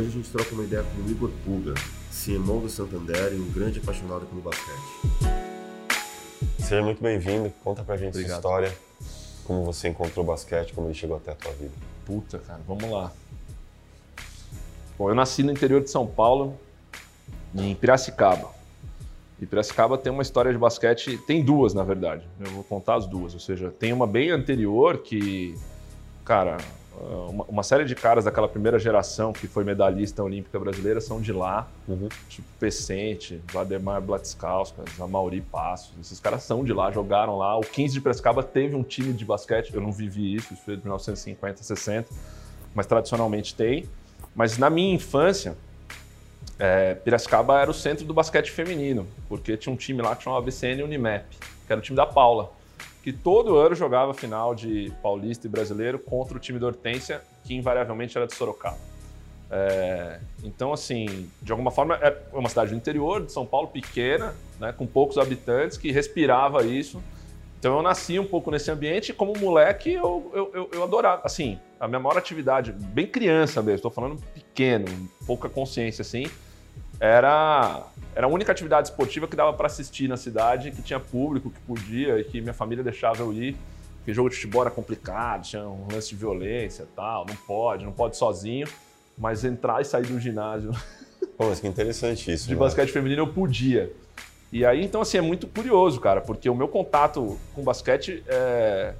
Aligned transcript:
Hoje 0.00 0.08
a 0.08 0.12
gente 0.12 0.30
troca 0.30 0.54
uma 0.54 0.64
ideia 0.64 0.82
com 0.82 1.02
o 1.02 1.10
Igor 1.10 1.30
Puga, 1.44 1.74
CMO 2.10 2.62
do 2.62 2.70
Santander 2.70 3.34
e 3.34 3.36
um 3.38 3.52
grande 3.52 3.80
apaixonado 3.80 4.24
pelo 4.24 4.40
basquete. 4.40 4.80
Seja 6.58 6.82
muito 6.82 7.02
bem-vindo, 7.02 7.52
conta 7.62 7.84
pra 7.84 7.98
gente 7.98 8.14
Obrigado. 8.14 8.30
sua 8.30 8.36
história, 8.38 8.78
como 9.44 9.62
você 9.62 9.88
encontrou 9.88 10.24
o 10.24 10.26
basquete, 10.26 10.72
como 10.72 10.86
ele 10.86 10.94
chegou 10.94 11.18
até 11.18 11.32
a 11.32 11.34
tua 11.34 11.52
vida. 11.52 11.74
Puta, 12.06 12.38
cara, 12.38 12.60
vamos 12.66 12.90
lá. 12.90 13.12
Bom, 14.98 15.10
eu 15.10 15.14
nasci 15.14 15.42
no 15.42 15.52
interior 15.52 15.82
de 15.82 15.90
São 15.90 16.06
Paulo, 16.06 16.58
em 17.54 17.74
Piracicaba. 17.74 18.48
E 19.38 19.44
Piracicaba 19.44 19.98
tem 19.98 20.10
uma 20.10 20.22
história 20.22 20.50
de 20.50 20.56
basquete, 20.56 21.18
tem 21.26 21.44
duas, 21.44 21.74
na 21.74 21.82
verdade. 21.82 22.24
Eu 22.40 22.50
vou 22.52 22.64
contar 22.64 22.94
as 22.94 23.06
duas. 23.06 23.34
Ou 23.34 23.40
seja, 23.40 23.70
tem 23.70 23.92
uma 23.92 24.06
bem 24.06 24.30
anterior 24.30 24.96
que, 24.96 25.54
cara, 26.24 26.56
uma, 27.00 27.44
uma 27.44 27.62
série 27.62 27.84
de 27.84 27.94
caras 27.94 28.24
daquela 28.24 28.48
primeira 28.48 28.78
geração 28.78 29.32
que 29.32 29.46
foi 29.46 29.64
medalhista 29.64 30.22
olímpica 30.22 30.58
brasileira 30.58 31.00
são 31.00 31.20
de 31.20 31.32
lá. 31.32 31.66
Uhum. 31.88 32.08
Tipo 32.28 32.46
Pecente, 32.58 33.40
Vladimir 33.50 34.00
Blatskauskas, 34.00 35.00
Amauri 35.00 35.40
Passos. 35.40 35.92
Esses 36.00 36.20
caras 36.20 36.42
são 36.42 36.64
de 36.64 36.72
lá, 36.72 36.90
jogaram 36.90 37.38
lá. 37.38 37.56
O 37.56 37.62
15 37.62 37.94
de 37.94 38.00
Piracicaba 38.00 38.42
teve 38.42 38.76
um 38.76 38.82
time 38.82 39.12
de 39.12 39.24
basquete. 39.24 39.74
Eu 39.74 39.80
não 39.80 39.92
vivi 39.92 40.34
isso, 40.34 40.52
isso 40.52 40.62
foi 40.62 40.76
de 40.76 40.82
1950, 40.82 41.62
60. 41.62 42.08
Mas 42.74 42.86
tradicionalmente 42.86 43.54
tem. 43.54 43.86
Mas 44.34 44.58
na 44.58 44.70
minha 44.70 44.94
infância, 44.94 45.56
é, 46.58 46.94
Piracicaba 46.94 47.60
era 47.60 47.70
o 47.70 47.74
centro 47.74 48.04
do 48.04 48.12
basquete 48.12 48.50
feminino, 48.50 49.06
porque 49.28 49.56
tinha 49.56 49.72
um 49.72 49.76
time 49.76 50.02
lá 50.02 50.14
que 50.14 50.24
chamava 50.24 50.42
BCN 50.42 50.82
Unimap, 50.82 51.24
que 51.66 51.72
era 51.72 51.78
o 51.78 51.82
time 51.82 51.96
da 51.96 52.06
Paula, 52.06 52.52
que 53.02 53.12
todo 53.12 53.56
ano 53.56 53.74
jogava 53.74 54.12
final 54.12 54.54
de 54.54 54.92
paulista 55.02 55.46
e 55.46 55.50
brasileiro 55.50 55.98
contra 55.98 56.36
o 56.36 56.40
time 56.40 56.58
da 56.58 56.66
Hortência, 56.66 57.22
que 57.44 57.54
invariavelmente 57.54 58.16
era 58.16 58.26
de 58.26 58.34
Sorocaba. 58.34 58.78
É, 59.50 60.20
então, 60.44 60.72
assim, 60.72 61.28
de 61.42 61.50
alguma 61.50 61.70
forma, 61.70 61.96
é 61.96 62.16
uma 62.32 62.48
cidade 62.48 62.70
do 62.70 62.76
interior 62.76 63.24
de 63.24 63.32
São 63.32 63.44
Paulo, 63.44 63.68
pequena, 63.68 64.34
né, 64.60 64.72
com 64.72 64.86
poucos 64.86 65.18
habitantes, 65.18 65.76
que 65.76 65.90
respirava 65.90 66.64
isso. 66.64 67.02
Então, 67.58 67.76
eu 67.76 67.82
nasci 67.82 68.18
um 68.18 68.24
pouco 68.24 68.50
nesse 68.50 68.70
ambiente 68.70 69.10
e, 69.10 69.12
como 69.12 69.36
moleque, 69.38 69.92
eu, 69.92 70.30
eu, 70.32 70.50
eu, 70.54 70.70
eu 70.72 70.82
adorava. 70.82 71.22
Assim, 71.24 71.58
a 71.80 71.88
minha 71.88 71.98
maior 71.98 72.16
atividade, 72.16 72.72
bem 72.72 73.06
criança 73.06 73.60
mesmo, 73.60 73.76
estou 73.76 73.90
falando 73.90 74.20
pequeno, 74.32 74.86
pouca 75.26 75.48
consciência, 75.48 76.02
assim, 76.02 76.26
era, 77.00 77.82
era 78.14 78.26
a 78.26 78.28
única 78.28 78.52
atividade 78.52 78.88
esportiva 78.88 79.26
que 79.26 79.34
dava 79.34 79.54
para 79.54 79.66
assistir 79.66 80.06
na 80.06 80.18
cidade, 80.18 80.70
que 80.70 80.82
tinha 80.82 81.00
público, 81.00 81.50
que 81.50 81.60
podia 81.60 82.20
e 82.20 82.24
que 82.24 82.40
minha 82.40 82.52
família 82.52 82.84
deixava 82.84 83.22
eu 83.22 83.32
ir. 83.32 83.56
Porque 83.96 84.12
jogo 84.14 84.28
de 84.28 84.36
futebol 84.36 84.62
era 84.62 84.70
complicado, 84.70 85.42
tinha 85.42 85.62
um 85.62 85.86
lance 85.90 86.10
de 86.10 86.16
violência 86.16 86.84
e 86.84 86.94
tal, 86.94 87.26
não 87.26 87.36
pode, 87.36 87.84
não 87.84 87.92
pode 87.92 88.16
sozinho. 88.16 88.68
Mas 89.18 89.44
entrar 89.44 89.80
e 89.80 89.84
sair 89.84 90.06
do 90.06 90.18
ginásio 90.20 90.70
Pô, 91.36 91.46
mas 91.46 91.60
que 91.60 91.66
interessante 91.66 92.30
isso. 92.30 92.46
de 92.46 92.54
né? 92.54 92.60
basquete 92.60 92.90
feminino 92.90 93.22
eu 93.22 93.26
podia. 93.26 93.90
E 94.52 94.64
aí, 94.64 94.84
então, 94.84 95.00
assim, 95.00 95.16
é 95.16 95.20
muito 95.20 95.46
curioso, 95.46 96.00
cara, 96.00 96.20
porque 96.20 96.50
o 96.50 96.54
meu 96.54 96.68
contato 96.68 97.38
com 97.54 97.62
basquete, 97.62 98.22
é... 98.26 98.94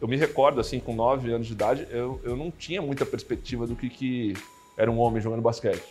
eu 0.00 0.06
me 0.06 0.16
recordo, 0.16 0.60
assim, 0.60 0.78
com 0.80 0.94
9 0.94 1.32
anos 1.32 1.46
de 1.46 1.52
idade, 1.52 1.86
eu, 1.90 2.20
eu 2.22 2.36
não 2.36 2.50
tinha 2.50 2.80
muita 2.80 3.04
perspectiva 3.04 3.66
do 3.66 3.74
que, 3.74 3.90
que 3.90 4.34
era 4.76 4.90
um 4.90 4.98
homem 4.98 5.20
jogando 5.20 5.42
basquete. 5.42 5.82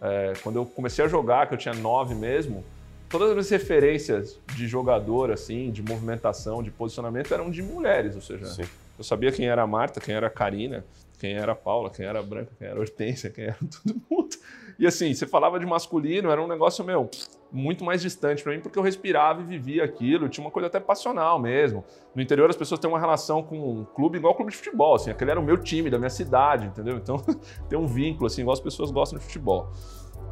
É, 0.00 0.34
quando 0.42 0.56
eu 0.56 0.66
comecei 0.66 1.04
a 1.04 1.08
jogar, 1.08 1.46
que 1.48 1.54
eu 1.54 1.58
tinha 1.58 1.74
9 1.74 2.14
mesmo, 2.14 2.64
todas 3.08 3.28
as 3.28 3.34
minhas 3.34 3.50
referências 3.50 4.38
de 4.54 4.66
jogador, 4.66 5.30
assim, 5.30 5.70
de 5.70 5.82
movimentação, 5.82 6.62
de 6.62 6.70
posicionamento, 6.70 7.32
eram 7.32 7.50
de 7.50 7.62
mulheres, 7.62 8.14
ou 8.14 8.20
seja, 8.20 8.46
Sim. 8.46 8.64
eu 8.98 9.04
sabia 9.04 9.32
quem 9.32 9.48
era 9.48 9.62
a 9.62 9.66
Marta, 9.66 10.00
quem 10.00 10.14
era 10.14 10.26
a 10.26 10.30
Karina, 10.30 10.84
quem 11.18 11.34
era 11.34 11.52
a 11.52 11.54
Paula, 11.54 11.90
quem 11.90 12.04
era 12.04 12.18
a 12.18 12.22
Branca, 12.22 12.50
quem 12.58 12.68
era 12.68 12.76
a 12.76 12.80
Hortência, 12.80 13.30
quem 13.30 13.44
era 13.44 13.56
todo 13.84 14.00
mundo. 14.10 14.36
E 14.78 14.86
assim, 14.86 15.14
você 15.14 15.26
falava 15.26 15.58
de 15.58 15.64
masculino, 15.64 16.30
era 16.30 16.42
um 16.42 16.46
negócio, 16.46 16.84
meu, 16.84 17.10
muito 17.52 17.84
mais 17.84 18.02
distante 18.02 18.42
para 18.42 18.52
mim, 18.52 18.60
porque 18.60 18.78
eu 18.78 18.82
respirava 18.82 19.40
e 19.40 19.44
vivia 19.44 19.84
aquilo, 19.84 20.28
tinha 20.28 20.44
uma 20.44 20.50
coisa 20.50 20.66
até 20.66 20.80
passional 20.80 21.38
mesmo. 21.38 21.84
No 22.14 22.20
interior 22.20 22.50
as 22.50 22.56
pessoas 22.56 22.80
têm 22.80 22.88
uma 22.90 22.98
relação 22.98 23.42
com 23.42 23.58
um 23.58 23.84
clube 23.84 24.18
igual 24.18 24.34
clube 24.34 24.50
de 24.50 24.56
futebol, 24.56 24.94
assim, 24.94 25.10
aquele 25.10 25.30
era 25.30 25.40
o 25.40 25.42
meu 25.42 25.56
time, 25.56 25.88
da 25.88 25.98
minha 25.98 26.10
cidade, 26.10 26.66
entendeu? 26.66 26.96
Então 26.96 27.16
tem 27.68 27.78
um 27.78 27.86
vínculo, 27.86 28.26
assim, 28.26 28.42
igual 28.42 28.52
as 28.54 28.60
pessoas 28.60 28.90
gostam 28.90 29.18
de 29.18 29.24
futebol. 29.24 29.70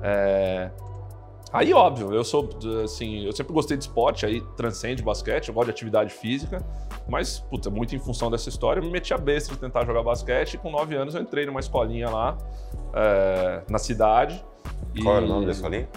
É... 0.03 0.71
Aí, 1.53 1.73
óbvio, 1.73 2.13
eu 2.13 2.25
sou, 2.25 2.49
assim, 2.83 3.25
eu 3.25 3.33
sempre 3.33 3.53
gostei 3.53 3.77
de 3.77 3.85
esporte, 3.85 4.27
aí 4.27 4.41
transcende 4.57 5.05
basquete, 5.05 5.49
eu 5.49 5.55
gosto 5.55 5.67
de 5.67 5.71
atividade 5.71 6.13
física, 6.13 6.59
mas, 7.09 7.39
puta, 7.39 7.71
muito 7.71 7.95
em 7.95 7.99
função 8.01 8.29
dessa 8.29 8.49
história, 8.49 8.81
eu 8.81 8.85
me 8.85 8.91
meti 8.91 9.15
a 9.15 9.19
besta 9.19 9.55
de 9.55 9.61
tentar 9.61 9.85
jogar 9.87 10.03
basquete 10.03 10.55
e 10.55 10.59
com 10.59 10.69
9 10.69 10.97
anos 10.97 11.15
eu 11.15 11.23
entrei 11.23 11.47
numa 11.47 11.61
escolinha 11.61 12.11
lá, 12.11 12.37
é, 12.93 13.63
na 13.71 13.79
cidade. 13.79 14.45
e- 14.97 15.03
Qual 15.03 15.17
era 15.17 15.25
o 15.25 15.29
nome 15.29 15.47
da 15.47 15.53
escolinha? 15.53 15.89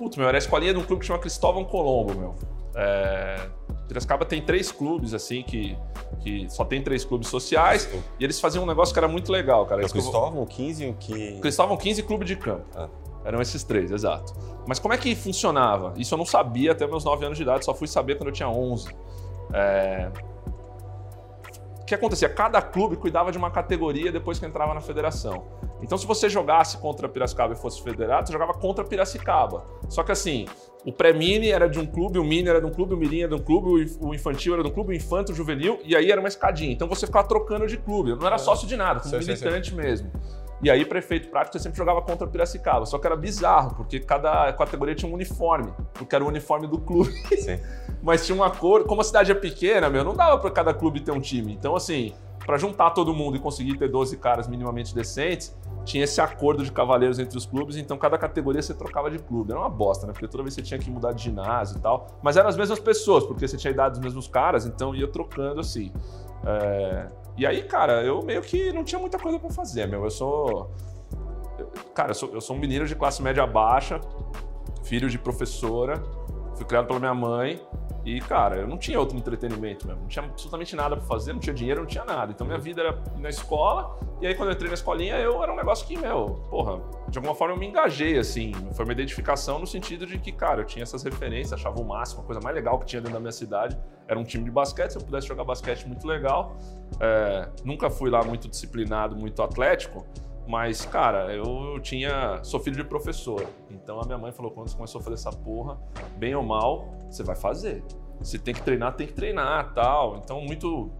Putz, 0.00 0.16
meu, 0.16 0.26
era 0.26 0.38
a 0.38 0.40
escolinha 0.40 0.72
de 0.72 0.78
um 0.80 0.82
clube 0.82 1.00
que 1.00 1.06
chama 1.06 1.18
Cristóvão 1.18 1.62
Colombo, 1.62 2.14
meu. 2.14 2.34
É... 2.74 3.50
Piracicaba 3.86 4.24
tem 4.24 4.40
três 4.40 4.72
clubes, 4.72 5.12
assim, 5.12 5.42
que, 5.42 5.76
que 6.20 6.48
só 6.48 6.64
tem 6.64 6.80
três 6.80 7.04
clubes 7.04 7.28
sociais, 7.28 7.86
e 8.18 8.24
eles 8.24 8.40
faziam 8.40 8.64
um 8.64 8.66
negócio 8.66 8.94
que 8.94 8.98
era 8.98 9.08
muito 9.08 9.30
legal, 9.30 9.66
cara. 9.66 9.82
É 9.82 9.84
o 9.84 9.88
vou- 9.88 9.92
Cristóvão, 9.92 10.42
o 10.42 10.46
15 10.46 10.86
o 10.86 10.94
que... 10.94 11.38
Cristóvão 11.40 11.76
15 11.76 12.02
Clube 12.04 12.24
de 12.24 12.34
Campo. 12.34 12.64
Ah. 12.74 12.88
Eram 13.26 13.42
esses 13.42 13.62
três, 13.62 13.90
exato. 13.90 14.32
Mas 14.66 14.78
como 14.78 14.94
é 14.94 14.96
que 14.96 15.14
funcionava? 15.14 15.92
Isso 15.98 16.14
eu 16.14 16.18
não 16.18 16.24
sabia 16.24 16.72
até 16.72 16.86
meus 16.86 17.04
9 17.04 17.26
anos 17.26 17.36
de 17.36 17.42
idade, 17.42 17.66
só 17.66 17.74
fui 17.74 17.86
saber 17.86 18.16
quando 18.16 18.28
eu 18.28 18.32
tinha 18.32 18.48
11. 18.48 18.88
É... 19.52 20.10
O 21.90 21.92
que 21.92 21.94
acontecia? 21.96 22.28
Cada 22.28 22.62
clube 22.62 22.94
cuidava 22.94 23.32
de 23.32 23.38
uma 23.38 23.50
categoria 23.50 24.12
depois 24.12 24.38
que 24.38 24.46
entrava 24.46 24.72
na 24.72 24.80
federação. 24.80 25.48
Então, 25.82 25.98
se 25.98 26.06
você 26.06 26.28
jogasse 26.28 26.78
contra 26.78 27.08
Piracicaba 27.08 27.52
e 27.52 27.56
fosse 27.56 27.82
federado, 27.82 28.28
você 28.28 28.32
jogava 28.32 28.54
contra 28.54 28.84
Piracicaba. 28.84 29.66
Só 29.88 30.04
que 30.04 30.12
assim, 30.12 30.46
o 30.86 30.92
pré-mini 30.92 31.48
era 31.50 31.68
de 31.68 31.80
um 31.80 31.86
clube, 31.86 32.16
o 32.20 32.22
mini 32.22 32.48
era 32.48 32.60
de 32.60 32.66
um 32.66 32.70
clube, 32.70 32.94
o 32.94 32.96
mirim 32.96 33.22
era 33.22 33.28
de 33.30 33.34
um 33.34 33.44
clube, 33.44 33.68
o 33.70 33.82
inf- 33.82 33.96
o 34.00 34.14
infantil 34.14 34.54
era 34.54 34.62
de 34.62 34.68
um 34.68 34.72
clube, 34.72 34.92
o 34.92 34.96
infanto, 34.96 35.32
o 35.32 35.34
juvenil, 35.34 35.80
e 35.84 35.96
aí 35.96 36.12
era 36.12 36.20
uma 36.20 36.28
escadinha. 36.28 36.70
Então 36.72 36.86
você 36.86 37.06
ficava 37.06 37.26
trocando 37.26 37.66
de 37.66 37.76
clube. 37.76 38.10
Eu 38.10 38.16
não 38.16 38.26
era 38.28 38.38
sócio 38.38 38.68
de 38.68 38.76
nada, 38.76 39.00
como 39.00 39.10
Sei, 39.10 39.22
sei, 39.22 39.34
sei. 39.36 39.48
militante 39.48 39.74
mesmo. 39.74 40.12
E 40.62 40.70
aí, 40.70 40.84
prefeito 40.84 41.28
prático, 41.28 41.56
você 41.56 41.62
sempre 41.62 41.78
jogava 41.78 42.02
contra 42.02 42.26
Piracicaba. 42.26 42.84
Só 42.84 42.98
que 42.98 43.06
era 43.06 43.16
bizarro, 43.16 43.74
porque 43.76 43.98
cada 43.98 44.52
categoria 44.52 44.94
tinha 44.94 45.10
um 45.10 45.14
uniforme, 45.14 45.72
porque 45.94 46.14
era 46.14 46.24
o 46.24 46.28
uniforme 46.28 46.66
do 46.66 46.78
clube. 46.78 47.12
Sim. 47.38 47.58
Mas 48.02 48.26
tinha 48.26 48.36
uma 48.36 48.50
cor. 48.50 48.84
Como 48.84 49.00
a 49.00 49.04
cidade 49.04 49.32
é 49.32 49.34
pequena, 49.34 49.88
meu, 49.88 50.04
não 50.04 50.14
dava 50.14 50.38
pra 50.38 50.50
cada 50.50 50.74
clube 50.74 51.00
ter 51.00 51.12
um 51.12 51.20
time. 51.20 51.52
Então, 51.52 51.74
assim, 51.74 52.12
pra 52.44 52.58
juntar 52.58 52.90
todo 52.90 53.14
mundo 53.14 53.36
e 53.36 53.40
conseguir 53.40 53.78
ter 53.78 53.88
12 53.88 54.16
caras 54.16 54.48
minimamente 54.48 54.94
decentes, 54.94 55.56
tinha 55.84 56.04
esse 56.04 56.20
acordo 56.20 56.64
de 56.64 56.72
cavaleiros 56.72 57.18
entre 57.18 57.36
os 57.36 57.46
clubes, 57.46 57.76
então 57.76 57.96
cada 57.96 58.18
categoria 58.18 58.60
você 58.60 58.74
trocava 58.74 59.10
de 59.10 59.18
clube. 59.18 59.52
Era 59.52 59.60
uma 59.60 59.68
bosta, 59.68 60.06
né? 60.06 60.12
Porque 60.12 60.28
toda 60.28 60.42
vez 60.42 60.54
você 60.54 60.62
tinha 60.62 60.78
que 60.78 60.90
mudar 60.90 61.12
de 61.12 61.22
ginásio 61.22 61.78
e 61.78 61.80
tal. 61.80 62.06
Mas 62.22 62.36
eram 62.36 62.48
as 62.48 62.56
mesmas 62.56 62.78
pessoas, 62.78 63.24
porque 63.24 63.46
você 63.46 63.56
tinha 63.56 63.70
idade 63.70 63.92
dos 63.92 64.00
mesmos 64.00 64.28
caras, 64.28 64.66
então 64.66 64.94
ia 64.94 65.08
trocando 65.08 65.60
assim. 65.60 65.92
É, 66.44 67.06
E 67.40 67.46
aí, 67.46 67.62
cara, 67.62 68.02
eu 68.02 68.20
meio 68.22 68.42
que 68.42 68.70
não 68.70 68.84
tinha 68.84 68.98
muita 68.98 69.18
coisa 69.18 69.38
pra 69.38 69.48
fazer, 69.48 69.86
meu. 69.86 70.04
Eu 70.04 70.10
sou. 70.10 70.70
Cara, 71.94 72.10
eu 72.10 72.14
sou, 72.14 72.34
eu 72.34 72.40
sou 72.42 72.54
um 72.54 72.58
menino 72.58 72.84
de 72.84 72.94
classe 72.94 73.22
média 73.22 73.46
baixa, 73.46 73.98
filho 74.84 75.08
de 75.08 75.18
professora, 75.18 75.94
fui 76.54 76.66
criado 76.66 76.86
pela 76.86 76.98
minha 76.98 77.14
mãe. 77.14 77.58
E, 78.04 78.20
cara, 78.20 78.56
eu 78.56 78.66
não 78.66 78.78
tinha 78.78 78.98
outro 78.98 79.16
entretenimento 79.16 79.86
mesmo. 79.86 80.02
Não 80.02 80.08
tinha 80.08 80.24
absolutamente 80.24 80.74
nada 80.74 80.96
pra 80.96 81.04
fazer, 81.04 81.32
não 81.32 81.40
tinha 81.40 81.54
dinheiro, 81.54 81.80
não 81.80 81.86
tinha 81.86 82.04
nada. 82.04 82.32
Então 82.32 82.46
minha 82.46 82.58
vida 82.58 82.80
era 82.80 83.02
na 83.18 83.28
escola. 83.28 83.98
E 84.20 84.26
aí, 84.26 84.34
quando 84.34 84.50
eu 84.50 84.54
entrei 84.54 84.68
na 84.68 84.74
escolinha, 84.74 85.16
eu 85.16 85.42
era 85.42 85.52
um 85.52 85.56
negócio 85.56 85.86
que, 85.86 85.96
meu, 85.96 86.42
porra, 86.50 86.80
de 87.08 87.18
alguma 87.18 87.34
forma 87.34 87.54
eu 87.54 87.58
me 87.58 87.66
engajei, 87.66 88.18
assim. 88.18 88.52
Foi 88.72 88.84
uma 88.84 88.92
identificação 88.92 89.58
no 89.58 89.66
sentido 89.66 90.06
de 90.06 90.18
que, 90.18 90.32
cara, 90.32 90.62
eu 90.62 90.66
tinha 90.66 90.82
essas 90.82 91.02
referências, 91.02 91.52
achava 91.52 91.80
o 91.80 91.84
máximo, 91.84 92.22
a 92.22 92.24
coisa 92.24 92.40
mais 92.40 92.54
legal 92.54 92.78
que 92.78 92.86
tinha 92.86 93.00
dentro 93.00 93.14
da 93.14 93.20
minha 93.20 93.32
cidade. 93.32 93.78
Era 94.06 94.18
um 94.18 94.24
time 94.24 94.44
de 94.44 94.50
basquete, 94.50 94.92
se 94.92 94.98
eu 94.98 95.02
pudesse 95.02 95.26
jogar 95.26 95.44
basquete, 95.44 95.86
muito 95.86 96.06
legal. 96.06 96.56
É, 96.98 97.48
nunca 97.64 97.88
fui 97.88 98.10
lá 98.10 98.22
muito 98.24 98.48
disciplinado, 98.48 99.16
muito 99.16 99.42
atlético. 99.42 100.04
Mas, 100.50 100.84
cara, 100.84 101.32
eu 101.32 101.78
tinha. 101.80 102.42
Sou 102.42 102.58
filho 102.58 102.76
de 102.76 102.82
professor. 102.82 103.46
Então 103.70 104.00
a 104.00 104.04
minha 104.04 104.18
mãe 104.18 104.32
falou: 104.32 104.50
quando 104.50 104.68
você 104.68 104.76
começou 104.76 105.00
a 105.00 105.04
fazer 105.04 105.14
essa 105.14 105.30
porra, 105.30 105.78
bem 106.16 106.34
ou 106.34 106.42
mal, 106.42 106.88
você 107.10 107.22
vai 107.22 107.36
fazer. 107.36 107.82
Se 108.22 108.38
tem 108.38 108.54
que 108.54 108.62
treinar, 108.62 108.94
tem 108.94 109.06
que 109.06 109.12
treinar 109.12 109.72
tal. 109.74 110.18
Então, 110.22 110.40
muito. 110.40 110.90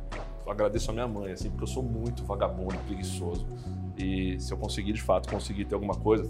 Agradeço 0.46 0.90
a 0.90 0.94
minha 0.94 1.06
mãe, 1.06 1.32
assim, 1.32 1.48
porque 1.48 1.62
eu 1.62 1.68
sou 1.68 1.82
muito 1.82 2.24
vagabundo, 2.24 2.76
preguiçoso. 2.86 3.46
E 3.96 4.40
se 4.40 4.52
eu 4.52 4.58
conseguir, 4.58 4.92
de 4.92 5.02
fato, 5.02 5.28
conseguir 5.28 5.66
ter 5.66 5.74
alguma 5.74 5.94
coisa, 5.94 6.28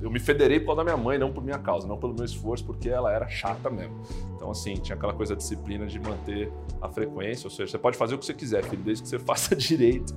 eu 0.00 0.10
me 0.10 0.18
federei 0.18 0.58
por 0.58 0.66
causa 0.66 0.78
da 0.78 0.84
minha 0.84 0.96
mãe, 0.96 1.18
não 1.18 1.32
por 1.32 1.44
minha 1.44 1.58
causa, 1.58 1.86
não 1.86 1.98
pelo 1.98 2.14
meu 2.14 2.24
esforço, 2.24 2.64
porque 2.64 2.88
ela 2.88 3.12
era 3.12 3.28
chata 3.28 3.68
mesmo. 3.68 4.00
Então, 4.34 4.50
assim, 4.50 4.74
tinha 4.74 4.96
aquela 4.96 5.12
coisa 5.12 5.36
disciplina 5.36 5.86
de 5.86 6.00
manter 6.00 6.50
a 6.80 6.88
frequência, 6.88 7.46
ou 7.46 7.50
seja, 7.50 7.70
você 7.70 7.78
pode 7.78 7.96
fazer 7.96 8.14
o 8.14 8.18
que 8.18 8.24
você 8.24 8.34
quiser, 8.34 8.64
filho, 8.64 8.82
desde 8.82 9.02
que 9.02 9.08
você 9.08 9.18
faça 9.20 9.54
direito. 9.54 10.14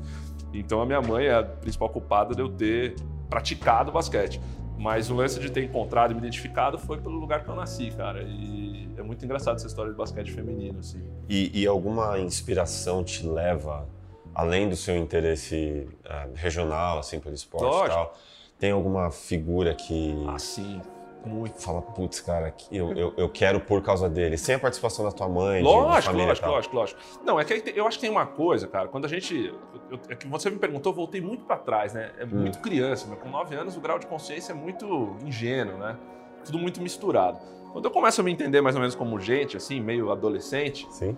Então, 0.53 0.81
a 0.81 0.85
minha 0.85 1.01
mãe 1.01 1.25
é 1.25 1.35
a 1.35 1.43
principal 1.43 1.89
culpada 1.89 2.33
de 2.33 2.41
eu 2.41 2.49
ter 2.49 2.95
praticado 3.29 3.91
basquete. 3.91 4.39
Mas 4.77 5.09
o 5.09 5.15
lance 5.15 5.39
de 5.39 5.51
ter 5.51 5.63
encontrado 5.63 6.11
e 6.11 6.13
me 6.13 6.19
identificado 6.19 6.77
foi 6.77 6.97
pelo 6.99 7.17
lugar 7.17 7.43
que 7.43 7.49
eu 7.49 7.55
nasci, 7.55 7.91
cara. 7.91 8.23
E 8.23 8.64
é 8.97 9.03
muito 9.03 9.23
engraçado 9.25 9.55
essa 9.55 9.67
história 9.67 9.91
de 9.91 9.97
basquete 9.97 10.31
feminino, 10.31 10.79
assim. 10.79 11.01
E, 11.29 11.61
e 11.61 11.67
alguma 11.67 12.19
inspiração 12.19 13.03
te 13.03 13.25
leva, 13.25 13.87
além 14.33 14.69
do 14.69 14.75
seu 14.75 14.95
interesse 14.95 15.87
eh, 16.03 16.27
regional, 16.35 16.99
assim, 16.99 17.19
pelo 17.19 17.35
esporte 17.35 17.63
e 17.65 17.67
Lógico. 17.67 17.95
tal, 17.95 18.13
Tem 18.59 18.71
alguma 18.71 19.11
figura 19.11 19.73
que 19.75 20.15
Assim, 20.27 20.81
muito. 21.25 21.59
fala, 21.61 21.81
putz, 21.81 22.19
cara, 22.21 22.53
eu, 22.71 22.93
eu, 22.93 23.13
eu 23.17 23.29
quero 23.29 23.59
por 23.59 23.81
causa 23.81 24.07
dele, 24.09 24.37
sem 24.37 24.55
a 24.55 24.59
participação 24.59 25.03
da 25.03 25.11
tua 25.11 25.27
mãe, 25.27 25.61
de- 25.63 25.67
de, 25.69 25.73
Lógico, 25.73 26.03
família 26.05 26.25
e 26.25 26.27
lógico, 26.27 26.47
lógico, 26.47 26.75
lógico. 26.75 27.01
Não, 27.25 27.39
é 27.39 27.43
que 27.43 27.63
eu 27.75 27.87
acho 27.87 27.97
que 27.97 28.01
tem 28.01 28.09
uma 28.11 28.25
coisa, 28.25 28.67
cara, 28.67 28.87
quando 28.87 29.05
a 29.05 29.07
gente. 29.07 29.53
eu- 29.89 29.99
é 30.09 30.15
que 30.15 30.27
você 30.27 30.49
me 30.49 30.57
perguntou, 30.59 30.91
eu 30.91 30.95
voltei 30.95 31.19
muito 31.19 31.43
pra 31.45 31.57
trás, 31.57 31.93
né? 31.93 32.11
É 32.19 32.25
muito 32.25 32.59
criança, 32.59 33.07
mas 33.09 33.19
com 33.19 33.29
9 33.29 33.55
anos 33.55 33.75
o 33.75 33.81
grau 33.81 33.97
de 33.99 34.05
consciência 34.07 34.51
é 34.53 34.55
muito 34.55 35.17
ingênuo, 35.25 35.77
né? 35.77 35.97
Tudo 36.45 36.59
muito 36.59 36.79
misturado. 36.81 37.39
Quando 37.75 37.83
eu 37.83 37.91
começo 37.91 38.21
a 38.21 38.23
me 38.23 38.31
entender 38.31 38.61
mais 38.61 38.73
ou 38.73 38.79
menos 38.79 38.95
como 38.95 39.19
gente, 39.19 39.57
assim, 39.57 39.81
meio 39.81 40.09
adolescente, 40.09 40.87
Sim. 40.89 41.17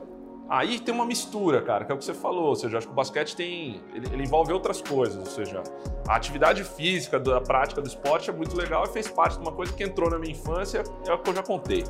Aí 0.50 0.80
tem 0.80 0.96
uma 0.96 1.06
mistura, 1.06 1.62
cara, 1.62 1.84
que 1.84 1.92
é 1.92 1.96
o 1.96 1.98
que 1.98 2.06
você 2.06 2.14
falou. 2.14 2.46
Ou 2.46 2.56
seja, 2.56 2.78
acho 2.78 2.88
que 2.88 2.94
o 2.94 2.96
basquete 2.96 3.36
tem. 3.36 3.82
Ele, 3.94 4.08
ele 4.14 4.24
envolve 4.24 4.54
outras 4.54 4.82
coisas. 4.82 5.18
Ou 5.18 5.26
seja, 5.26 5.62
a 6.08 6.16
atividade 6.16 6.64
física, 6.64 7.20
da 7.20 7.42
prática 7.42 7.82
do 7.82 7.88
esporte 7.88 8.30
é 8.30 8.34
muito 8.34 8.56
legal 8.56 8.86
e 8.86 8.88
fez 8.88 9.08
parte 9.08 9.36
de 9.36 9.42
uma 9.42 9.52
coisa 9.52 9.74
que 9.74 9.84
entrou 9.84 10.10
na 10.10 10.18
minha 10.18 10.32
infância, 10.32 10.84
é 11.06 11.14
o 11.14 11.20
que 11.20 11.30
eu 11.30 11.36
já 11.36 11.44
contei. 11.44 11.84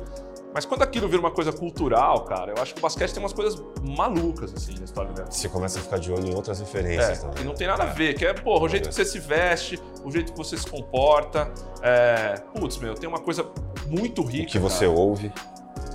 Mas 0.58 0.66
quando 0.66 0.82
aquilo 0.82 1.06
vira 1.06 1.20
uma 1.20 1.30
coisa 1.30 1.52
cultural, 1.52 2.24
cara, 2.24 2.50
eu 2.56 2.60
acho 2.60 2.74
que 2.74 2.80
o 2.80 2.82
basquete 2.82 3.12
tem 3.12 3.22
umas 3.22 3.32
coisas 3.32 3.62
malucas, 3.80 4.52
assim, 4.52 4.74
na 4.76 4.86
história 4.86 5.12
dela. 5.12 5.30
Você 5.30 5.48
começa 5.48 5.78
a 5.78 5.82
ficar 5.82 5.98
de 6.00 6.10
olho 6.10 6.26
em 6.26 6.34
outras 6.34 6.58
referências 6.58 7.18
É, 7.18 7.20
também. 7.20 7.36
que 7.36 7.44
não 7.44 7.54
tem 7.54 7.68
nada 7.68 7.84
a 7.84 7.86
ver, 7.86 8.14
que 8.14 8.26
é, 8.26 8.34
porra, 8.34 8.64
o 8.64 8.68
jeito 8.68 8.88
que 8.88 8.94
você 8.96 9.04
se 9.04 9.20
veste, 9.20 9.80
o 10.04 10.10
jeito 10.10 10.32
que 10.32 10.36
você 10.36 10.56
se 10.56 10.66
comporta. 10.66 11.48
É... 11.80 12.42
Putz, 12.52 12.76
meu, 12.78 12.94
tem 12.96 13.08
uma 13.08 13.20
coisa 13.20 13.48
muito 13.86 14.20
O 14.20 14.24
rica. 14.24 14.50
que 14.50 14.58
você 14.58 14.86
cara 14.86 14.98
ouve. 14.98 15.32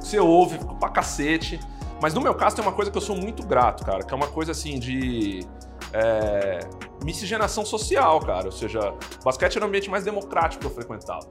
você 0.02 0.18
ouve 0.18 0.58
pra 0.80 0.88
cacete. 0.88 1.60
Mas 2.02 2.14
no 2.14 2.22
meu 2.22 2.34
caso 2.34 2.56
tem 2.56 2.64
uma 2.64 2.72
coisa 2.72 2.90
que 2.90 2.98
eu 2.98 3.02
sou 3.02 3.18
muito 3.18 3.46
grato, 3.46 3.84
cara, 3.84 4.02
que 4.06 4.14
é 4.14 4.16
uma 4.16 4.28
coisa 4.28 4.54
assim 4.54 4.80
de 4.80 5.46
é, 5.92 6.60
miscigenação 7.04 7.66
social, 7.66 8.18
cara. 8.22 8.46
Ou 8.46 8.52
seja, 8.54 8.80
o 9.20 9.24
basquete 9.26 9.58
era 9.58 9.66
o 9.66 9.68
ambiente 9.68 9.90
mais 9.90 10.06
democrático 10.06 10.62
que 10.62 10.68
eu 10.68 10.72
frequentava. 10.74 11.28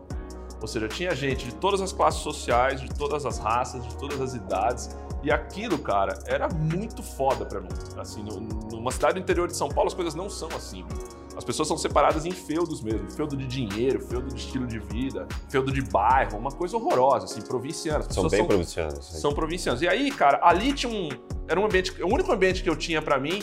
Ou 0.62 0.68
seja, 0.68 0.88
tinha 0.88 1.14
gente 1.14 1.44
de 1.44 1.54
todas 1.56 1.80
as 1.80 1.92
classes 1.92 2.20
sociais, 2.22 2.80
de 2.80 2.88
todas 2.88 3.26
as 3.26 3.38
raças, 3.38 3.82
de 3.86 3.94
todas 3.96 4.20
as 4.20 4.32
idades. 4.34 4.96
E 5.22 5.30
aquilo, 5.30 5.76
cara, 5.78 6.18
era 6.26 6.48
muito 6.48 7.02
foda 7.02 7.44
pra 7.44 7.60
mim. 7.60 7.68
Assim, 7.98 8.22
no- 8.22 8.40
numa 8.70 8.90
cidade 8.92 9.14
do 9.14 9.20
interior 9.20 9.48
de 9.48 9.56
São 9.56 9.68
Paulo, 9.68 9.88
as 9.88 9.94
coisas 9.94 10.14
não 10.14 10.30
são 10.30 10.48
assim. 10.56 10.84
As 11.36 11.44
pessoas 11.44 11.66
são 11.66 11.78
separadas 11.78 12.26
em 12.26 12.30
feudos 12.30 12.82
mesmo. 12.82 13.10
Feudo 13.10 13.36
de 13.36 13.46
dinheiro, 13.46 14.00
feudo 14.06 14.28
de 14.28 14.38
estilo 14.38 14.66
de 14.66 14.78
vida, 14.78 15.26
feudo 15.48 15.72
de 15.72 15.80
bairro. 15.82 16.36
Uma 16.38 16.50
coisa 16.52 16.76
horrorosa, 16.76 17.24
assim, 17.24 17.40
provinciana. 17.40 18.00
As 18.00 18.14
São 18.14 18.28
bem 18.28 18.44
provincianos. 18.46 19.04
sim. 19.06 19.18
são 19.18 19.32
provincianos. 19.32 19.80
E 19.82 19.88
aí, 19.88 20.10
cara, 20.10 20.40
ali 20.42 20.72
tinha 20.72 20.92
um. 20.92 21.08
Era 21.48 21.58
um 21.58 21.64
ambiente. 21.64 22.02
O 22.02 22.06
único 22.06 22.30
ambiente 22.32 22.62
que 22.62 22.68
eu 22.68 22.76
tinha 22.76 23.00
pra 23.00 23.18
mim. 23.18 23.42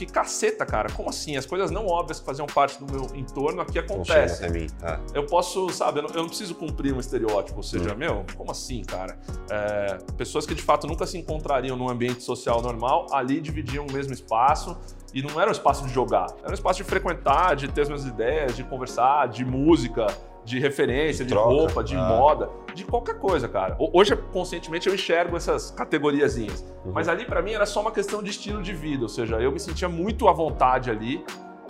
Que 0.00 0.06
caceta, 0.06 0.64
cara. 0.64 0.90
Como 0.90 1.10
assim? 1.10 1.36
As 1.36 1.44
coisas 1.44 1.70
não 1.70 1.86
óbvias 1.86 2.20
que 2.20 2.24
faziam 2.24 2.46
parte 2.46 2.82
do 2.82 2.90
meu 2.90 3.14
entorno 3.14 3.60
aqui 3.60 3.78
acontecem. 3.78 4.50
mim. 4.50 4.66
Ah, 4.82 4.98
Eu 5.12 5.26
posso, 5.26 5.68
sabe, 5.68 5.98
eu 5.98 6.04
não, 6.04 6.10
eu 6.10 6.22
não 6.22 6.26
preciso 6.28 6.54
cumprir 6.54 6.94
um 6.94 6.98
estereótipo. 6.98 7.58
Ou 7.58 7.62
seja, 7.62 7.92
Hum. 7.92 7.98
meu, 7.98 8.24
como 8.34 8.50
assim, 8.50 8.80
cara? 8.82 9.18
É, 9.50 9.98
pessoas 10.16 10.46
que 10.46 10.54
de 10.54 10.62
fato 10.62 10.86
nunca 10.86 11.06
se 11.06 11.18
encontrariam 11.18 11.76
num 11.76 11.86
ambiente 11.90 12.22
social 12.22 12.62
normal, 12.62 13.08
ali 13.12 13.42
dividiam 13.42 13.86
o 13.86 13.92
mesmo 13.92 14.14
espaço. 14.14 14.74
E 15.12 15.20
não 15.22 15.38
era 15.38 15.50
um 15.50 15.52
espaço 15.52 15.84
de 15.86 15.92
jogar, 15.92 16.28
era 16.40 16.50
um 16.50 16.54
espaço 16.54 16.78
de 16.78 16.84
frequentar, 16.84 17.54
de 17.56 17.68
ter 17.68 17.82
as 17.82 17.88
mesmas 17.90 18.10
ideias, 18.10 18.56
de 18.56 18.62
conversar, 18.64 19.26
de 19.28 19.44
música, 19.44 20.06
de 20.50 20.58
referência, 20.58 21.24
de, 21.24 21.28
De 21.28 21.34
troca. 21.34 21.48
roupa, 21.48 21.84
de 21.84 21.94
Ah. 21.96 22.02
moda, 22.08 22.50
de 22.74 22.84
qualquer 22.84 23.18
coisa, 23.18 23.48
cara. 23.48 23.76
Ho- 23.78 23.90
Hoje, 23.94 24.16
conscientemente, 24.32 24.88
eu 24.88 24.94
enxergo 24.94 25.36
essas 25.36 25.70
categoriazinhas. 25.70 26.64
Uhum. 26.84 26.92
Mas 26.92 27.08
ali, 27.08 27.24
pra 27.24 27.40
mim, 27.40 27.52
era 27.52 27.64
só 27.66 27.80
uma 27.80 27.90
questão 27.92 28.22
de 28.22 28.30
estilo 28.30 28.60
de 28.62 28.72
vida. 28.74 29.02
Ou 29.04 29.08
seja, 29.08 29.36
eu 29.40 29.52
me 29.52 29.60
sentia 29.60 29.88
muito 29.88 30.28
à 30.28 30.32
vontade 30.32 30.90
ali. 30.90 31.24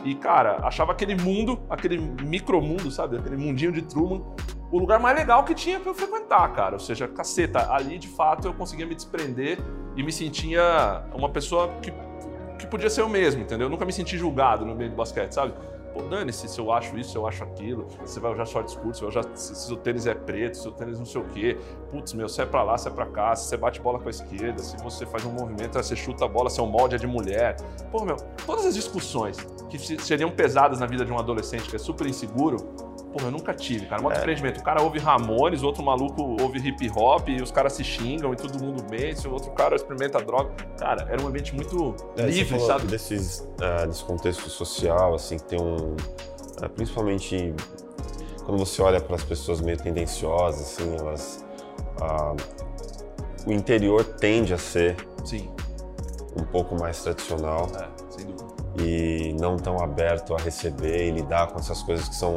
E, 0.04 0.14
cara, 0.14 0.58
achava 0.62 0.92
aquele 0.92 1.14
mundo, 1.14 1.60
aquele 1.68 1.98
micromundo, 1.98 2.90
sabe? 2.90 3.18
Aquele 3.18 3.36
mundinho 3.36 3.70
de 3.70 3.82
Truman, 3.82 4.22
o 4.72 4.78
lugar 4.78 4.98
mais 4.98 5.14
legal 5.18 5.44
que 5.44 5.54
tinha 5.54 5.78
pra 5.78 5.90
eu 5.90 5.94
frequentar, 5.94 6.50
cara. 6.54 6.74
Ou 6.74 6.80
seja, 6.80 7.06
caceta, 7.06 7.70
ali 7.70 7.98
de 7.98 8.08
fato 8.08 8.46
eu 8.48 8.54
conseguia 8.54 8.86
me 8.86 8.94
desprender 8.94 9.58
e 9.96 10.02
me 10.02 10.10
sentia 10.10 11.04
uma 11.14 11.28
pessoa 11.28 11.68
que, 11.82 11.92
que 12.60 12.66
podia 12.66 12.90
ser 12.90 13.00
eu 13.02 13.08
mesmo, 13.08 13.42
entendeu? 13.42 13.66
Eu 13.66 13.70
nunca 13.70 13.84
me 13.84 13.92
senti 13.92 14.16
julgado 14.16 14.64
no 14.64 14.74
meio 14.74 14.90
do 14.90 14.96
basquete, 14.96 15.32
sabe? 15.32 15.52
Pô, 15.92 16.02
dane-se 16.02 16.46
se 16.46 16.60
eu 16.60 16.70
acho 16.72 16.96
isso, 16.96 17.10
se 17.10 17.18
eu 17.18 17.26
acho 17.26 17.42
aquilo. 17.42 17.88
Você 18.04 18.20
vai 18.20 18.32
usar 18.32 18.44
shorts 18.46 18.76
curtos, 18.76 19.00
vai 19.00 19.10
se, 19.34 19.56
se 19.56 19.66
seu 19.66 19.76
tênis 19.76 20.06
é 20.06 20.14
preto, 20.14 20.56
se 20.56 20.62
seu 20.62 20.70
tênis 20.70 20.96
não 20.98 21.04
sei 21.04 21.20
o 21.20 21.24
quê. 21.24 21.58
Putz, 21.90 22.12
meu, 22.12 22.28
se 22.28 22.40
é 22.40 22.46
pra 22.46 22.62
lá, 22.62 22.78
se 22.78 22.86
é 22.86 22.92
pra 22.92 23.06
cá, 23.06 23.34
se 23.34 23.48
você 23.48 23.56
bate 23.56 23.80
bola 23.80 23.98
com 23.98 24.06
a 24.06 24.10
esquerda, 24.10 24.62
se 24.62 24.76
você 24.76 25.04
faz 25.04 25.24
um 25.24 25.32
movimento, 25.32 25.74
você 25.82 25.96
chuta 25.96 26.24
a 26.26 26.28
bola, 26.28 26.48
seu 26.48 26.64
molde 26.64 26.94
é 26.94 26.98
de 26.98 27.08
mulher. 27.08 27.56
Pô, 27.90 28.04
meu, 28.04 28.14
todas 28.46 28.66
as 28.66 28.74
discussões 28.76 29.36
que 29.68 29.78
se- 29.80 29.98
seriam 29.98 30.30
pesadas 30.30 30.78
na 30.78 30.86
vida 30.86 31.04
de 31.04 31.12
um 31.12 31.18
adolescente 31.18 31.68
que 31.68 31.74
é 31.74 31.78
super 31.78 32.06
inseguro, 32.06 32.58
Porra, 33.12 33.26
eu 33.26 33.30
nunca 33.32 33.52
tive, 33.52 33.86
cara. 33.86 34.00
Um 34.02 34.10
É. 34.10 34.14
desprendimento. 34.14 34.60
O 34.60 34.62
cara 34.62 34.82
ouve 34.82 34.98
Ramones, 34.98 35.62
outro 35.62 35.82
maluco 35.82 36.36
ouve 36.40 36.58
hip 36.60 36.90
hop, 36.96 37.28
e 37.28 37.42
os 37.42 37.50
caras 37.50 37.72
se 37.72 37.82
xingam 37.82 38.32
e 38.32 38.36
todo 38.36 38.62
mundo 38.62 38.84
se 39.16 39.26
o 39.26 39.32
outro 39.32 39.50
cara 39.52 39.74
experimenta 39.74 40.20
droga. 40.20 40.50
Cara, 40.78 41.06
era 41.10 41.20
um 41.22 41.26
ambiente 41.26 41.54
muito 41.54 41.94
É, 42.16 42.22
livre, 42.22 42.60
sabe? 42.60 42.86
Desses, 42.86 43.48
ah, 43.60 43.84
desse 43.86 44.04
contexto 44.04 44.48
social, 44.48 45.14
assim, 45.14 45.36
que 45.38 45.44
tem 45.44 45.60
um. 45.60 45.96
ah, 46.62 46.68
principalmente 46.68 47.52
quando 48.44 48.58
você 48.58 48.80
olha 48.82 49.00
para 49.00 49.16
as 49.16 49.24
pessoas 49.24 49.60
meio 49.60 49.76
tendenciosas, 49.78 50.60
assim, 50.60 50.96
elas. 50.96 51.44
ah, 52.00 52.34
o 53.46 53.52
interior 53.52 54.04
tende 54.04 54.52
a 54.54 54.58
ser 54.58 54.96
Sim, 55.24 55.50
um 56.38 56.44
pouco 56.44 56.78
mais 56.78 57.02
tradicional 57.02 57.68
é, 57.74 57.88
sem 58.10 58.26
dúvida. 58.26 58.44
e 58.78 59.32
não 59.40 59.56
tão 59.56 59.82
aberto 59.82 60.34
a 60.34 60.38
receber 60.38 61.08
e 61.08 61.10
lidar 61.10 61.48
com 61.48 61.58
essas 61.58 61.82
coisas 61.82 62.08
que 62.08 62.14
são 62.14 62.36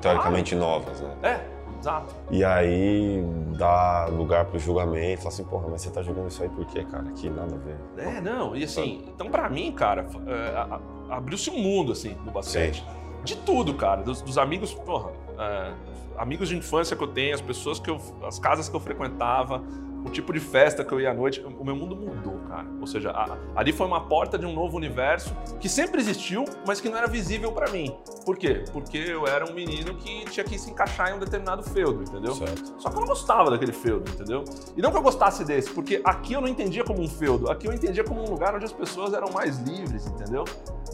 teoricamente 0.00 0.54
novas, 0.54 1.00
né? 1.00 1.14
É, 1.22 1.78
exato. 1.78 2.14
E 2.30 2.44
aí 2.44 3.22
dá 3.56 4.06
lugar 4.06 4.44
pro 4.46 4.58
julgamento, 4.58 5.18
fala 5.18 5.28
assim, 5.28 5.44
porra, 5.44 5.68
mas 5.70 5.82
você 5.82 5.90
tá 5.90 6.02
jogando 6.02 6.28
isso 6.28 6.42
aí 6.42 6.48
por 6.48 6.64
quê, 6.66 6.84
cara? 6.84 7.04
Que 7.12 7.28
nada 7.28 7.54
a 7.54 7.58
ver. 7.58 7.76
É, 7.96 8.20
não, 8.20 8.56
e 8.56 8.64
assim, 8.64 9.04
então 9.08 9.30
pra 9.30 9.48
mim, 9.48 9.72
cara, 9.72 10.06
é, 10.26 11.12
abriu-se 11.14 11.50
um 11.50 11.58
mundo, 11.58 11.92
assim, 11.92 12.16
no 12.24 12.30
basquete. 12.30 12.84
De 13.24 13.36
tudo, 13.36 13.74
cara, 13.74 14.02
dos, 14.02 14.22
dos 14.22 14.38
amigos, 14.38 14.72
porra, 14.72 15.10
é, 15.38 15.72
amigos 16.16 16.48
de 16.48 16.56
infância 16.56 16.96
que 16.96 17.02
eu 17.02 17.08
tenho, 17.08 17.34
as 17.34 17.40
pessoas 17.40 17.78
que 17.78 17.90
eu, 17.90 17.98
as 18.26 18.38
casas 18.38 18.68
que 18.68 18.76
eu 18.76 18.80
frequentava, 18.80 19.62
o 20.08 20.10
tipo 20.10 20.32
de 20.32 20.40
festa 20.40 20.84
que 20.84 20.92
eu 20.92 21.00
ia 21.00 21.10
à 21.10 21.14
noite, 21.14 21.40
o 21.40 21.64
meu 21.64 21.76
mundo 21.76 21.94
mudou, 21.94 22.38
cara. 22.48 22.66
Ou 22.80 22.86
seja, 22.86 23.10
a- 23.10 23.36
ali 23.54 23.72
foi 23.72 23.86
uma 23.86 24.00
porta 24.08 24.38
de 24.38 24.46
um 24.46 24.52
novo 24.54 24.76
universo 24.76 25.34
que 25.60 25.68
sempre 25.68 26.00
existiu, 26.00 26.44
mas 26.66 26.80
que 26.80 26.88
não 26.88 26.96
era 26.98 27.06
visível 27.06 27.52
pra 27.52 27.70
mim. 27.70 27.94
Por 28.24 28.36
quê? 28.36 28.64
Porque 28.72 28.98
eu 28.98 29.26
era 29.26 29.48
um 29.48 29.54
menino 29.54 29.94
que 29.94 30.24
tinha 30.26 30.44
que 30.44 30.58
se 30.58 30.70
encaixar 30.70 31.10
em 31.10 31.14
um 31.14 31.18
determinado 31.18 31.62
feudo, 31.62 32.02
entendeu? 32.02 32.34
Certo. 32.34 32.74
Só 32.78 32.88
que 32.90 32.96
eu 32.96 33.00
não 33.00 33.06
gostava 33.08 33.50
daquele 33.50 33.72
feudo, 33.72 34.10
entendeu? 34.10 34.44
E 34.76 34.82
não 34.82 34.90
que 34.90 34.96
eu 34.96 35.02
gostasse 35.02 35.44
desse, 35.44 35.70
porque 35.70 36.00
aqui 36.04 36.32
eu 36.32 36.40
não 36.40 36.48
entendia 36.48 36.82
como 36.84 37.00
um 37.02 37.08
feudo, 37.08 37.50
aqui 37.50 37.66
eu 37.68 37.72
entendia 37.72 38.02
como 38.04 38.22
um 38.26 38.30
lugar 38.30 38.54
onde 38.54 38.64
as 38.64 38.72
pessoas 38.72 39.12
eram 39.14 39.30
mais 39.32 39.58
livres, 39.58 40.06
entendeu? 40.06 40.44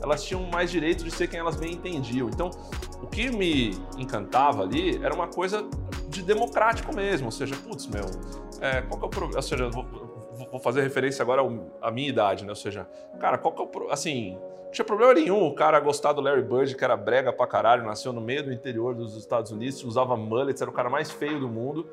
Elas 0.05 0.23
tinham 0.23 0.43
mais 0.43 0.71
direito 0.71 1.03
de 1.03 1.11
ser 1.11 1.27
quem 1.29 1.41
elas 1.41 1.57
bem 1.57 1.73
entendiam. 1.73 2.29
Então, 2.29 2.51
o 3.03 3.07
que 3.07 3.31
me 3.31 3.71
encantava 3.97 4.63
ali 4.63 5.03
era 5.03 5.15
uma 5.15 5.27
coisa 5.27 5.67
de 6.09 6.23
democrático 6.23 6.95
mesmo, 6.95 7.27
ou 7.27 7.33
seja, 7.33 7.57
putz, 7.57 7.87
meu, 7.87 8.05
é, 8.61 8.83
qual 8.83 8.99
que 9.01 9.05
é 9.05 9.09
o 9.09 9.11
problema? 9.11 9.37
Ou 9.37 9.43
seja, 9.43 9.69
vou, 9.71 9.85
vou- 10.53 10.61
fazer 10.61 10.83
referência 10.83 11.23
agora 11.23 11.43
à 11.81 11.91
minha 11.91 12.09
idade, 12.09 12.45
né? 12.45 12.51
Ou 12.51 12.57
seja, 12.57 12.87
cara, 13.19 13.39
qual 13.39 13.55
que 13.55 13.63
é 13.63 13.65
o 13.65 13.67
pro... 13.69 13.91
assim, 13.91 14.37
não 14.65 14.71
tinha 14.71 14.85
problema 14.85 15.15
nenhum 15.15 15.47
o 15.47 15.55
cara 15.55 15.81
gostar 15.81 16.13
do 16.13 16.21
Larry 16.21 16.43
Bird, 16.43 16.75
que 16.77 16.85
era 16.85 16.97
brega 16.97 17.33
pra 17.33 17.47
caralho, 17.47 17.85
nasceu 17.85 18.13
no 18.13 18.21
meio 18.21 18.45
do 18.45 18.53
interior 18.53 18.95
dos 18.95 19.17
Estados 19.17 19.51
Unidos, 19.51 19.83
usava 19.85 20.17
mullets, 20.17 20.61
era 20.61 20.71
o 20.71 20.75
cara 20.75 20.91
mais 20.91 21.11
feio 21.11 21.41
do 21.41 21.49
mundo, 21.49 21.89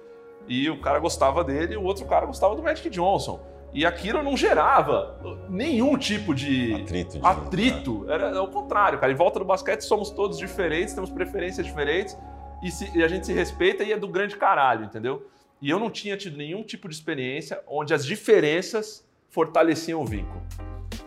e 0.48 0.70
o 0.70 0.80
cara 0.82 1.00
gostava 1.00 1.44
dele, 1.44 1.76
e 1.76 1.78
o 1.78 1.84
outro 1.84 2.06
cara 2.06 2.26
gostava 2.26 2.56
do 2.56 2.62
Magic 2.64 2.90
Johnson. 2.90 3.40
E 3.74 3.86
aquilo 3.86 4.22
não 4.22 4.36
gerava 4.36 5.18
nenhum 5.50 5.98
tipo 5.98 6.36
de 6.36 6.74
Atrito. 6.74 7.20
de- 7.20 7.26
atrito. 7.26 8.06
Era 8.12 8.42
o 8.44 8.48
contrário, 8.48 9.00
cara. 9.00 9.12
Em 9.12 9.16
volta 9.16 9.40
do 9.40 9.46
basquete 9.46 9.82
somos 9.82 10.10
todos 10.10 10.38
diferentes, 10.38 10.94
temos 10.94 11.10
preferências 11.10 11.66
diferentes 11.66 12.18
e, 12.62 12.70
se- 12.70 12.92
e 12.98 13.02
a 13.04 13.08
gente 13.08 13.26
se 13.26 13.34
respeita 13.34 13.84
e 13.84 13.94
é 13.94 13.98
do 13.98 14.08
grande 14.10 14.36
caralho, 14.36 14.84
entendeu? 14.86 15.26
E 15.62 15.70
eu 15.70 15.80
não 15.80 15.90
tinha 15.90 16.18
tido 16.18 16.36
nenhum 16.38 16.64
tipo 16.64 16.90
de 16.90 16.96
experiência 16.96 17.62
onde 17.68 17.94
as 17.94 18.06
diferenças 18.06 19.08
fortaleciam 19.30 20.02
o 20.02 20.06
vínculo. 20.06 20.42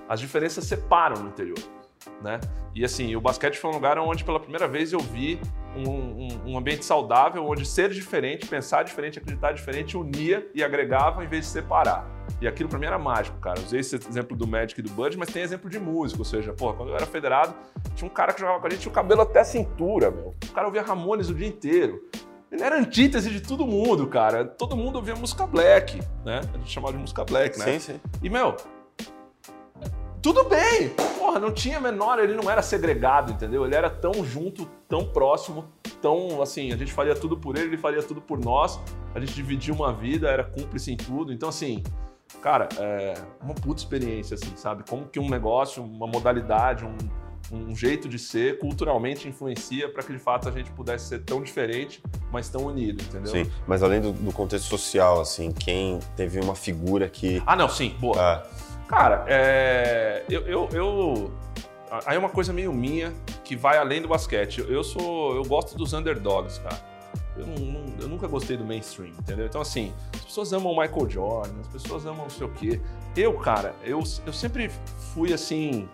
As 0.08 0.18
diferenças 0.20 0.64
separam 0.64 1.22
no 1.22 1.28
interior, 1.28 1.58
né? 2.22 2.40
E 2.74 2.82
assim, 2.84 3.14
o 3.14 3.20
basquete 3.20 3.56
foi 3.56 3.70
um 3.70 3.74
lugar 3.74 3.98
onde 3.98 4.24
pela 4.24 4.40
primeira 4.40 4.66
vez 4.66 4.92
eu 4.92 5.00
vi 5.00 5.38
um, 5.76 5.90
um- 5.90 6.52
um 6.52 6.58
ambiente 6.58 6.84
saudável, 6.84 7.44
onde 7.46 7.66
ser 7.66 7.90
diferente, 7.90 8.46
pensar 8.46 8.84
diferente, 8.84 9.18
acreditar 9.18 9.52
diferente 9.52 9.96
unia 9.96 10.48
e 10.54 10.62
agregava 10.64 11.22
em 11.24 11.26
vez 11.26 11.44
de 11.46 11.50
separar. 11.50 12.13
E 12.40 12.48
aquilo 12.48 12.68
pra 12.68 12.78
mim 12.78 12.86
era 12.86 12.98
mágico, 12.98 13.38
cara. 13.38 13.60
Usei 13.60 13.80
esse 13.80 13.96
exemplo 13.96 14.36
do 14.36 14.46
Magic 14.46 14.78
e 14.78 14.82
do 14.82 14.90
Bud, 14.90 15.16
mas 15.16 15.28
tem 15.30 15.42
exemplo 15.42 15.70
de 15.70 15.78
música, 15.78 16.20
ou 16.20 16.24
seja, 16.24 16.52
porra, 16.52 16.74
quando 16.74 16.90
eu 16.90 16.96
era 16.96 17.06
federado, 17.06 17.54
tinha 17.94 18.10
um 18.10 18.12
cara 18.12 18.32
que 18.32 18.40
jogava 18.40 18.60
com 18.60 18.66
a 18.66 18.70
gente, 18.70 18.80
tinha 18.80 18.92
o 18.92 18.94
cabelo 18.94 19.22
até 19.22 19.40
a 19.40 19.44
cintura, 19.44 20.10
meu. 20.10 20.34
O 20.44 20.52
cara 20.52 20.66
ouvia 20.66 20.82
Ramones 20.82 21.28
o 21.30 21.34
dia 21.34 21.48
inteiro. 21.48 22.02
Ele 22.50 22.62
era 22.62 22.78
antítese 22.78 23.30
de 23.30 23.40
todo 23.40 23.66
mundo, 23.66 24.06
cara. 24.06 24.44
Todo 24.44 24.76
mundo 24.76 24.96
ouvia 24.96 25.16
música 25.16 25.46
black, 25.46 26.00
né? 26.24 26.40
A 26.52 26.58
gente 26.58 26.70
chamava 26.70 26.92
de 26.92 27.00
música 27.00 27.24
black, 27.24 27.58
né? 27.58 27.64
Sim, 27.64 27.78
sim. 27.80 28.00
E, 28.22 28.30
meu, 28.30 28.54
tudo 30.22 30.44
bem. 30.44 30.90
Porra, 31.18 31.38
não 31.38 31.52
tinha 31.52 31.80
menor, 31.80 32.18
ele 32.18 32.34
não 32.34 32.50
era 32.50 32.62
segregado, 32.62 33.32
entendeu? 33.32 33.64
Ele 33.66 33.74
era 33.74 33.90
tão 33.90 34.24
junto, 34.24 34.66
tão 34.88 35.04
próximo, 35.04 35.66
tão 36.00 36.40
assim, 36.40 36.72
a 36.72 36.76
gente 36.76 36.92
faria 36.92 37.14
tudo 37.14 37.36
por 37.36 37.56
ele, 37.56 37.66
ele 37.66 37.76
faria 37.76 38.02
tudo 38.02 38.20
por 38.20 38.38
nós. 38.38 38.80
A 39.14 39.20
gente 39.20 39.34
dividia 39.34 39.74
uma 39.74 39.92
vida, 39.92 40.28
era 40.30 40.44
cúmplice 40.44 40.92
em 40.92 40.96
tudo. 40.96 41.32
Então, 41.32 41.48
assim, 41.48 41.82
cara, 42.42 42.68
é 42.78 43.14
uma 43.42 43.54
puta 43.54 43.80
experiência, 43.80 44.34
assim, 44.34 44.56
sabe? 44.56 44.84
Como 44.88 45.06
que 45.06 45.18
um 45.18 45.28
negócio, 45.28 45.82
uma 45.82 46.06
modalidade, 46.06 46.84
um, 46.84 46.96
um 47.52 47.74
jeito 47.76 48.08
de 48.08 48.18
ser 48.18 48.58
culturalmente 48.58 49.28
influencia 49.28 49.88
para 49.92 50.02
que 50.02 50.12
de 50.12 50.18
fato 50.18 50.48
a 50.48 50.52
gente 50.52 50.70
pudesse 50.72 51.06
ser 51.08 51.20
tão 51.20 51.42
diferente, 51.42 52.02
mas 52.32 52.48
tão 52.48 52.66
unido, 52.66 53.02
entendeu? 53.02 53.30
Sim, 53.30 53.50
mas 53.66 53.82
além 53.82 54.00
do, 54.00 54.12
do 54.12 54.32
contexto 54.32 54.66
social, 54.68 55.20
assim, 55.20 55.52
quem 55.52 55.98
teve 56.16 56.40
uma 56.40 56.54
figura 56.54 57.08
que. 57.08 57.42
Ah, 57.46 57.54
não, 57.56 57.68
sim, 57.68 57.94
boa. 58.00 58.16
Ah, 58.20 58.42
Cara, 58.86 59.24
é, 59.28 60.24
eu, 60.28 60.42
eu, 60.42 60.68
eu- 60.72 61.32
Aí 62.06 62.16
é 62.16 62.18
uma 62.18 62.28
coisa 62.28 62.52
meio 62.52 62.72
minha 62.72 63.12
que 63.44 63.54
vai 63.56 63.78
além 63.78 64.02
do 64.02 64.08
basquete. 64.08 64.64
Eu 64.68 64.82
sou. 64.82 65.36
Eu 65.36 65.44
gosto 65.44 65.76
dos 65.76 65.92
underdogs, 65.92 66.58
cara. 66.58 66.76
Eu, 67.36 67.46
não- 67.46 67.84
eu 68.00 68.08
nunca 68.08 68.26
gostei 68.28 68.56
do 68.56 68.64
mainstream, 68.64 69.10
entendeu? 69.18 69.46
Então, 69.46 69.60
assim, 69.60 69.92
as 70.14 70.20
pessoas 70.24 70.52
amam 70.52 70.70
Michael 70.76 71.10
Jordan, 71.10 71.60
as 71.60 71.68
pessoas 71.68 72.06
amam 72.06 72.22
não 72.22 72.30
sei 72.30 72.46
o 72.46 72.50
quê. 72.50 72.80
Eu, 73.16 73.32
cara, 73.34 73.74
eu, 73.82 74.02
eu 74.26 74.32
sempre 74.32 74.70
fui 75.12 75.32
assim. 75.32 75.88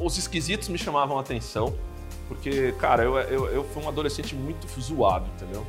os 0.00 0.18
esquisitos 0.18 0.68
me 0.68 0.78
chamavam 0.78 1.18
a 1.18 1.20
atenção, 1.20 1.74
porque, 2.28 2.72
cara, 2.72 3.04
eu, 3.04 3.16
eu, 3.18 3.46
eu 3.48 3.64
fui 3.64 3.82
um 3.82 3.88
adolescente 3.88 4.34
muito 4.34 4.66
zoado, 4.80 5.26
entendeu? 5.36 5.66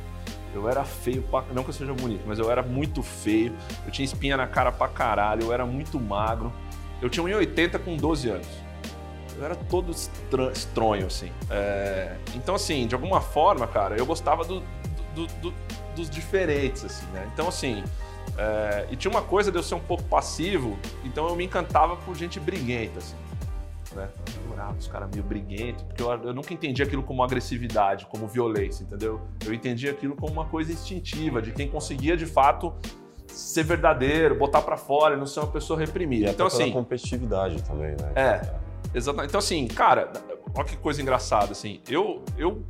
Eu 0.54 0.68
era 0.68 0.84
feio, 0.84 1.22
pra... 1.22 1.42
não 1.52 1.62
que 1.62 1.68
eu 1.70 1.74
seja 1.74 1.92
bonito, 1.92 2.22
mas 2.26 2.38
eu 2.38 2.50
era 2.50 2.62
muito 2.62 3.02
feio. 3.02 3.54
Eu 3.84 3.90
tinha 3.92 4.04
espinha 4.06 4.36
na 4.38 4.46
cara 4.46 4.72
pra 4.72 4.88
caralho, 4.88 5.42
eu 5.44 5.52
era 5.52 5.66
muito 5.66 6.00
magro. 6.00 6.50
Eu 7.02 7.10
tinha 7.10 7.24
1,80 7.26 7.78
com 7.78 7.94
12 7.96 8.30
anos. 8.30 8.46
Eu 9.38 9.44
era 9.44 9.54
todo 9.54 9.90
estra- 9.92 10.50
estranho, 10.52 11.06
assim. 11.06 11.30
É, 11.50 12.16
Então, 12.34 12.54
assim, 12.54 12.86
de 12.86 12.94
alguma 12.94 13.20
forma, 13.20 13.66
cara, 13.66 13.96
eu 13.96 14.06
gostava 14.06 14.44
do- 14.44 14.62
do- 15.14 15.26
do- 15.40 15.54
dos 15.94 16.08
diferentes, 16.10 16.84
assim, 16.84 17.06
né? 17.12 17.28
Então, 17.32 17.48
assim, 17.48 17.82
é, 18.36 18.86
e 18.90 18.96
tinha 18.96 19.10
uma 19.10 19.22
coisa 19.22 19.50
de 19.50 19.58
eu 19.58 19.62
ser 19.62 19.74
um 19.74 19.80
pouco 19.80 20.02
passivo, 20.04 20.76
então 21.04 21.28
eu 21.28 21.34
me 21.36 21.44
encantava 21.44 21.96
por 21.96 22.14
gente 22.14 22.38
briguenta, 22.38 22.98
assim. 22.98 23.16
Né? 23.94 24.08
Eu 24.36 24.52
adorava 24.52 24.76
os 24.78 24.86
caras 24.88 25.08
meio 25.10 25.22
briguentos, 25.24 25.82
porque 25.84 26.02
eu, 26.02 26.10
eu 26.10 26.34
nunca 26.34 26.52
entendi 26.52 26.82
aquilo 26.82 27.02
como 27.02 27.22
agressividade, 27.22 28.04
como 28.06 28.26
violência, 28.26 28.82
entendeu? 28.84 29.22
Eu 29.44 29.54
entendia 29.54 29.90
aquilo 29.90 30.14
como 30.14 30.32
uma 30.34 30.44
coisa 30.44 30.70
instintiva, 30.72 31.40
de 31.40 31.50
quem 31.52 31.66
conseguia 31.68 32.14
de 32.16 32.26
fato 32.26 32.74
ser 33.26 33.62
verdadeiro, 33.64 34.34
botar 34.34 34.60
pra 34.62 34.76
fora 34.76 35.14
e 35.14 35.18
não 35.18 35.26
ser 35.26 35.40
uma 35.40 35.46
pessoa 35.50 35.80
e 35.82 35.86
reprimida. 35.86 36.26
até 36.26 36.34
Então, 36.34 36.46
assim, 36.46 36.70
competitividade 36.72 37.62
também, 37.62 37.92
né? 38.00 38.12
é, 38.14 38.54
exatamente. 38.94 39.30
Então, 39.30 39.38
assim, 39.38 39.66
cara, 39.66 40.12
olha 40.54 40.64
que 40.64 40.76
coisa 40.76 41.00
engraçada, 41.00 41.52
assim. 41.52 41.80
Eu, 41.88 42.22
eu 42.36 42.62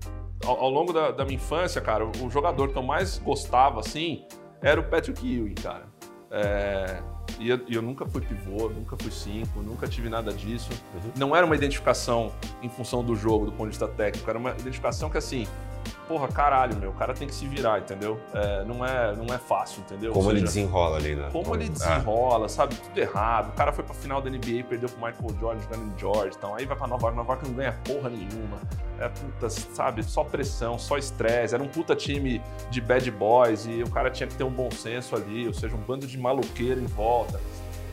ao, 0.45 0.61
ao 0.61 0.71
longo 0.71 0.93
da, 0.93 1.11
da 1.11 1.25
minha 1.25 1.37
infância, 1.37 1.81
cara, 1.81 2.05
o 2.07 2.31
jogador 2.31 2.71
que 2.71 2.77
eu 2.77 2.83
mais 2.83 3.19
gostava, 3.19 3.81
assim, 3.81 4.25
era 4.61 4.81
o 4.81 4.85
Patrick 4.85 5.27
Ewing, 5.27 5.55
cara. 5.55 5.85
É, 6.31 7.01
e 7.39 7.49
eu, 7.49 7.61
eu 7.69 7.83
nunca 7.83 8.07
fui 8.07 8.21
pivô, 8.21 8.69
nunca 8.69 8.97
fui 8.97 9.11
cinco, 9.11 9.61
nunca 9.61 9.87
tive 9.87 10.09
nada 10.09 10.33
disso. 10.33 10.71
Uhum. 10.95 11.13
Não 11.17 11.37
era 11.37 11.45
uma 11.45 11.55
identificação 11.55 12.33
em 12.63 12.69
função 12.69 13.05
do 13.05 13.15
jogo, 13.15 13.47
do 13.47 13.53
ponto 13.53 13.65
de 13.65 13.71
vista 13.71 13.89
técnico, 13.89 14.29
era 14.29 14.39
uma 14.39 14.51
identificação 14.51 15.11
que, 15.11 15.19
assim, 15.19 15.47
porra, 16.09 16.29
caralho, 16.29 16.77
meu, 16.77 16.91
o 16.91 16.95
cara 16.95 17.15
tem 17.15 17.27
que 17.27 17.35
se 17.35 17.47
virar, 17.47 17.79
entendeu? 17.81 18.21
É, 18.35 18.65
não, 18.65 18.85
é, 18.85 19.15
não 19.15 19.35
é 19.35 19.39
fácil, 19.39 19.81
entendeu? 19.81 20.13
Como 20.13 20.25
Ou 20.27 20.31
ele 20.31 20.41
seja, 20.41 20.53
desenrola 20.53 20.97
ali, 20.97 21.15
né? 21.15 21.29
como 21.33 21.55
ele 21.55 21.65
Ah, 21.67 21.69
desenrola, 21.73 22.49
sabe? 22.49 22.75
Tudo 22.77 22.99
errado. 22.99 23.51
O 23.51 23.53
cara 23.53 23.73
foi 23.73 23.85
pra 23.85 23.95
final 23.95 24.21
da 24.21 24.31
NBA 24.31 24.65
perdeu 24.69 24.89
pro 24.89 24.99
Michael 24.99 25.41
Jordan 25.41 25.63
jogando 25.63 25.93
em 25.95 25.99
Georgetown. 25.99 26.55
Aí 26.55 26.65
vai 26.67 26.77
pra 26.77 26.87
Nova 26.87 27.03
York, 27.07 27.17
Nova 27.17 27.33
York 27.35 27.49
não 27.49 27.55
ganha 27.55 27.73
porra 27.85 28.09
nenhuma. 28.11 28.59
É 28.99 29.09
puta, 29.09 29.51
sabe? 29.51 30.03
Só 30.03 30.25
pressão, 30.25 30.79
só 30.79 30.97
estresse. 30.97 31.55
Era 31.55 31.63
um 31.63 31.69
puta 31.69 31.95
time 31.95 32.41
de 32.71 32.81
bad 32.81 33.11
boys 33.11 33.67
e 33.67 33.83
o 33.83 33.91
cara 33.91 34.11
tinha 34.11 34.27
que 34.27 34.35
ter 34.35 34.45
um 34.45 34.51
bom 34.51 34.71
senso 34.71 35.15
ali, 35.15 35.47
ou 35.47 35.53
seja, 35.53 35.75
um 35.75 35.81
bando 35.81 36.07
de 36.07 36.19
maluqueiro 36.19 36.81
em 36.81 36.87
volta. 36.87 37.41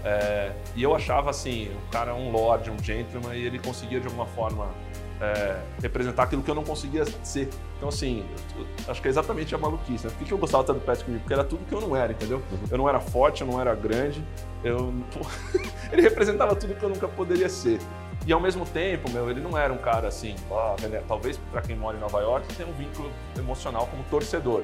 É, 0.05 0.51
e 0.75 0.83
eu 0.83 0.93
achava 0.93 1.29
assim, 1.29 1.69
o 1.87 1.91
cara 1.91 2.13
um 2.13 2.29
lord, 2.31 2.69
um 2.69 2.77
gentleman, 2.81 3.33
e 3.35 3.45
ele 3.45 3.57
conseguia 3.59 4.01
de 4.01 4.07
alguma 4.07 4.25
forma 4.25 4.67
é, 5.23 5.57
representar 5.81 6.23
aquilo 6.23 6.43
que 6.43 6.51
eu 6.51 6.55
não 6.55 6.63
conseguia 6.63 7.05
ser. 7.23 7.49
Então, 7.77 7.87
assim, 7.89 8.25
eu- 8.57 8.65
eu 8.85 8.91
acho 8.91 9.01
que 9.01 9.07
é 9.07 9.11
exatamente 9.11 9.55
a 9.55 9.57
maluquice. 9.57 10.05
Né? 10.05 10.11
Por 10.11 10.19
que, 10.19 10.25
que 10.25 10.33
eu 10.33 10.37
gostava 10.37 10.63
tanto 10.63 10.79
do 10.79 10.85
Patrick 10.85 11.09
Ewing? 11.09 11.19
Porque 11.19 11.33
era 11.33 11.43
tudo 11.43 11.65
que 11.65 11.73
eu 11.73 11.81
não 11.81 11.95
era, 11.95 12.11
entendeu? 12.11 12.41
Eu 12.69 12.77
não 12.77 12.89
era 12.89 12.99
forte, 12.99 13.41
eu 13.41 13.47
não 13.47 13.59
era 13.59 13.73
grande, 13.73 14.23
eu... 14.63 14.93
ele 15.91 16.01
representava 16.01 16.55
tudo 16.55 16.75
que 16.75 16.83
eu 16.83 16.89
nunca 16.89 17.07
poderia 17.07 17.47
ser. 17.47 17.79
E 18.25 18.31
ao 18.31 18.39
mesmo 18.39 18.65
tempo, 18.65 19.11
meu, 19.11 19.29
ele 19.29 19.41
não 19.41 19.57
era 19.57 19.73
um 19.73 19.77
cara 19.77 20.07
assim, 20.07 20.35
ah, 20.49 20.75
talvez 21.07 21.37
para 21.51 21.61
quem 21.61 21.75
mora 21.75 21.97
em 21.97 21.99
Nova 21.99 22.21
York 22.21 22.47
tenha 22.55 22.69
um 22.69 22.71
vínculo 22.73 23.11
emocional 23.37 23.85
como 23.87 24.01
torcedor. 24.03 24.63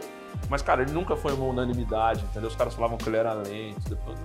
Mas, 0.49 0.61
cara, 0.61 0.83
ele 0.83 0.91
nunca 0.91 1.15
foi 1.17 1.33
uma 1.33 1.45
unanimidade, 1.45 2.23
entendeu? 2.23 2.47
Os 2.49 2.55
caras 2.55 2.73
falavam 2.73 2.97
que 2.97 3.09
ele 3.09 3.17
era 3.17 3.33
lento, 3.33 3.89
depois, 3.89 4.17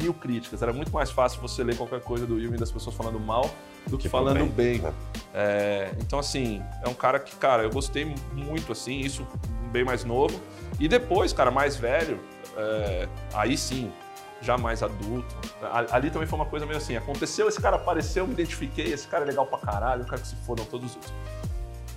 mil 0.00 0.14
críticas. 0.14 0.62
Era 0.62 0.72
muito 0.72 0.90
mais 0.90 1.10
fácil 1.10 1.40
você 1.40 1.62
ler 1.62 1.76
qualquer 1.76 2.00
coisa 2.00 2.26
do 2.26 2.38
Ewing 2.38 2.56
das 2.56 2.70
pessoas 2.72 2.96
falando 2.96 3.20
mal 3.20 3.50
do 3.88 3.98
que 3.98 4.08
falando 4.08 4.46
bem, 4.46 4.78
bem. 4.78 4.80
né? 4.80 4.92
É, 5.34 5.90
então, 6.00 6.18
assim, 6.18 6.62
é 6.84 6.88
um 6.88 6.94
cara 6.94 7.18
que, 7.18 7.34
cara, 7.36 7.62
eu 7.62 7.70
gostei 7.70 8.14
muito, 8.32 8.72
assim, 8.72 9.00
isso 9.00 9.26
bem 9.70 9.84
mais 9.84 10.04
novo. 10.04 10.40
E 10.78 10.88
depois, 10.88 11.32
cara, 11.32 11.50
mais 11.50 11.76
velho, 11.76 12.18
é, 12.56 13.08
aí 13.34 13.56
sim, 13.56 13.90
já 14.40 14.56
mais 14.56 14.82
adulto. 14.82 15.34
Ali 15.90 16.10
também 16.10 16.26
foi 16.28 16.38
uma 16.38 16.46
coisa 16.46 16.64
meio 16.66 16.78
assim, 16.78 16.96
aconteceu, 16.96 17.48
esse 17.48 17.60
cara 17.60 17.76
apareceu, 17.76 18.24
eu 18.24 18.26
me 18.28 18.34
identifiquei, 18.34 18.92
esse 18.92 19.06
cara 19.06 19.24
é 19.24 19.26
legal 19.26 19.46
pra 19.46 19.58
caralho, 19.58 20.02
eu 20.02 20.06
quero 20.06 20.20
que 20.20 20.28
se 20.28 20.36
fodam 20.36 20.64
todos 20.64 20.90
os 20.90 20.96
outros. 20.96 21.12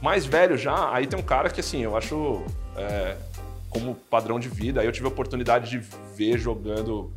Mais 0.02 0.26
velho 0.26 0.58
já, 0.58 0.92
aí 0.94 1.06
tem 1.06 1.20
um 1.20 1.24
cara 1.24 1.50
que, 1.50 1.60
assim, 1.60 1.84
eu 1.84 1.96
acho 1.96 2.44
é, 2.76 3.16
como 3.70 3.96
padrão 3.96 4.40
de 4.40 4.50
vida, 4.50 4.82
aí 4.82 4.88
eu 4.88 4.92
tive 4.92 5.06
a 5.06 5.10
oportunidade 5.10 5.70
de 5.70 5.78
ver 6.16 6.38
jogando 6.38 7.12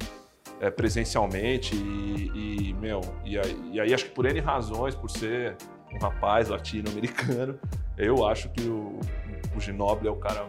é, 0.64 0.70
presencialmente 0.70 1.76
e, 1.76 2.70
e, 2.70 2.74
meu, 2.74 3.02
e 3.22 3.38
aí, 3.38 3.70
e 3.72 3.80
aí 3.80 3.92
acho 3.92 4.06
que 4.06 4.10
por 4.12 4.24
N 4.24 4.40
razões, 4.40 4.94
por 4.94 5.10
ser 5.10 5.56
um 5.92 5.98
rapaz 5.98 6.48
latino-americano, 6.48 7.58
eu 7.98 8.26
acho 8.26 8.48
que 8.48 8.62
o, 8.62 8.98
o 9.54 9.60
Ginóbili 9.60 10.08
é 10.08 10.10
o 10.10 10.16
cara 10.16 10.48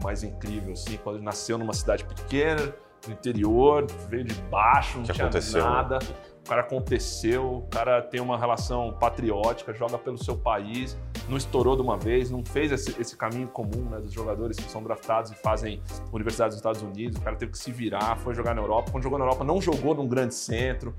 mais 0.00 0.22
incrível, 0.22 0.72
assim, 0.72 0.96
quando 0.98 1.16
ele 1.16 1.24
nasceu 1.24 1.58
numa 1.58 1.72
cidade 1.72 2.04
pequena, 2.04 2.72
no 3.08 3.12
interior, 3.12 3.86
veio 4.08 4.24
de 4.24 4.34
baixo, 4.42 4.98
não 4.98 5.04
Que 5.04 5.12
tinha 5.12 5.26
aconteceu, 5.26 5.64
né? 5.68 5.98
O 6.44 6.48
cara 6.50 6.62
aconteceu, 6.62 7.58
o 7.58 7.62
cara 7.68 8.02
tem 8.02 8.20
uma 8.20 8.36
relação 8.36 8.96
patriótica, 8.98 9.72
joga 9.72 9.98
pelo 9.98 10.18
seu 10.18 10.36
país, 10.36 10.98
não 11.28 11.36
estourou 11.36 11.76
de 11.76 11.82
uma 11.82 11.96
vez, 11.96 12.30
não 12.30 12.44
fez 12.44 12.72
esse, 12.72 13.00
esse 13.00 13.16
caminho 13.16 13.46
comum 13.48 13.88
né, 13.88 13.98
dos 14.00 14.12
jogadores 14.12 14.56
que 14.56 14.68
são 14.68 14.82
draftados 14.82 15.30
e 15.30 15.34
fazem 15.34 15.80
universidade 16.12 16.50
dos 16.50 16.56
Estados 16.56 16.82
Unidos. 16.82 17.18
O 17.18 17.20
cara 17.20 17.36
teve 17.36 17.52
que 17.52 17.58
se 17.58 17.70
virar, 17.70 18.16
foi 18.16 18.34
jogar 18.34 18.54
na 18.54 18.62
Europa. 18.62 18.90
Quando 18.90 19.04
jogou 19.04 19.18
na 19.18 19.24
Europa, 19.24 19.44
não 19.44 19.60
jogou 19.60 19.94
num 19.94 20.08
grande 20.08 20.34
centro. 20.34 20.94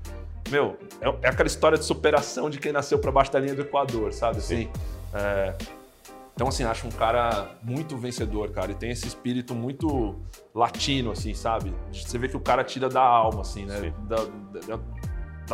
Meu, 0.50 0.76
é, 1.00 1.26
é 1.26 1.28
aquela 1.28 1.46
história 1.46 1.76
de 1.76 1.84
superação 1.84 2.48
de 2.48 2.58
quem 2.58 2.72
nasceu 2.72 2.98
para 2.98 3.12
baixo 3.12 3.32
da 3.32 3.38
linha 3.38 3.54
do 3.54 3.62
Equador, 3.62 4.12
sabe? 4.12 4.38
Assim, 4.38 4.70
é, 5.12 5.54
então, 6.34 6.48
assim, 6.48 6.64
acho 6.64 6.86
um 6.86 6.90
cara 6.90 7.50
muito 7.62 7.96
vencedor, 7.96 8.50
cara. 8.50 8.72
E 8.72 8.74
tem 8.74 8.90
esse 8.90 9.06
espírito 9.06 9.54
muito 9.54 10.16
latino, 10.54 11.10
assim, 11.10 11.34
sabe? 11.34 11.74
Você 11.92 12.18
vê 12.18 12.28
que 12.28 12.36
o 12.36 12.40
cara 12.40 12.64
tira 12.64 12.88
da 12.88 13.02
alma, 13.02 13.42
assim, 13.42 13.66
né? 13.66 13.92
Da, 14.08 14.16
da, 14.16 14.80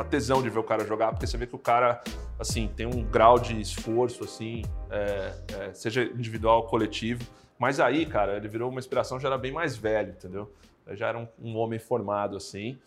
da 0.03 0.05
tesão 0.09 0.43
de 0.43 0.49
ver 0.49 0.59
o 0.59 0.63
cara 0.63 0.85
jogar, 0.85 1.11
porque 1.13 1.27
você 1.27 1.37
vê 1.37 1.47
que 1.47 1.55
o 1.55 1.59
cara, 1.59 2.03
assim, 2.39 2.71
tem 2.77 2.87
um 2.87 3.03
grau 3.03 3.39
de 3.39 3.61
esforço, 3.61 4.25
assim, 4.25 4.63
é, 4.91 5.35
é, 5.59 5.75
seja 5.75 6.03
individual 6.05 6.59
ou 6.61 6.67
coletivo. 6.67 7.25
Mas 7.59 7.81
aí, 7.81 8.07
cara, 8.07 8.37
ele 8.37 8.47
virou 8.49 8.71
uma 8.71 8.79
inspiração, 8.79 9.19
já 9.19 9.29
era 9.29 9.37
bem 9.37 9.51
mais 9.53 9.77
velho, 9.77 10.11
entendeu? 10.11 10.53
Já 10.93 11.09
era 11.09 11.19
um, 11.19 11.27
um 11.43 11.57
homem 11.57 11.79
formado, 11.79 12.37
assim. 12.37 12.79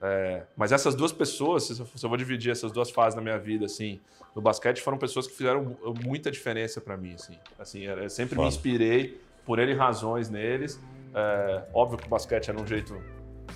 É, 0.00 0.44
mas 0.56 0.72
essas 0.72 0.94
duas 0.94 1.12
pessoas, 1.12 1.64
se 1.64 1.78
eu, 1.78 1.86
se 1.86 2.06
eu 2.06 2.08
vou 2.08 2.16
dividir 2.16 2.50
essas 2.50 2.70
duas 2.72 2.90
fases 2.90 3.14
da 3.14 3.20
minha 3.20 3.38
vida, 3.38 3.66
assim, 3.66 4.00
no 4.34 4.40
basquete, 4.40 4.80
foram 4.80 4.96
pessoas 4.96 5.26
que 5.26 5.34
fizeram 5.36 5.64
mu- 5.64 5.94
muita 6.04 6.30
diferença 6.30 6.80
para 6.80 6.96
mim, 6.96 7.14
assim. 7.14 7.36
Assim, 7.58 7.80
eu 7.82 8.08
sempre 8.08 8.38
me 8.38 8.46
inspirei 8.48 9.20
por 9.44 9.58
ele 9.58 9.74
razões 9.74 10.30
neles. 10.30 10.80
É, 11.12 11.64
óbvio 11.74 11.98
que 11.98 12.06
o 12.06 12.08
basquete 12.08 12.48
era 12.48 12.58
um 12.62 12.66
jeito, 12.66 12.96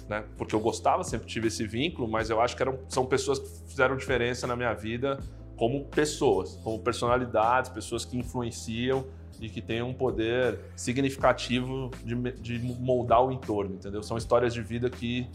né? 0.08 0.24
Porque 0.36 0.54
eu 0.54 0.60
gostava, 0.60 1.02
sempre 1.04 1.26
tive 1.26 1.48
esse 1.48 1.66
vínculo, 1.66 2.08
mas 2.08 2.30
eu 2.30 2.40
acho 2.40 2.56
que 2.56 2.62
eram, 2.62 2.78
são 2.88 3.06
pessoas 3.06 3.38
que 3.38 3.48
fizeram 3.68 3.96
diferença 3.96 4.46
na 4.46 4.56
minha 4.56 4.72
vida 4.74 5.18
como 5.56 5.84
pessoas, 5.84 6.58
como 6.62 6.78
personalidades, 6.80 7.70
pessoas 7.70 8.04
que 8.04 8.18
influenciam 8.18 9.04
e 9.40 9.48
que 9.48 9.60
têm 9.60 9.82
um 9.82 9.92
poder 9.92 10.58
significativo 10.76 11.90
de, 12.04 12.14
de 12.32 12.58
moldar 12.58 13.24
o 13.24 13.32
entorno, 13.32 13.74
entendeu? 13.74 14.02
São 14.02 14.16
histórias 14.16 14.52
de 14.52 14.62
vida 14.62 14.88
que 14.90 15.28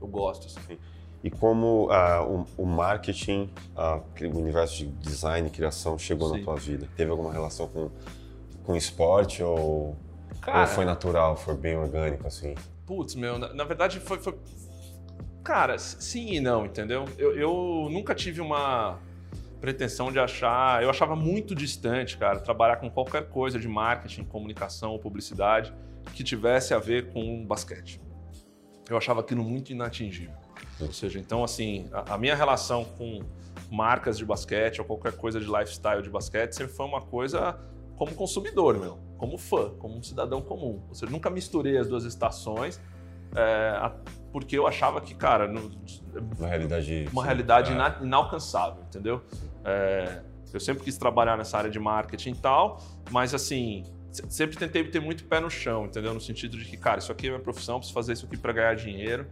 eu 0.00 0.06
gosto. 0.06 0.46
Assim. 0.46 0.78
E 1.22 1.30
como 1.30 1.88
ah, 1.90 2.24
o, 2.24 2.46
o 2.62 2.66
marketing, 2.66 3.50
ah, 3.76 4.00
o 4.22 4.38
universo 4.38 4.76
de 4.78 4.86
design 4.86 5.48
e 5.48 5.50
criação 5.50 5.98
chegou 5.98 6.28
Sim. 6.28 6.38
na 6.38 6.44
tua 6.44 6.56
vida? 6.56 6.88
Teve 6.96 7.10
alguma 7.10 7.32
relação 7.32 7.68
com, 7.68 7.90
com 8.64 8.76
esporte 8.76 9.42
ou, 9.42 9.96
Cara, 10.40 10.60
ou 10.60 10.66
foi 10.66 10.84
natural, 10.84 11.36
foi 11.36 11.56
bem 11.56 11.76
orgânico, 11.76 12.26
assim? 12.26 12.54
Putz, 12.88 13.14
meu, 13.14 13.38
na, 13.38 13.52
na 13.52 13.64
verdade 13.64 14.00
foi, 14.00 14.18
foi- 14.18 14.38
Cara, 15.44 15.78
sim 15.78 16.32
e 16.32 16.40
não, 16.40 16.64
entendeu? 16.64 17.04
Eu, 17.18 17.36
eu 17.38 17.88
nunca 17.90 18.14
tive 18.14 18.40
uma 18.40 18.98
pretensão 19.60 20.10
de 20.10 20.18
achar. 20.18 20.82
Eu 20.82 20.88
achava 20.88 21.14
muito 21.14 21.54
distante, 21.54 22.16
cara, 22.16 22.40
trabalhar 22.40 22.76
com 22.76 22.90
qualquer 22.90 23.28
coisa 23.28 23.58
de 23.58 23.68
marketing, 23.68 24.24
comunicação 24.24 24.92
ou 24.92 24.98
publicidade 24.98 25.72
que 26.14 26.24
tivesse 26.24 26.72
a 26.72 26.78
ver 26.78 27.12
com 27.12 27.44
basquete. 27.46 28.00
Eu 28.88 28.96
achava 28.96 29.20
aquilo 29.20 29.44
muito 29.44 29.70
inatingível. 29.70 30.34
Ou 30.80 30.90
seja, 30.90 31.18
então, 31.18 31.44
assim, 31.44 31.90
a, 31.92 32.14
a 32.14 32.18
minha 32.18 32.34
relação 32.34 32.86
com 32.86 33.20
marcas 33.70 34.16
de 34.16 34.24
basquete 34.24 34.78
ou 34.78 34.86
qualquer 34.86 35.12
coisa 35.12 35.38
de 35.38 35.46
lifestyle 35.46 36.00
de 36.02 36.08
basquete 36.08 36.54
sempre 36.54 36.72
foi 36.72 36.86
uma 36.86 37.02
coisa 37.02 37.58
como 37.96 38.14
consumidor, 38.14 38.78
meu, 38.78 38.98
como 39.18 39.36
fã, 39.36 39.70
como 39.78 39.98
um 39.98 40.02
cidadão 40.02 40.40
comum. 40.40 40.80
Ou 40.88 40.94
seja, 40.94 41.10
nunca 41.10 41.28
misturei 41.28 41.76
as 41.76 41.88
duas 41.88 42.04
estações, 42.04 42.80
é, 43.34 43.92
porque 44.32 44.56
eu 44.56 44.66
achava 44.66 45.00
que, 45.00 45.14
cara, 45.14 45.46
no, 45.46 45.70
uma 46.38 46.48
realidade, 46.48 47.08
uma 47.12 47.24
realidade 47.24 47.72
é. 47.72 48.02
inalcançável, 48.02 48.82
entendeu? 48.84 49.20
É, 49.64 50.22
eu 50.54 50.60
sempre 50.60 50.82
quis 50.82 50.96
trabalhar 50.96 51.36
nessa 51.36 51.58
área 51.58 51.70
de 51.70 51.78
marketing 51.78 52.30
e 52.30 52.36
tal, 52.36 52.80
mas 53.10 53.34
assim, 53.34 53.82
sempre 54.10 54.56
tentei 54.56 54.82
ter 54.84 55.00
muito 55.00 55.24
pé 55.24 55.40
no 55.40 55.50
chão, 55.50 55.84
entendeu? 55.84 56.14
No 56.14 56.20
sentido 56.20 56.56
de 56.56 56.64
que, 56.64 56.76
cara, 56.76 56.98
isso 57.00 57.12
aqui 57.12 57.26
é 57.26 57.30
minha 57.30 57.42
profissão, 57.42 57.76
preciso 57.78 57.94
fazer 57.94 58.14
isso 58.14 58.24
aqui 58.24 58.36
para 58.36 58.52
ganhar 58.52 58.74
dinheiro 58.74 59.26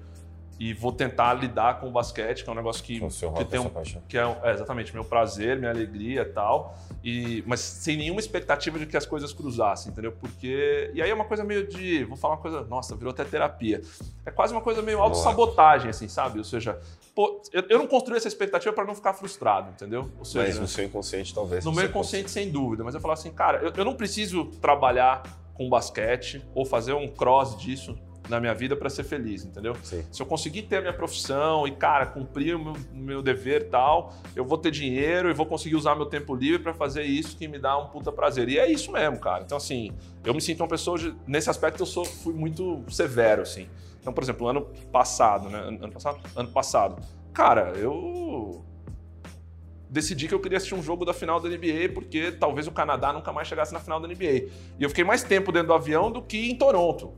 e 0.59 0.73
vou 0.73 0.91
tentar 0.91 1.35
lidar 1.35 1.81
com 1.81 1.89
o 1.89 1.91
basquete, 1.91 2.43
que 2.43 2.49
é 2.49 2.53
um 2.53 2.57
negócio 2.57 2.83
que, 2.83 2.99
que 2.99 3.45
tem 3.45 3.61
um, 3.61 3.71
que 4.09 4.17
é, 4.17 4.23
é, 4.43 4.53
exatamente 4.53 4.93
meu 4.93 5.05
prazer, 5.05 5.59
minha 5.59 5.71
alegria 5.71 6.23
e 6.23 6.25
tal, 6.25 6.79
e 7.05 7.45
mas 7.47 7.61
sem 7.61 7.97
nenhuma 7.97 8.21
expectativa 8.21 8.79
de 8.79 8.87
que 8.87 8.97
as 8.97 9.05
coisas 9.05 9.33
cruzassem, 9.33 9.93
entendeu? 9.93 10.13
Porque 10.13 10.91
e 10.95 11.03
aí 11.03 11.11
é 11.11 11.15
uma 11.15 11.27
coisa 11.27 11.45
meio 11.45 11.67
de, 11.67 12.05
vou 12.05 12.17
falar 12.17 12.35
uma 12.35 12.41
coisa, 12.41 12.63
nossa, 12.65 12.97
virou 12.97 13.11
até 13.11 13.25
terapia. 13.25 13.83
É 14.25 14.31
quase 14.31 14.55
uma 14.55 14.63
coisa 14.63 14.81
meio 14.81 15.01
autossabotagem 15.01 15.91
assim, 15.91 16.09
sabe? 16.09 16.39
Ou 16.39 16.45
seja, 16.45 16.81
pô, 17.15 17.43
eu, 17.53 17.63
eu 17.69 17.79
não 17.79 17.87
construí 17.87 18.17
essa 18.17 18.29
expectativa 18.29 18.75
para 18.75 18.85
não 18.85 18.95
ficar 18.95 19.13
frustrado, 19.13 19.71
entendeu? 19.71 20.11
Ou 20.19 20.25
seja, 20.25 20.47
mas 20.47 20.59
no 20.59 20.69
seu 20.69 20.85
inconsciente 20.85 21.35
talvez. 21.35 21.65
No 21.65 21.73
meu 21.73 21.85
inconsciente 21.85 22.31
sem 22.31 22.51
dúvida, 22.51 22.83
mas 22.83 22.95
eu 22.95 23.01
falar 23.01 23.15
assim, 23.15 23.31
cara, 23.31 23.59
eu, 23.59 23.73
eu 23.77 23.85
não 23.85 23.95
preciso 23.95 24.47
trabalhar 24.61 25.23
com 25.53 25.69
basquete 25.69 26.43
ou 26.55 26.65
fazer 26.65 26.93
um 26.95 27.09
cross 27.09 27.57
disso 27.57 27.99
na 28.29 28.41
minha 28.41 28.55
vida 28.55 28.77
para 28.77 28.91
ser 28.91 29.05
feliz, 29.05 29.45
entendeu? 29.45 29.75
Sim. 29.83 30.05
Se 30.11 30.21
eu 30.21 30.27
conseguir 30.27 30.63
ter 30.63 30.77
a 30.77 30.81
minha 30.81 30.93
profissão 30.93 31.67
e, 31.67 31.73
cara, 31.73 32.07
cumprir 32.07 32.57
o 32.57 32.59
meu, 32.59 32.75
meu 32.93 33.23
dever 33.23 33.63
e 33.63 33.65
tal, 33.67 34.15
eu 34.35 34.45
vou 34.45 34.59
ter 34.59 34.71
dinheiro 34.71 35.31
e 35.31 35.33
vou 35.33 35.47
conseguir 35.47 35.77
usar 35.77 35.95
meu 35.95 36.07
tempo 36.07 36.35
livre 36.35 36.63
para 36.63 36.75
fazer 36.75 37.03
isso 37.03 37.37
que 37.37 37.47
me 37.47 37.59
dá 37.59 37.79
um 37.79 37.87
puta 37.87 38.11
prazer. 38.11 38.49
E 38.49 38.59
é 38.59 38.71
isso 38.71 38.93
mesmo, 38.93 39.19
cara. 39.19 39.45
Então, 39.45 39.57
assim, 39.57 39.93
eu 40.25 40.35
me 40.35 40.41
sinto 40.41 40.61
uma 40.61 40.69
pessoa, 40.69 40.99
de, 40.99 41.15
nesse 41.27 41.49
aspecto 41.49 41.83
eu 41.83 41.87
sou, 41.87 42.05
fui 42.05 42.35
muito 42.35 42.83
severo, 42.89 43.43
assim. 43.43 43.69
Então, 44.01 44.13
por 44.13 44.23
exemplo, 44.23 44.47
ano 44.49 44.63
passado, 44.93 45.49
né? 45.49 45.59
Ano 45.59 45.93
passado? 45.93 46.21
Ano 46.37 46.49
passado. 46.51 47.03
Cara, 47.33 47.73
eu 47.77 48.65
decidi 49.89 50.29
que 50.29 50.35
eu 50.35 50.41
queria 50.41 50.59
assistir 50.59 50.75
um 50.75 50.83
jogo 50.83 51.05
da 51.05 51.13
final 51.13 51.41
da 51.41 51.49
NBA, 51.49 51.93
porque 51.95 52.33
talvez 52.33 52.67
o 52.67 52.73
Canadá 52.73 53.13
nunca 53.13 53.33
mais 53.33 53.49
chegasse 53.49 53.73
na 53.73 53.81
final 53.81 54.01
da 54.01 54.09
NBA. 54.09 54.49
E 54.79 54.81
eu 54.81 54.89
fiquei 54.89 55.05
mais 55.05 55.23
tempo 55.23 55.53
dentro 55.53 55.69
do 55.69 55.75
avião 55.75 56.11
do 56.11 56.23
que 56.23 56.51
em 56.51 56.57
Toronto. 56.57 57.15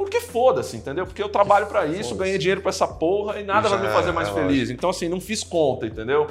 Porque 0.00 0.18
foda-se, 0.18 0.78
entendeu? 0.78 1.04
Porque 1.04 1.22
eu 1.22 1.28
trabalho 1.28 1.66
para 1.66 1.84
isso, 1.84 2.14
ganhei 2.14 2.38
dinheiro 2.38 2.62
para 2.62 2.70
essa 2.70 2.88
porra 2.88 3.38
e 3.38 3.44
nada 3.44 3.68
vai 3.68 3.82
me 3.82 3.88
fazer 3.88 4.12
mais 4.12 4.30
é, 4.30 4.32
feliz. 4.32 4.70
Então, 4.70 4.88
assim, 4.88 5.10
não 5.10 5.20
fiz 5.20 5.44
conta, 5.44 5.84
entendeu? 5.84 6.26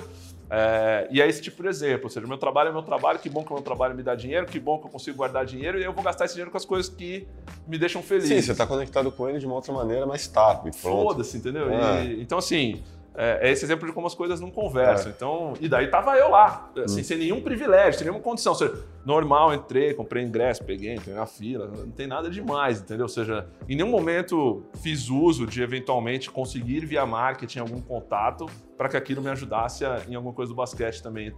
É, 0.50 1.08
e 1.12 1.22
é 1.22 1.28
esse 1.30 1.40
tipo 1.40 1.62
de 1.62 1.70
exemplo. 1.70 2.06
Ou 2.06 2.10
seja, 2.10 2.26
meu 2.26 2.40
trabalho 2.40 2.70
é 2.70 2.72
meu 2.72 2.82
trabalho, 2.82 3.20
que 3.20 3.30
bom 3.30 3.44
que 3.44 3.52
o 3.52 3.54
meu 3.54 3.62
trabalho 3.62 3.94
me 3.94 4.02
dá 4.02 4.16
dinheiro, 4.16 4.48
que 4.48 4.60
bom 4.60 4.80
que 4.80 4.88
eu 4.88 4.90
consigo 4.90 5.16
guardar 5.16 5.46
dinheiro 5.46 5.80
e 5.80 5.84
eu 5.84 5.94
vou 5.94 6.04
gastar 6.04 6.26
esse 6.26 6.34
dinheiro 6.34 6.50
com 6.50 6.58
as 6.58 6.66
coisas 6.66 6.90
que 6.90 7.28
me 7.68 7.78
deixam 7.78 8.02
feliz. 8.02 8.28
Sim, 8.28 8.42
você 8.42 8.54
está 8.54 8.66
conectado 8.66 9.12
com 9.12 9.30
ele 9.30 9.38
de 9.38 9.46
uma 9.46 9.54
outra 9.54 9.72
maneira, 9.72 10.04
mas 10.08 10.28
tá, 10.28 10.64
Foda-se, 10.74 11.38
entendeu? 11.38 11.70
É. 11.70 12.06
E, 12.06 12.24
então, 12.24 12.40
assim, 12.40 12.82
é, 13.16 13.48
é, 13.48 13.52
esse 13.52 13.66
exemplo 13.66 13.88
de 13.88 13.94
como 13.94 14.08
as 14.08 14.16
coisas 14.16 14.40
não 14.40 14.50
conversam. 14.50 15.12
É. 15.12 15.14
Então, 15.16 15.54
e 15.60 15.68
daí 15.68 15.88
tava 15.88 16.16
eu 16.18 16.30
lá, 16.30 16.72
assim, 16.84 17.02
hum. 17.02 17.04
sem 17.04 17.18
nenhum 17.18 17.42
privilégio, 17.42 18.00
sem 18.00 18.08
nenhuma 18.08 18.24
condição. 18.24 18.54
Ou 18.54 18.58
seja, 18.58 18.74
normal, 19.06 19.54
entrei, 19.54 19.94
comprei 19.94 20.24
ingresso, 20.24 20.64
peguei, 20.64 20.94
entrei 20.94 21.16
na 21.16 21.26
fila, 21.26 21.68
não 21.68 21.92
tem 21.92 22.08
nada 22.08 22.30
demais, 22.30 22.82
entendeu? 22.82 23.06
Ou 23.06 23.10
seja, 23.10 23.48
em 23.68 23.76
nenhum 23.76 23.90
momento 23.90 24.64
fiz 24.82 25.10
uso 25.10 25.46
de 25.46 25.62
eventualmente 25.62 26.30
conseguir 26.30 26.86
via 26.86 27.06
marketing 27.06 27.60
algum 27.60 27.82
contato 27.82 28.46
para 28.78 28.88
que 28.88 28.98
aquilo 28.98 29.22
me 29.22 29.30
ajudasse 29.30 29.86
a, 29.86 30.02
em 30.08 30.16
alguma 30.16 30.34
coisa 30.34 30.52
do 30.52 30.56
basquete 30.56 31.02
também 31.02 31.34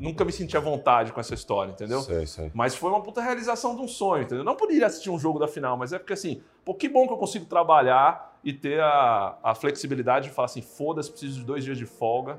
nunca 0.00 0.24
me 0.24 0.32
senti 0.32 0.56
à 0.56 0.60
vontade 0.60 1.12
com 1.12 1.20
essa 1.20 1.32
história, 1.32 1.70
entendeu? 1.70 2.00
Sei, 2.00 2.26
sei. 2.26 2.50
Mas 2.52 2.74
foi 2.74 2.90
uma 2.90 3.00
puta 3.00 3.22
realização 3.22 3.76
de 3.76 3.82
um 3.82 3.88
sonho, 3.88 4.24
entendeu? 4.24 4.44
Não 4.44 4.56
poderia 4.56 4.86
assistir 4.86 5.10
um 5.10 5.18
jogo 5.18 5.38
da 5.38 5.46
final, 5.46 5.76
mas 5.76 5.92
é 5.92 5.98
porque 5.98 6.12
assim, 6.12 6.42
pô, 6.64 6.74
que 6.74 6.88
bom 6.88 7.06
que 7.06 7.12
eu 7.12 7.16
consigo 7.16 7.44
trabalhar 7.44 8.33
e 8.44 8.52
ter 8.52 8.80
a, 8.80 9.38
a 9.42 9.54
flexibilidade 9.54 10.28
de 10.28 10.34
falar 10.34 10.46
assim, 10.46 10.60
foda-se, 10.60 11.10
preciso 11.10 11.40
de 11.40 11.46
dois 11.46 11.64
dias 11.64 11.78
de 11.78 11.86
folga 11.86 12.38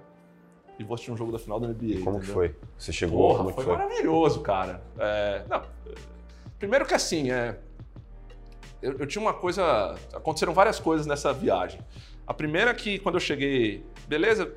e 0.77 0.83
vou 0.83 0.95
assistir 0.95 1.11
um 1.11 1.17
jogo 1.17 1.31
da 1.31 1.39
final 1.39 1.59
da 1.59 1.67
NBA. 1.67 2.03
Como 2.03 2.19
que 2.19 2.27
foi? 2.27 2.55
Você 2.77 2.91
chegou? 2.91 3.29
Porra, 3.29 3.37
como 3.39 3.49
foi, 3.51 3.63
foi 3.63 3.73
maravilhoso, 3.73 4.41
cara. 4.41 4.83
É, 4.99 5.43
não, 5.49 5.61
primeiro 6.59 6.85
que 6.85 6.93
assim, 6.93 7.31
é, 7.31 7.57
eu, 8.81 8.97
eu 8.99 9.07
tinha 9.07 9.21
uma 9.21 9.33
coisa. 9.33 9.95
Aconteceram 10.13 10.53
várias 10.53 10.79
coisas 10.79 11.07
nessa 11.07 11.33
viagem. 11.33 11.79
A 12.27 12.33
primeira 12.33 12.71
é 12.71 12.73
que 12.73 12.99
quando 12.99 13.15
eu 13.15 13.21
cheguei, 13.21 13.85
beleza, 14.07 14.53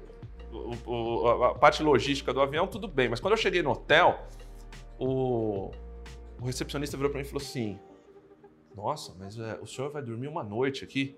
a 1.51 1.55
parte 1.55 1.83
logística 1.83 2.33
do 2.33 2.41
avião, 2.41 2.67
tudo 2.67 2.89
bem. 2.89 3.09
Mas 3.09 3.21
quando 3.21 3.33
eu 3.33 3.39
cheguei 3.39 3.63
no 3.63 3.71
hotel, 3.71 4.27
o, 4.99 5.71
o 6.41 6.45
recepcionista 6.45 6.97
virou 6.97 7.11
para 7.11 7.21
mim 7.21 7.27
e 7.27 7.31
falou 7.31 7.43
assim: 7.43 7.79
Nossa, 8.75 9.15
mas 9.19 9.39
é, 9.39 9.59
o 9.63 9.67
senhor 9.67 9.91
vai 9.91 10.03
dormir 10.03 10.29
uma 10.29 10.43
noite 10.43 10.85
aqui? 10.85 11.17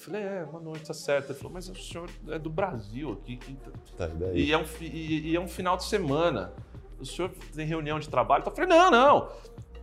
Falei, 0.00 0.22
é, 0.22 0.44
uma 0.44 0.58
noite, 0.58 0.86
tá 0.86 0.94
certo. 0.94 1.30
Ele 1.30 1.38
falou, 1.38 1.52
mas 1.52 1.68
o 1.68 1.74
senhor 1.74 2.08
é 2.28 2.38
do 2.38 2.48
Brasil 2.48 3.12
aqui. 3.12 3.36
Que... 3.36 3.54
Tá, 3.98 4.08
e, 4.32 4.50
é 4.50 4.56
um, 4.56 4.64
e, 4.80 5.30
e, 5.30 5.36
é 5.36 5.40
um 5.40 5.46
final 5.46 5.76
de 5.76 5.84
semana. 5.84 6.54
O 6.98 7.04
senhor 7.04 7.30
tem 7.54 7.66
reunião 7.66 8.00
de 8.00 8.08
trabalho? 8.08 8.42
Eu 8.46 8.50
falei, 8.50 8.66
não, 8.66 8.90
não. 8.90 9.30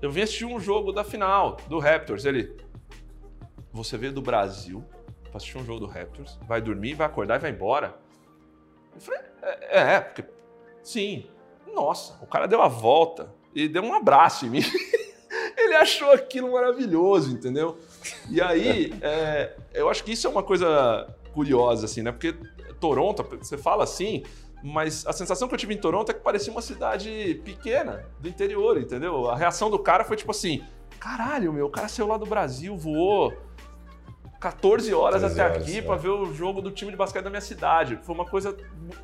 Eu 0.02 0.10
vim 0.10 0.22
assistir 0.22 0.46
um 0.46 0.60
jogo 0.60 0.92
da 0.92 1.04
final 1.04 1.58
do 1.70 1.78
Raptors. 1.78 2.26
Ele, 2.26 2.58
você 3.72 3.96
veio 3.96 4.12
do 4.12 4.22
Brasil 4.22 4.84
para 5.26 5.38
assistir 5.38 5.60
um 5.60 5.66
jogo 5.66 5.82
do 5.82 5.86
Raptors, 5.86 6.40
vai 6.48 6.62
dormir, 6.62 6.96
vai 6.96 7.06
acordar 7.06 7.36
e 7.36 7.40
vai 7.40 7.52
embora. 7.52 7.96
Eu 8.96 9.02
falei, 9.02 9.22
é, 9.70 9.94
é, 9.94 10.00
porque. 10.00 10.26
Sim. 10.82 11.28
Nossa, 11.72 12.18
o 12.24 12.26
cara 12.26 12.48
deu 12.48 12.62
a 12.64 12.68
volta 12.68 13.32
e 13.54 13.68
deu 13.68 13.84
um 13.84 13.94
abraço 13.94 14.48
em 14.48 14.50
mim. 14.50 14.62
Ele 15.56 15.76
achou 15.76 16.12
aquilo 16.12 16.54
maravilhoso, 16.54 17.32
entendeu? 17.32 17.78
E 18.30 18.42
aí, 18.42 18.94
é, 19.02 19.56
eu 19.74 19.90
acho 19.90 20.04
que 20.04 20.12
isso 20.12 20.28
é 20.28 20.30
uma 20.30 20.44
coisa 20.44 21.08
curiosa, 21.34 21.86
assim, 21.86 22.02
né? 22.02 22.12
Porque 22.12 22.36
Toronto, 22.80 23.24
você 23.24 23.58
fala 23.58 23.84
assim, 23.84 24.24
mas 24.64 25.06
a 25.06 25.14
sensação 25.14 25.48
que 25.48 25.54
eu 25.54 25.58
tive 25.58 25.74
em 25.74 25.78
Toronto 25.78 26.10
é 26.10 26.14
que 26.14 26.20
parecia 26.22 26.52
uma 26.52 26.62
cidade 26.62 27.42
pequena, 27.46 28.06
do 28.20 28.28
interior, 28.28 28.78
entendeu? 28.78 29.30
A 29.30 29.36
reação 29.36 29.70
do 29.70 29.80
cara 29.80 30.04
foi 30.04 30.18
tipo 30.18 30.32
assim: 30.32 30.64
caralho, 31.00 31.54
meu, 31.54 31.68
o 31.68 31.70
cara 31.70 31.88
saiu 31.88 32.08
lá 32.08 32.18
do 32.18 32.26
Brasil, 32.26 32.76
voou 32.76 33.34
14 34.40 34.94
horas 34.94 35.22
13 35.22 35.34
até 35.34 35.52
horas, 35.52 35.64
aqui 35.64 35.78
é. 35.78 35.82
para 35.82 35.96
ver 35.96 36.10
o 36.10 36.34
jogo 36.34 36.62
do 36.62 36.72
time 36.72 36.92
de 36.92 36.98
basquete 36.98 37.24
da 37.24 37.30
minha 37.30 37.42
cidade. 37.42 38.00
Foi 38.04 38.14
uma 38.14 38.26
coisa, 38.26 38.56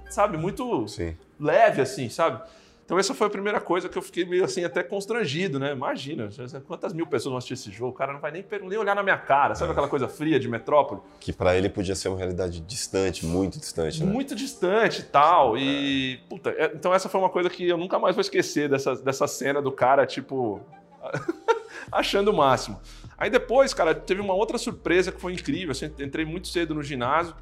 sabe, 0.09 0.37
muito 0.37 0.87
Sim. 0.87 1.15
leve, 1.39 1.81
assim, 1.81 2.09
sabe? 2.09 2.41
Então 2.85 2.99
essa 2.99 3.13
foi 3.13 3.27
a 3.27 3.29
primeira 3.29 3.61
coisa 3.61 3.87
que 3.87 3.97
eu 3.97 4.01
fiquei 4.01 4.25
meio 4.25 4.43
assim, 4.43 4.63
até 4.63 4.83
constrangido, 4.83 5.57
né? 5.57 5.71
Imagina, 5.71 6.29
quantas 6.67 6.93
mil 6.93 7.07
pessoas 7.07 7.31
vão 7.31 7.37
assistir 7.37 7.53
esse 7.53 7.71
jogo, 7.71 7.91
o 7.91 7.93
cara 7.93 8.11
não 8.11 8.19
vai 8.19 8.31
nem, 8.31 8.45
nem 8.63 8.77
olhar 8.77 8.93
na 8.93 9.01
minha 9.01 9.17
cara, 9.17 9.55
sabe 9.55 9.69
é. 9.69 9.71
aquela 9.71 9.87
coisa 9.87 10.07
fria 10.07 10.39
de 10.39 10.49
metrópole? 10.49 11.01
Que 11.19 11.31
para 11.31 11.57
ele 11.57 11.69
podia 11.69 11.95
ser 11.95 12.09
uma 12.09 12.17
realidade 12.17 12.59
distante, 12.59 13.25
muito 13.25 13.57
distante, 13.57 14.03
né? 14.03 14.11
Muito 14.11 14.35
distante 14.35 14.99
e 14.99 15.03
tal, 15.03 15.57
e... 15.57 16.19
Puta, 16.29 16.49
é, 16.49 16.73
então 16.75 16.93
essa 16.93 17.07
foi 17.07 17.21
uma 17.21 17.29
coisa 17.29 17.49
que 17.49 17.67
eu 17.67 17.77
nunca 17.77 17.97
mais 17.97 18.15
vou 18.15 18.21
esquecer, 18.21 18.67
dessa, 18.67 18.95
dessa 18.95 19.27
cena 19.27 19.61
do 19.61 19.71
cara, 19.71 20.05
tipo... 20.05 20.59
achando 21.91 22.31
o 22.31 22.33
máximo. 22.33 22.79
Aí 23.17 23.29
depois, 23.29 23.73
cara, 23.73 23.93
teve 23.93 24.21
uma 24.21 24.33
outra 24.33 24.57
surpresa 24.57 25.11
que 25.11 25.21
foi 25.21 25.33
incrível. 25.33 25.71
Assim, 25.71 25.85
entrei 25.99 26.25
muito 26.25 26.47
cedo 26.47 26.73
no 26.73 26.83
ginásio 26.83 27.35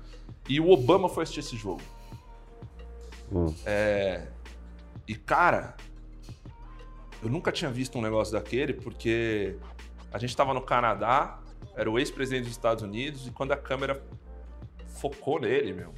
e 0.47 0.59
o 0.59 0.69
Obama 0.69 1.09
foi 1.09 1.23
assistir 1.23 1.39
esse 1.39 1.55
jogo. 1.55 1.81
Hum. 3.31 3.53
É... 3.65 4.27
E, 5.11 5.15
cara, 5.15 5.75
eu 7.21 7.29
nunca 7.29 7.51
tinha 7.51 7.69
visto 7.69 7.97
um 7.97 8.01
negócio 8.01 8.31
daquele, 8.31 8.73
porque 8.73 9.57
a 10.09 10.17
gente 10.17 10.29
estava 10.29 10.53
no 10.53 10.61
Canadá, 10.61 11.41
era 11.75 11.91
o 11.91 11.99
ex-presidente 11.99 12.43
dos 12.43 12.51
Estados 12.51 12.81
Unidos, 12.81 13.27
e 13.27 13.31
quando 13.31 13.51
a 13.51 13.57
câmera 13.57 14.01
focou 14.87 15.37
nele, 15.37 15.73
meu, 15.73 15.93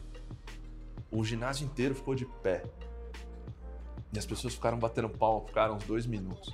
o 1.12 1.24
ginásio 1.24 1.64
inteiro 1.64 1.94
ficou 1.94 2.16
de 2.16 2.26
pé. 2.26 2.64
E 4.12 4.18
as 4.18 4.26
pessoas 4.26 4.56
ficaram 4.56 4.80
batendo 4.80 5.10
pau, 5.10 5.46
ficaram 5.46 5.76
uns 5.76 5.84
dois 5.84 6.08
minutos. 6.08 6.52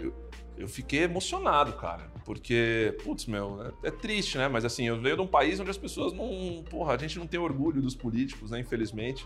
Eu, 0.00 0.12
eu 0.56 0.66
fiquei 0.66 1.04
emocionado, 1.04 1.74
cara. 1.74 2.10
Porque, 2.24 2.98
putz, 3.04 3.26
meu, 3.26 3.72
é, 3.84 3.86
é, 3.86 3.90
triste, 3.92 4.36
né? 4.36 4.48
Mas 4.48 4.64
assim, 4.64 4.88
eu 4.88 5.00
venho 5.00 5.14
de 5.14 5.22
um 5.22 5.28
país 5.28 5.60
onde 5.60 5.70
as 5.70 5.78
pessoas 5.78 6.12
não. 6.12 6.64
Porra, 6.68 6.94
a 6.94 6.98
gente 6.98 7.20
não 7.20 7.26
tem 7.28 7.38
orgulho 7.38 7.80
dos 7.80 7.94
políticos, 7.94 8.50
né? 8.50 8.58
Infelizmente. 8.58 9.24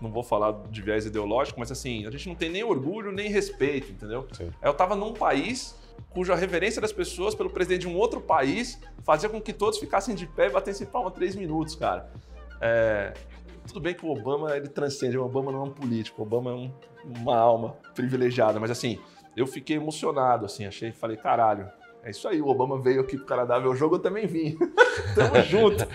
Não 0.00 0.10
vou 0.10 0.22
falar 0.22 0.52
de 0.70 0.82
viés 0.82 1.06
ideológico, 1.06 1.58
mas 1.58 1.70
assim, 1.70 2.06
a 2.06 2.10
gente 2.10 2.28
não 2.28 2.34
tem 2.34 2.50
nem 2.50 2.64
orgulho 2.64 3.12
nem 3.12 3.28
respeito, 3.28 3.92
entendeu? 3.92 4.26
Sim. 4.32 4.50
Eu 4.62 4.74
tava 4.74 4.94
num 4.94 5.12
país 5.12 5.76
cuja 6.10 6.34
reverência 6.34 6.80
das 6.80 6.92
pessoas 6.92 7.34
pelo 7.34 7.50
presidente 7.50 7.82
de 7.82 7.88
um 7.88 7.96
outro 7.96 8.20
país 8.20 8.80
fazia 9.02 9.28
com 9.28 9.40
que 9.40 9.52
todos 9.52 9.78
ficassem 9.78 10.14
de 10.14 10.26
pé 10.26 10.46
e 10.46 10.50
batessem 10.50 10.86
palma 10.86 11.10
três 11.10 11.34
minutos, 11.34 11.74
cara. 11.74 12.10
É, 12.60 13.12
tudo 13.66 13.80
bem 13.80 13.94
que 13.94 14.04
o 14.04 14.10
Obama 14.10 14.56
ele 14.56 14.68
transcende, 14.68 15.16
o 15.18 15.24
Obama 15.24 15.50
não 15.50 15.60
é 15.60 15.64
um 15.64 15.70
político, 15.70 16.22
o 16.22 16.24
Obama 16.24 16.50
é 16.50 16.54
um, 16.54 16.72
uma 17.04 17.36
alma 17.36 17.76
privilegiada, 17.94 18.60
mas 18.60 18.70
assim, 18.70 18.98
eu 19.36 19.46
fiquei 19.46 19.76
emocionado, 19.76 20.46
assim, 20.46 20.66
achei, 20.66 20.92
falei, 20.92 21.16
caralho, 21.16 21.68
é 22.02 22.10
isso 22.10 22.28
aí, 22.28 22.40
o 22.40 22.48
Obama 22.48 22.80
veio 22.80 23.00
aqui 23.00 23.16
pro 23.16 23.26
Canadá 23.26 23.58
ver 23.58 23.68
o 23.68 23.74
jogo, 23.74 23.96
eu 23.96 23.98
também 23.98 24.26
vim. 24.26 24.56
Tamo 25.14 25.42
junto. 25.42 25.86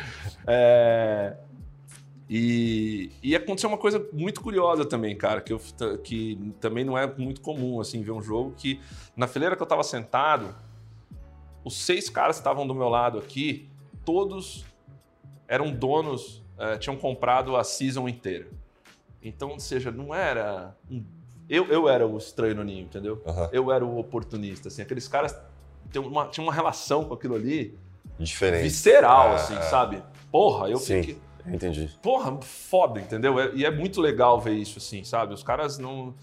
É, 0.48 1.38
e, 2.30 3.12
e, 3.24 3.36
aconteceu 3.36 3.70
uma 3.70 3.78
coisa 3.78 4.06
muito 4.14 4.40
curiosa 4.42 4.86
também, 4.86 5.18
cara, 5.18 5.42
que, 5.42 5.52
eu, 5.52 5.60
que 6.04 6.54
também 6.60 6.86
não 6.86 6.96
é 6.96 7.08
muito 7.18 7.42
comum, 7.42 7.82
assim, 7.82 8.04
ver 8.04 8.12
um 8.12 8.22
jogo 8.22 8.54
que 8.56 8.80
na 9.18 9.28
fileira 9.28 9.56
que 9.56 9.64
eu 9.64 9.68
tava 9.68 9.84
sentado, 9.84 10.54
os 11.64 11.76
seis 11.76 12.10
caras 12.10 12.36
que 12.36 12.42
estavam 12.42 12.68
do 12.68 12.76
meu 12.76 12.88
lado 12.88 13.18
aqui, 13.18 13.68
todos 14.06 14.64
eram 15.48 15.72
donos, 15.72 16.44
é, 16.58 16.78
tinham 16.78 16.96
comprado 16.96 17.56
a 17.56 17.64
season 17.64 18.08
inteira. 18.08 18.48
Então, 19.24 19.50
ou 19.50 19.60
seja, 19.60 19.92
não 19.92 20.14
era 20.14 20.76
um 20.90 21.04
eu, 21.50 21.66
eu 21.66 21.90
era 21.90 22.06
o 22.06 22.16
estranho 22.16 22.56
no 22.56 22.64
ninho, 22.64 22.84
entendeu? 22.84 23.22
Aham. 23.26 23.50
Eu 23.52 23.72
era 23.72 23.84
o 23.84 23.98
oportunista, 23.98 24.68
assim. 24.68 24.84
Aqueles 24.84 25.08
caras 25.08 25.36
tinham 25.92 26.06
uma, 26.06 26.28
tinham 26.28 26.46
uma 26.46 26.54
relação 26.54 27.04
com 27.06 27.16
aquilo 27.16 27.34
ali 27.34 27.76
Diferente. 28.20 28.62
visceral, 28.62 29.30
Ah, 29.30 29.36
assim, 29.36 29.56
ah. 29.56 29.62
sabe? 29.64 30.04
Porra, 30.32 30.70
eu 30.70 30.78
Sim. 30.78 31.02
fiquei... 31.02 31.18
Entendi. 31.46 31.90
Porra, 32.02 32.40
foda, 32.42 33.00
entendeu? 33.00 33.40
É- 33.40 33.52
e 33.54 33.66
é 33.66 33.72
muito 33.72 34.02
legal 34.02 34.40
ver 34.40 34.54
isso, 34.54 34.78
assim, 34.78 35.04
sabe? 35.04 35.34
Os 35.34 35.44
caras 35.44 35.78
não... 35.78 36.16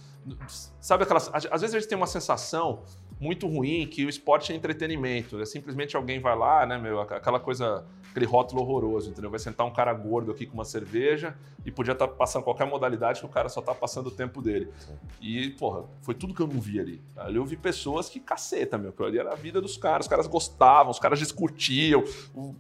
Sabe 0.81 1.05
aquelas... 1.05 1.31
Às 1.33 1.61
vezes 1.61 1.75
a 1.75 1.79
gente 1.79 1.89
tem 1.89 1.97
uma 1.97 2.07
sensação 2.07 2.83
muito 3.21 3.47
ruim 3.47 3.87
que 3.87 4.05
o 4.05 4.09
esporte 4.09 4.53
é 4.53 4.57
entretenimento. 4.57 5.41
É 5.41 5.47
simplesmente 5.47 5.97
alguém 5.97 6.21
vai 6.21 6.37
lá, 6.37 6.67
né, 6.67 6.79
meu? 6.79 7.01
Aquela 7.01 7.41
coisa... 7.41 7.87
Aquele 8.17 8.25
rótulo 8.31 8.63
horroroso, 8.63 9.11
entendeu? 9.11 9.29
Vai 9.29 9.39
sentar 9.39 9.67
um 9.67 9.71
cara 9.71 9.93
gordo 9.93 10.31
aqui 10.33 10.47
com 10.47 10.55
uma 10.55 10.65
cerveja 10.65 11.37
e 11.67 11.71
podia 11.71 11.93
estar 11.93 12.09
passando 12.09 12.45
qualquer 12.45 12.67
modalidade 12.67 13.21
que 13.21 13.27
o 13.27 13.29
cara 13.29 13.51
só 13.51 13.61
tá 13.61 13.75
passando 13.75 14.07
o 14.07 14.11
tempo 14.11 14.41
dele. 14.41 14.73
E, 15.21 15.51
porra, 15.51 15.85
foi 16.01 16.15
tudo 16.15 16.33
que 16.33 16.41
eu 16.41 16.47
não 16.47 16.59
vi 16.59 16.81
ali. 16.81 17.03
Ali 17.15 17.37
eu 17.37 17.45
vi 17.45 17.59
pessoas 17.59 18.09
que 18.09 18.19
caceta, 18.19 18.79
meu. 18.79 18.89
Aquilo 18.89 19.07
ali 19.09 19.19
era 19.19 19.33
a 19.33 19.35
vida 19.35 19.61
dos 19.61 19.77
caras. 19.77 20.07
Os 20.07 20.09
caras 20.09 20.27
gostavam, 20.27 20.91
os 20.91 20.99
caras 20.99 21.19
discutiam. 21.19 22.03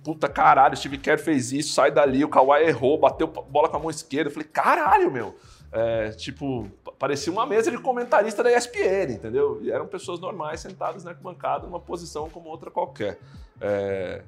Puta 0.04 0.28
caralho, 0.28 0.76
Steve 0.76 0.98
Kerr 0.98 1.18
fez 1.18 1.50
isso, 1.52 1.72
sai 1.72 1.90
dali, 1.90 2.22
o 2.22 2.28
Kawhi 2.28 2.64
errou, 2.64 2.98
bateu 2.98 3.26
bola 3.26 3.70
com 3.70 3.78
a 3.78 3.80
mão 3.80 3.88
esquerda. 3.88 4.28
Eu 4.28 4.34
falei, 4.34 4.48
caralho, 4.52 5.10
meu. 5.10 5.34
É, 5.72 6.10
tipo, 6.10 6.68
pa- 6.84 6.92
parecia 6.98 7.32
uma 7.32 7.46
mesa 7.46 7.70
de 7.70 7.78
comentarista 7.78 8.42
da 8.42 8.52
ESPN, 8.54 9.14
entendeu? 9.14 9.58
E 9.62 9.70
eram 9.70 9.86
pessoas 9.86 10.20
normais 10.20 10.60
sentadas 10.60 11.02
na 11.02 11.12
arquibancada, 11.12 11.66
numa 11.66 11.80
posição 11.80 12.28
como 12.28 12.50
outra 12.50 12.70
qualquer. 12.70 13.18
É, 13.58 14.22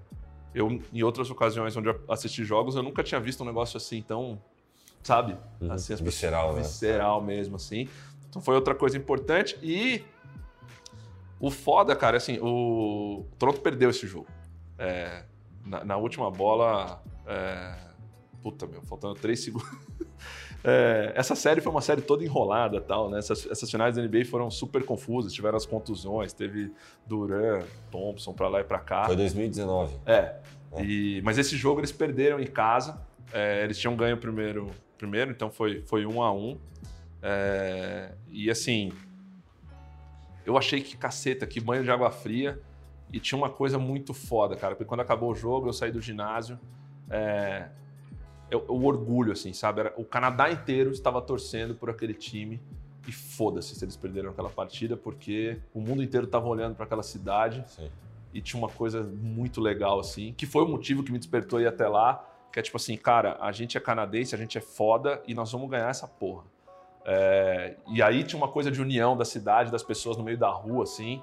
eu, 0.55 0.81
em 0.93 1.03
outras 1.03 1.31
ocasiões 1.31 1.77
onde 1.77 1.89
eu 1.89 2.01
assisti 2.09 2.45
jogos, 2.45 2.75
eu 2.77 2.83
nunca 2.83 3.03
tinha 3.03 3.21
visto 3.21 3.43
um 3.43 3.47
negócio 3.47 3.77
assim 3.77 4.03
tão, 4.03 4.41
sabe? 5.03 5.37
Uhum. 5.61 5.73
Assim, 5.73 5.93
as 5.93 6.01
Visceral, 6.01 6.55
né? 6.55 6.63
visceral 6.63 7.23
mesmo, 7.23 7.57
assim. 7.57 7.89
Então 8.29 8.43
foi 8.43 8.55
outra 8.55 8.75
coisa 8.75 8.97
importante. 8.97 9.59
E 9.63 10.05
o 11.41 11.51
foda, 11.51 11.95
cara, 11.95 12.17
assim, 12.17 12.39
o 12.41 13.25
Toronto 13.39 13.61
perdeu 13.61 13.91
esse 13.91 14.07
jogo. 14.07 14.29
É, 14.79 15.25
na, 15.65 15.85
na 15.85 15.97
última 15.97 16.31
bola. 16.31 17.03
é, 17.27 17.75
puta, 18.43 18.67
meu, 18.67 18.83
faltando 18.83 19.15
três 19.15 19.41
segundos. 19.41 19.69
É, 20.64 21.12
essa 21.14 21.35
série 21.35 21.61
foi 21.61 21.71
uma 21.71 21.81
série 21.81 22.03
toda 22.03 22.25
enrolada 22.25 22.81
tal, 22.81 23.09
né? 23.09 23.18
Essas, 23.18 23.47
essas 23.47 23.71
finais 23.71 23.94
da 23.94 24.03
NBA 24.03 24.25
foram 24.25 24.51
super 24.51 24.85
confusas, 24.85 25.33
tiveram 25.33 25.57
as 25.57 25.64
contusões, 25.64 26.33
teve 26.33 26.73
Duran, 27.07 27.62
Thompson 27.90 28.33
pra 28.33 28.49
lá 28.49 28.61
e 28.61 28.64
pra 28.64 28.79
cá. 28.79 29.05
Foi 29.07 29.16
2019. 29.16 29.97
É. 30.05 30.37
É. 30.73 30.85
E, 30.85 31.23
mas 31.23 31.38
esse 31.38 31.57
jogo 31.57 31.81
eles 31.81 31.92
perderam 31.92 32.40
em 32.40 32.47
casa. 32.47 33.01
É, 33.33 33.62
eles 33.62 33.79
tinham 33.79 33.94
ganho 33.94 34.16
primeiro, 34.16 34.71
primeiro 34.97 35.31
então 35.31 35.51
foi, 35.51 35.83
foi 35.83 36.05
um 36.07 36.23
a 36.23 36.33
um. 36.33 36.59
É, 37.23 38.12
e 38.31 38.51
assim, 38.51 38.92
eu 40.44 40.57
achei 40.57 40.81
que 40.81 40.97
caceta, 40.97 41.47
que 41.47 41.61
banho 41.61 41.85
de 41.85 41.90
água 41.90 42.11
fria. 42.11 42.61
E 43.11 43.18
tinha 43.18 43.38
uma 43.38 43.49
coisa 43.49 43.79
muito 43.79 44.12
foda, 44.12 44.55
cara. 44.55 44.75
Porque 44.75 44.85
quando 44.85 45.01
acabou 45.01 45.31
o 45.31 45.35
jogo, 45.35 45.68
eu 45.68 45.73
saí 45.73 45.90
do 45.90 46.01
ginásio. 46.01 46.59
É, 47.09 47.68
eu- 48.51 48.65
o 48.69 48.85
orgulho, 48.85 49.33
assim, 49.33 49.53
sabe? 49.53 49.81
Era- 49.81 49.95
o 49.97 50.05
Canadá 50.05 50.51
inteiro 50.51 50.91
estava 50.91 51.21
torcendo 51.21 51.75
por 51.75 51.91
aquele 51.91 52.15
time. 52.15 52.61
E 53.07 53.13
foda-se 53.13 53.75
se 53.75 53.83
eles 53.83 53.97
perderam 53.97 54.31
aquela 54.31 54.51
partida, 54.51 54.95
porque 54.95 55.59
o 55.73 55.81
mundo 55.81 56.03
inteiro 56.03 56.27
estava 56.27 56.47
olhando 56.47 56.75
para 56.75 56.85
aquela 56.85 57.03
cidade 57.03 57.65
Sim. 57.67 57.89
e 58.35 58.41
tinha 58.43 58.61
uma 58.61 58.69
coisa 58.69 59.03
muito 59.03 59.63
legal, 59.63 59.99
assim, 59.99 60.35
que 60.37 60.45
foi 60.45 60.63
o 60.63 60.69
motivo 60.69 61.03
que 61.03 61.11
me 61.11 61.17
despertou 61.19 61.59
ir 61.59 61.67
até 61.67 61.89
lá, 61.89 62.23
que 62.53 62.59
é 62.61 62.63
tipo 62.63 62.77
assim, 62.77 62.99
cara, 62.99 63.39
a 63.41 63.51
gente 63.51 63.79
é 63.79 63.81
canadense, 63.81 64.35
a 64.35 64.39
gente 64.39 64.59
é 64.59 64.61
foda 64.61 65.23
e 65.27 65.33
nós 65.33 65.51
vamos 65.51 65.71
ganhar 65.71 65.89
essa 65.89 66.07
porra. 66.07 66.45
É, 67.07 67.77
e 67.91 68.03
aí 68.03 68.23
tinha 68.25 68.37
uma 68.39 68.49
coisa 68.49 68.71
de 68.71 68.83
união 68.83 69.17
da 69.17 69.25
cidade, 69.25 69.71
das 69.73 69.83
pessoas 69.83 70.19
no 70.19 70.23
meio 70.23 70.37
da 70.37 70.51
rua, 70.51 70.83
assim, 70.83 71.23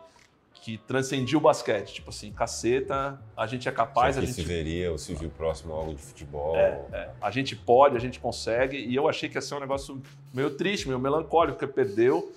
que 0.65 0.79
transcendia 0.79 1.37
o 1.37 1.41
basquete. 1.41 1.93
Tipo 1.93 2.09
assim, 2.09 2.31
caceta, 2.31 3.21
a 3.37 3.45
gente 3.45 3.69
é 3.69 3.71
capaz, 3.71 4.15
Só 4.15 4.19
a 4.19 4.23
que 4.23 4.27
gente 4.31 4.41
se 4.41 4.47
veria 4.47 4.91
ou 4.91 4.97
se 4.97 5.13
viu 5.13 5.29
próximo 5.29 5.71
a 5.71 5.77
algo 5.77 5.93
de 5.93 6.01
futebol. 6.01 6.57
é, 6.91 7.11
a 7.21 7.29
gente 7.29 7.55
pode, 7.55 7.95
a 7.95 7.99
gente 7.99 8.19
consegue. 8.19 8.75
E 8.75 8.95
eu 8.95 9.07
achei 9.07 9.29
que 9.29 9.37
ia 9.37 9.41
ser 9.43 9.53
um 9.53 9.59
negócio 9.59 10.01
meio 10.33 10.49
triste, 10.57 10.87
meio 10.87 10.99
melancólico, 10.99 11.59
porque 11.59 11.71
perdeu. 11.71 12.33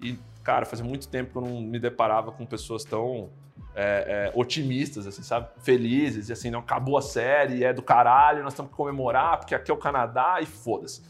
E, 0.00 0.16
cara, 0.44 0.64
fazia 0.64 0.84
muito 0.84 1.08
tempo 1.08 1.32
que 1.32 1.38
eu 1.38 1.42
não 1.42 1.60
me 1.60 1.80
deparava 1.80 2.30
com 2.30 2.46
pessoas 2.46 2.84
tão 2.84 3.30
é, 3.74 4.30
é, 4.32 4.38
otimistas, 4.38 5.04
assim, 5.04 5.24
sabe? 5.24 5.48
Felizes, 5.64 6.28
e 6.28 6.32
assim, 6.32 6.52
não 6.52 6.60
acabou 6.60 6.96
a 6.96 7.02
série, 7.02 7.64
é 7.64 7.72
do 7.72 7.82
caralho, 7.82 8.44
nós 8.44 8.54
temos 8.54 8.70
que 8.70 8.76
comemorar, 8.76 9.38
porque 9.38 9.56
aqui 9.56 9.72
é 9.72 9.74
o 9.74 9.76
Canadá 9.76 10.38
e 10.40 10.46
foda-se. 10.46 11.02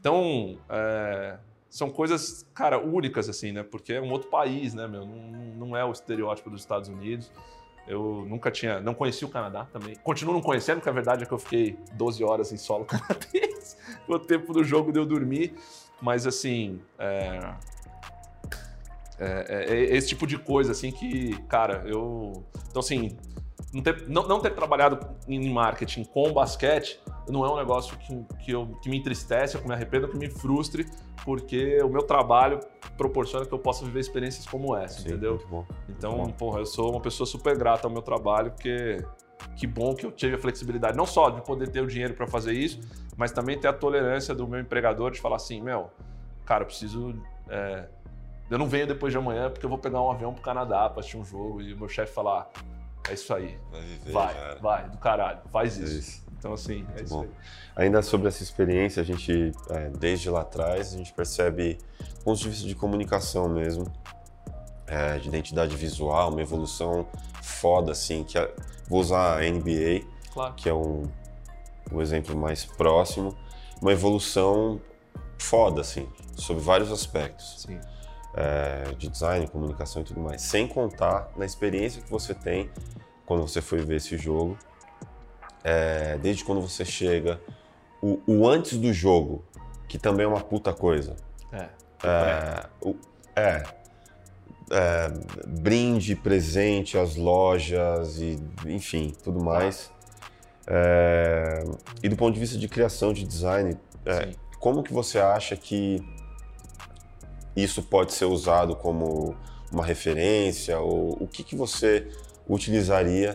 Então, 0.00 0.58
é, 0.68 1.36
são 1.68 1.90
coisas, 1.90 2.46
cara, 2.54 2.78
únicas, 2.78 3.28
assim, 3.28 3.52
né? 3.52 3.62
Porque 3.62 3.92
é 3.92 4.00
um 4.00 4.10
outro 4.10 4.28
país, 4.30 4.72
né, 4.74 4.86
meu? 4.86 5.04
Não, 5.04 5.16
não 5.68 5.76
é 5.76 5.84
o 5.84 5.92
estereótipo 5.92 6.48
dos 6.50 6.60
Estados 6.60 6.88
Unidos. 6.88 7.30
Eu 7.86 8.24
nunca 8.28 8.50
tinha, 8.50 8.80
não 8.80 8.94
conheci 8.94 9.24
o 9.24 9.28
Canadá 9.28 9.66
também. 9.72 9.94
Continuo 9.96 10.34
não 10.34 10.42
conhecendo, 10.42 10.78
porque 10.78 10.88
a 10.88 10.92
verdade 10.92 11.22
é 11.22 11.26
que 11.26 11.32
eu 11.32 11.38
fiquei 11.38 11.78
12 11.92 12.24
horas 12.24 12.50
em 12.52 12.56
solo 12.56 12.84
canadense. 12.86 13.76
O 14.08 14.18
tempo 14.18 14.52
do 14.52 14.64
jogo 14.64 14.90
deu 14.90 15.06
dormir. 15.06 15.54
Mas 16.02 16.26
assim, 16.26 16.80
é, 16.98 17.54
é- 19.18 19.46
é- 19.48 19.74
é 19.74 19.96
esse 19.96 20.08
tipo 20.08 20.26
de 20.26 20.36
coisa 20.38 20.72
assim 20.72 20.90
que, 20.90 21.36
cara, 21.48 21.84
eu. 21.86 22.44
Então 22.70 22.80
assim, 22.80 23.16
não 23.76 23.82
ter, 23.82 24.08
não, 24.08 24.26
não 24.26 24.40
ter 24.40 24.50
trabalhado 24.54 24.98
em 25.28 25.52
marketing 25.52 26.04
com 26.04 26.32
basquete 26.32 26.98
não 27.28 27.44
é 27.44 27.50
um 27.50 27.56
negócio 27.56 27.96
que, 27.98 28.24
que, 28.44 28.52
eu, 28.52 28.66
que 28.80 28.88
me 28.88 28.96
entristece, 28.96 29.58
que 29.58 29.66
me 29.66 29.74
arrependa, 29.74 30.08
que 30.08 30.16
me 30.16 30.30
frustre, 30.30 30.86
porque 31.24 31.82
o 31.82 31.88
meu 31.88 32.02
trabalho 32.02 32.60
proporciona 32.96 33.44
que 33.44 33.52
eu 33.52 33.58
possa 33.58 33.84
viver 33.84 34.00
experiências 34.00 34.46
como 34.46 34.76
essa, 34.76 35.00
Sim, 35.00 35.08
entendeu? 35.08 35.38
Então, 35.88 36.16
Bom. 36.16 36.30
porra, 36.30 36.60
eu 36.60 36.66
sou 36.66 36.90
uma 36.90 37.00
pessoa 37.00 37.26
super 37.26 37.56
grata 37.58 37.86
ao 37.86 37.92
meu 37.92 38.00
trabalho, 38.00 38.52
porque 38.52 39.04
que 39.56 39.66
bom 39.66 39.94
que 39.94 40.06
eu 40.06 40.12
tive 40.12 40.36
a 40.36 40.38
flexibilidade, 40.38 40.96
não 40.96 41.04
só 41.04 41.28
de 41.28 41.42
poder 41.42 41.68
ter 41.68 41.82
o 41.82 41.86
dinheiro 41.86 42.14
para 42.14 42.26
fazer 42.26 42.52
isso, 42.52 42.80
mas 43.16 43.32
também 43.32 43.58
ter 43.58 43.68
a 43.68 43.72
tolerância 43.72 44.34
do 44.34 44.46
meu 44.46 44.60
empregador 44.60 45.10
de 45.10 45.20
falar 45.20 45.36
assim, 45.36 45.60
meu, 45.60 45.90
cara, 46.44 46.62
eu 46.62 46.66
preciso. 46.66 47.14
é, 47.50 47.88
eu 48.48 48.58
não 48.58 48.66
venho 48.66 48.86
depois 48.86 49.12
de 49.12 49.18
amanhã 49.18 49.50
porque 49.50 49.66
eu 49.66 49.70
vou 49.70 49.78
pegar 49.78 50.00
um 50.00 50.10
avião 50.10 50.32
pro 50.32 50.42
Canadá 50.42 50.88
para 50.88 51.00
assistir 51.00 51.16
um 51.16 51.24
jogo 51.24 51.60
e 51.60 51.74
o 51.74 51.76
meu 51.76 51.88
chefe 51.88 52.12
falar, 52.12 52.48
é 53.08 53.14
isso 53.14 53.32
aí, 53.34 53.58
Vai 53.70 53.80
viver, 53.82 54.12
vai, 54.12 54.34
cara. 54.34 54.58
vai, 54.60 54.88
do 54.90 54.98
caralho, 54.98 55.38
faz 55.52 55.78
É 55.80 55.84
isso. 55.84 55.98
isso. 55.98 56.26
Então, 56.38 56.52
assim, 56.52 56.86
é 56.96 57.02
isso 57.02 57.14
bom. 57.14 57.22
aí. 57.22 57.30
Ainda 57.76 58.02
sobre 58.02 58.28
essa 58.28 58.42
experiência, 58.42 59.00
a 59.02 59.04
gente, 59.04 59.52
é, 59.70 59.88
desde 59.90 60.30
lá 60.30 60.42
atrás, 60.42 60.92
a 60.94 60.96
gente 60.96 61.12
percebe 61.12 61.78
pontos 62.24 62.40
de 62.40 62.48
vista 62.48 62.66
de 62.66 62.74
comunicação 62.74 63.48
mesmo, 63.48 63.90
é, 64.86 65.18
de 65.18 65.28
identidade 65.28 65.74
visual, 65.76 66.30
uma 66.30 66.40
evolução 66.40 67.06
foda, 67.42 67.92
assim, 67.92 68.22
que 68.24 68.38
é- 68.38 68.54
vou 68.88 69.00
usar 69.00 69.38
a 69.38 69.44
NBA, 69.44 70.04
Claro. 70.32 70.54
que 70.54 70.68
é 70.68 70.74
um, 70.74 71.02
o 71.90 72.00
exemplo 72.02 72.36
mais 72.36 72.64
próximo, 72.64 73.36
uma 73.80 73.92
evolução 73.92 74.80
foda, 75.38 75.80
assim, 75.80 76.08
sobre 76.36 76.62
vários 76.62 76.92
aspectos, 76.92 77.62
Sim. 77.62 77.80
É, 78.36 78.92
de 78.98 79.08
design, 79.08 79.46
comunicação 79.48 80.02
e 80.02 80.04
tudo 80.04 80.20
mais, 80.20 80.42
sem 80.42 80.68
contar 80.68 81.30
na 81.36 81.44
experiência 81.46 82.02
que 82.02 82.10
você 82.10 82.34
tem 82.34 82.70
quando 83.24 83.40
você 83.42 83.60
foi 83.62 83.80
ver 83.80 83.96
esse 83.96 84.16
jogo, 84.18 84.56
é, 85.64 86.16
desde 86.18 86.44
quando 86.44 86.60
você 86.60 86.84
chega, 86.84 87.40
o, 88.00 88.20
o 88.26 88.46
antes 88.48 88.78
do 88.78 88.92
jogo, 88.92 89.42
que 89.88 89.98
também 89.98 90.24
é 90.24 90.28
uma 90.28 90.40
puta 90.40 90.72
coisa. 90.72 91.16
É. 91.52 91.68
É, 92.04 92.66
o- 92.82 92.94
é, 93.34 93.62
é, 94.70 95.08
brinde, 95.46 96.14
presente, 96.14 96.98
as 96.98 97.16
lojas 97.16 98.18
e 98.20 98.38
enfim, 98.66 99.12
tudo 99.24 99.42
mais. 99.42 99.90
E 102.02 102.08
do 102.08 102.16
ponto 102.16 102.34
de 102.34 102.40
vista 102.40 102.58
de 102.58 102.68
criação 102.68 103.12
de 103.12 103.24
design, 103.24 103.76
como 104.60 104.82
que 104.82 104.92
você 104.92 105.18
acha 105.18 105.56
que 105.56 106.00
isso 107.56 107.82
pode 107.82 108.12
ser 108.12 108.26
usado 108.26 108.76
como 108.76 109.34
uma 109.72 109.84
referência? 109.84 110.78
Ou 110.78 111.16
o 111.22 111.26
que, 111.26 111.42
que 111.42 111.56
você 111.56 112.08
utilizaria 112.48 113.34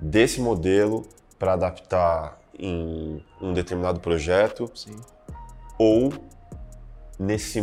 desse 0.00 0.40
modelo 0.40 1.06
para 1.38 1.54
adaptar 1.54 2.40
em 2.58 3.24
um 3.40 3.52
determinado 3.52 4.00
projeto? 4.00 4.70
Sim. 4.74 5.00
Ou 5.78 6.12
nesse 7.18 7.60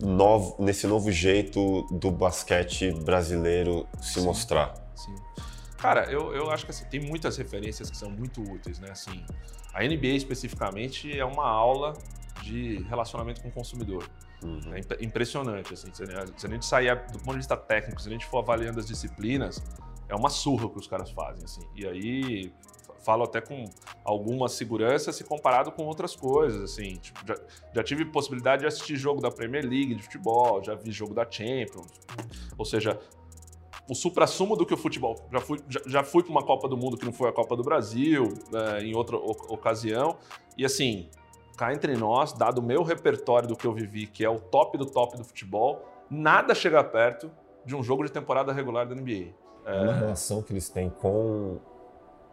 novo, 0.00 0.56
nesse 0.62 0.86
novo 0.86 1.10
jeito 1.10 1.82
do 1.90 2.10
basquete 2.10 2.92
brasileiro 2.92 3.86
se 4.00 4.20
Sim. 4.20 4.24
mostrar? 4.24 4.74
Sim. 4.94 5.14
Cara, 5.76 6.10
eu, 6.10 6.34
eu 6.34 6.50
acho 6.50 6.64
que 6.64 6.70
assim, 6.70 6.84
tem 6.86 7.00
muitas 7.00 7.36
referências 7.36 7.90
que 7.90 7.96
são 7.96 8.10
muito 8.10 8.42
úteis, 8.42 8.78
né? 8.78 8.90
Assim, 8.90 9.24
a 9.72 9.82
NBA 9.84 10.08
especificamente 10.08 11.16
é 11.16 11.24
uma 11.24 11.46
aula 11.46 11.94
de 12.42 12.82
relacionamento 12.88 13.40
com 13.42 13.48
o 13.48 13.52
consumidor. 13.52 14.08
Uhum. 14.42 14.74
É 14.74 14.78
imp- 14.78 15.02
impressionante, 15.02 15.74
assim. 15.74 15.92
Se 15.92 16.02
a, 16.04 16.26
se 16.36 16.46
a 16.46 16.50
gente 16.50 16.64
sair 16.64 16.94
do 17.12 17.18
ponto 17.18 17.32
de 17.32 17.38
vista 17.38 17.56
técnico, 17.56 18.00
se 18.00 18.08
a 18.08 18.12
gente 18.12 18.26
for 18.26 18.38
avaliando 18.38 18.78
as 18.78 18.86
disciplinas, 18.86 19.62
é 20.08 20.14
uma 20.14 20.30
surra 20.30 20.68
que 20.68 20.78
os 20.78 20.86
caras 20.86 21.10
fazem, 21.10 21.44
assim. 21.44 21.62
E 21.74 21.86
aí 21.86 22.52
falo 23.04 23.24
até 23.24 23.40
com 23.40 23.64
alguma 24.04 24.48
segurança 24.48 25.12
se 25.12 25.24
comparado 25.24 25.72
com 25.72 25.84
outras 25.86 26.14
coisas, 26.14 26.62
assim. 26.62 26.96
Tipo, 26.96 27.20
já, 27.26 27.34
já 27.74 27.82
tive 27.82 28.04
possibilidade 28.04 28.62
de 28.62 28.68
assistir 28.68 28.96
jogo 28.96 29.20
da 29.20 29.30
Premier 29.30 29.64
League 29.64 29.94
de 29.94 30.02
futebol, 30.02 30.62
já 30.62 30.74
vi 30.74 30.90
jogo 30.90 31.14
da 31.14 31.26
Champions. 31.28 31.86
Ou 32.56 32.64
seja, 32.64 32.98
o 33.88 33.94
supra-sumo 33.94 34.56
do 34.56 34.66
que 34.66 34.74
o 34.74 34.76
futebol. 34.76 35.16
Já 35.32 35.40
fui, 35.40 35.58
já, 35.68 35.80
já 35.86 36.04
fui 36.04 36.22
para 36.22 36.30
uma 36.30 36.42
Copa 36.44 36.68
do 36.68 36.76
Mundo 36.76 36.96
que 36.96 37.04
não 37.06 37.12
foi 37.12 37.28
a 37.30 37.32
Copa 37.32 37.56
do 37.56 37.62
Brasil, 37.62 38.34
né, 38.52 38.82
em 38.84 38.94
outra 38.94 39.16
ocasião. 39.16 40.18
E 40.56 40.64
assim, 40.64 41.08
cá 41.58 41.74
entre 41.74 41.96
nós, 41.96 42.32
dado 42.32 42.58
o 42.58 42.62
meu 42.62 42.84
repertório 42.84 43.48
do 43.48 43.56
que 43.56 43.66
eu 43.66 43.72
vivi, 43.72 44.06
que 44.06 44.24
é 44.24 44.30
o 44.30 44.38
top 44.38 44.78
do 44.78 44.86
top 44.86 45.16
do 45.16 45.24
futebol, 45.24 45.84
nada 46.08 46.54
chega 46.54 46.82
perto 46.84 47.28
de 47.66 47.74
um 47.74 47.82
jogo 47.82 48.04
de 48.04 48.12
temporada 48.12 48.52
regular 48.52 48.86
da 48.86 48.94
NBA. 48.94 49.34
É 49.66 49.82
uma 49.82 49.92
relação 49.92 50.40
que 50.40 50.52
eles 50.52 50.68
têm 50.70 50.88
com 50.88 51.58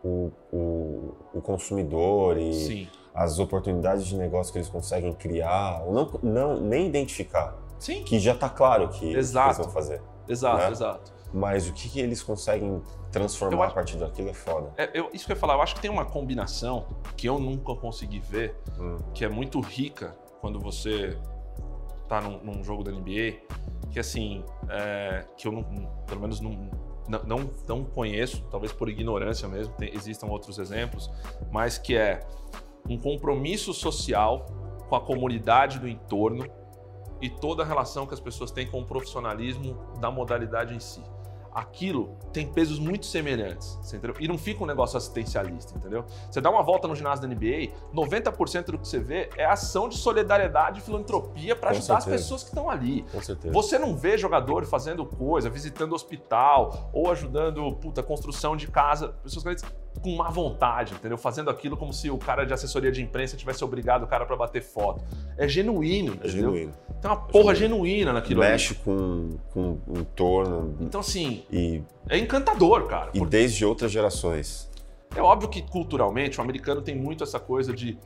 o, 0.03 0.31
o, 0.53 1.15
o 1.33 1.41
consumidor 1.41 2.37
e 2.37 2.53
Sim. 2.53 2.87
as 3.13 3.39
oportunidades 3.39 4.05
de 4.05 4.15
negócio 4.15 4.53
que 4.53 4.59
eles 4.59 4.69
conseguem 4.69 5.11
criar, 5.13 5.83
ou 5.83 5.91
não, 5.91 6.19
não 6.21 6.61
nem 6.61 6.87
identificar, 6.87 7.57
Sim. 7.79 8.03
que 8.03 8.19
já 8.19 8.33
está 8.33 8.47
claro 8.47 8.89
que, 8.89 8.99
que 8.99 9.13
eles 9.13 9.33
vão 9.33 9.69
fazer. 9.71 10.01
Exato, 10.27 10.57
né? 10.57 10.71
exato. 10.71 11.14
Mas 11.35 11.67
o 11.67 11.73
que, 11.73 11.89
que 11.89 11.99
eles 11.99 12.23
conseguem 12.23 12.81
transformar 13.11 13.63
acho- 13.65 13.71
a 13.71 13.75
partir 13.75 13.97
daquilo 13.97 14.29
é 14.29 14.33
foda. 14.33 14.71
É, 14.77 14.89
eu- 14.97 15.09
isso 15.11 15.25
que 15.25 15.33
eu 15.33 15.35
ia 15.35 15.39
falar, 15.39 15.55
eu 15.55 15.61
acho 15.61 15.75
que 15.75 15.81
tem 15.81 15.91
uma 15.91 16.05
combinação 16.05 16.85
que 17.17 17.27
eu 17.27 17.37
nunca 17.37 17.75
consegui 17.75 18.19
ver, 18.19 18.55
Hum. 18.79 18.97
que 19.13 19.25
é 19.25 19.29
muito 19.29 19.59
rica 19.59 20.15
quando 20.39 20.59
você 20.59 21.17
tá 22.07 22.21
num, 22.21 22.37
num 22.41 22.63
jogo 22.63 22.83
da 22.83 22.91
NBA, 22.91 23.33
que 23.91 23.99
assim, 23.99 24.45
é, 24.69 25.25
que 25.35 25.47
eu 25.47 25.51
não, 25.51 25.63
pelo 26.07 26.21
menos 26.21 26.39
não, 26.39 26.69
não, 27.07 27.23
não, 27.25 27.49
não 27.67 27.83
conheço, 27.83 28.41
talvez 28.49 28.71
por 28.71 28.87
ignorância 28.87 29.47
mesmo, 29.47 29.73
tem- 29.73 29.93
existam 29.93 30.27
outros 30.27 30.57
exemplos, 30.57 31.11
mas 31.51 31.77
que 31.77 31.95
é 31.97 32.25
um 32.89 32.97
compromisso 32.97 33.73
social 33.73 34.45
com 34.87 34.95
a 34.95 35.01
comunidade 35.01 35.79
do 35.79 35.87
entorno 35.87 36.45
e 37.21 37.29
toda 37.29 37.63
a 37.63 37.65
relação 37.65 38.05
que 38.05 38.13
as 38.13 38.19
pessoas 38.19 38.51
têm 38.51 38.67
com 38.67 38.81
o 38.81 38.85
profissionalismo 38.85 39.75
da 39.99 40.11
modalidade 40.11 40.73
em 40.75 40.79
si. 40.79 41.01
Aquilo 41.55 42.17
tem 42.33 42.45
pesos 42.45 42.77
muito 42.77 43.05
semelhantes, 43.05 43.79
entendeu? 43.87 44.13
E 44.19 44.27
não 44.27 44.37
fica 44.37 44.61
um 44.61 44.67
negócio 44.67 44.97
assistencialista, 44.97 45.73
entendeu? 45.77 46.03
Você 46.29 46.41
dá 46.41 46.49
uma 46.49 46.61
volta 46.61 46.85
no 46.85 46.93
ginásio 46.93 47.25
da 47.25 47.33
NBA, 47.33 47.71
90% 47.93 48.65
do 48.65 48.77
que 48.77 48.85
você 48.85 48.99
vê 48.99 49.29
é 49.37 49.45
ação 49.45 49.87
de 49.87 49.95
solidariedade 49.97 50.79
e 50.79 50.83
filantropia 50.83 51.55
para 51.55 51.69
ajudar 51.69 51.97
as 51.97 52.03
certeza. 52.03 52.23
pessoas 52.23 52.43
que 52.43 52.49
estão 52.49 52.69
ali. 52.69 53.05
Com 53.09 53.21
certeza. 53.21 53.53
Você 53.53 53.79
não 53.79 53.95
vê 53.95 54.17
jogador 54.17 54.65
fazendo 54.65 55.05
coisa, 55.05 55.49
visitando 55.49 55.95
hospital 55.95 56.89
ou 56.91 57.09
ajudando, 57.09 57.71
puta, 57.77 58.03
construção 58.03 58.57
de 58.57 58.67
casa, 58.67 59.09
pessoas 59.23 59.45
com 60.01 60.15
má 60.15 60.29
vontade, 60.29 60.93
entendeu? 60.93 61.17
Fazendo 61.17 61.49
aquilo 61.49 61.77
como 61.77 61.93
se 61.93 62.09
o 62.09 62.17
cara 62.17 62.45
de 62.45 62.53
assessoria 62.53 62.91
de 62.91 63.01
imprensa 63.01 63.37
tivesse 63.37 63.63
obrigado 63.63 64.03
o 64.03 64.07
cara 64.07 64.25
para 64.25 64.35
bater 64.35 64.61
foto. 64.61 65.01
É 65.37 65.47
genuíno, 65.47 66.13
É 66.13 66.15
entendeu? 66.27 66.31
genuíno. 66.51 66.73
Tem 67.01 67.09
uma 67.11 67.17
porra 67.17 67.55
genuína 67.55 68.11
naquilo 68.13 68.41
ali. 68.41 68.51
Mexe 68.51 68.75
com, 68.75 69.37
com 69.53 69.77
o 69.87 69.99
entorno 69.99 70.75
Então, 70.81 70.99
assim, 70.99 71.44
e, 71.51 71.83
é 72.09 72.17
encantador, 72.17 72.87
cara. 72.87 73.09
e 73.13 73.19
porque 73.19 73.37
desde 73.37 73.65
outras 73.65 73.91
gerações. 73.91 74.69
É 75.15 75.21
óbvio 75.21 75.49
que 75.49 75.61
culturalmente 75.61 76.39
o 76.39 76.41
americano 76.41 76.81
tem 76.81 76.95
muito 76.95 77.23
essa 77.23 77.39
coisa 77.39 77.73
de 77.73 77.97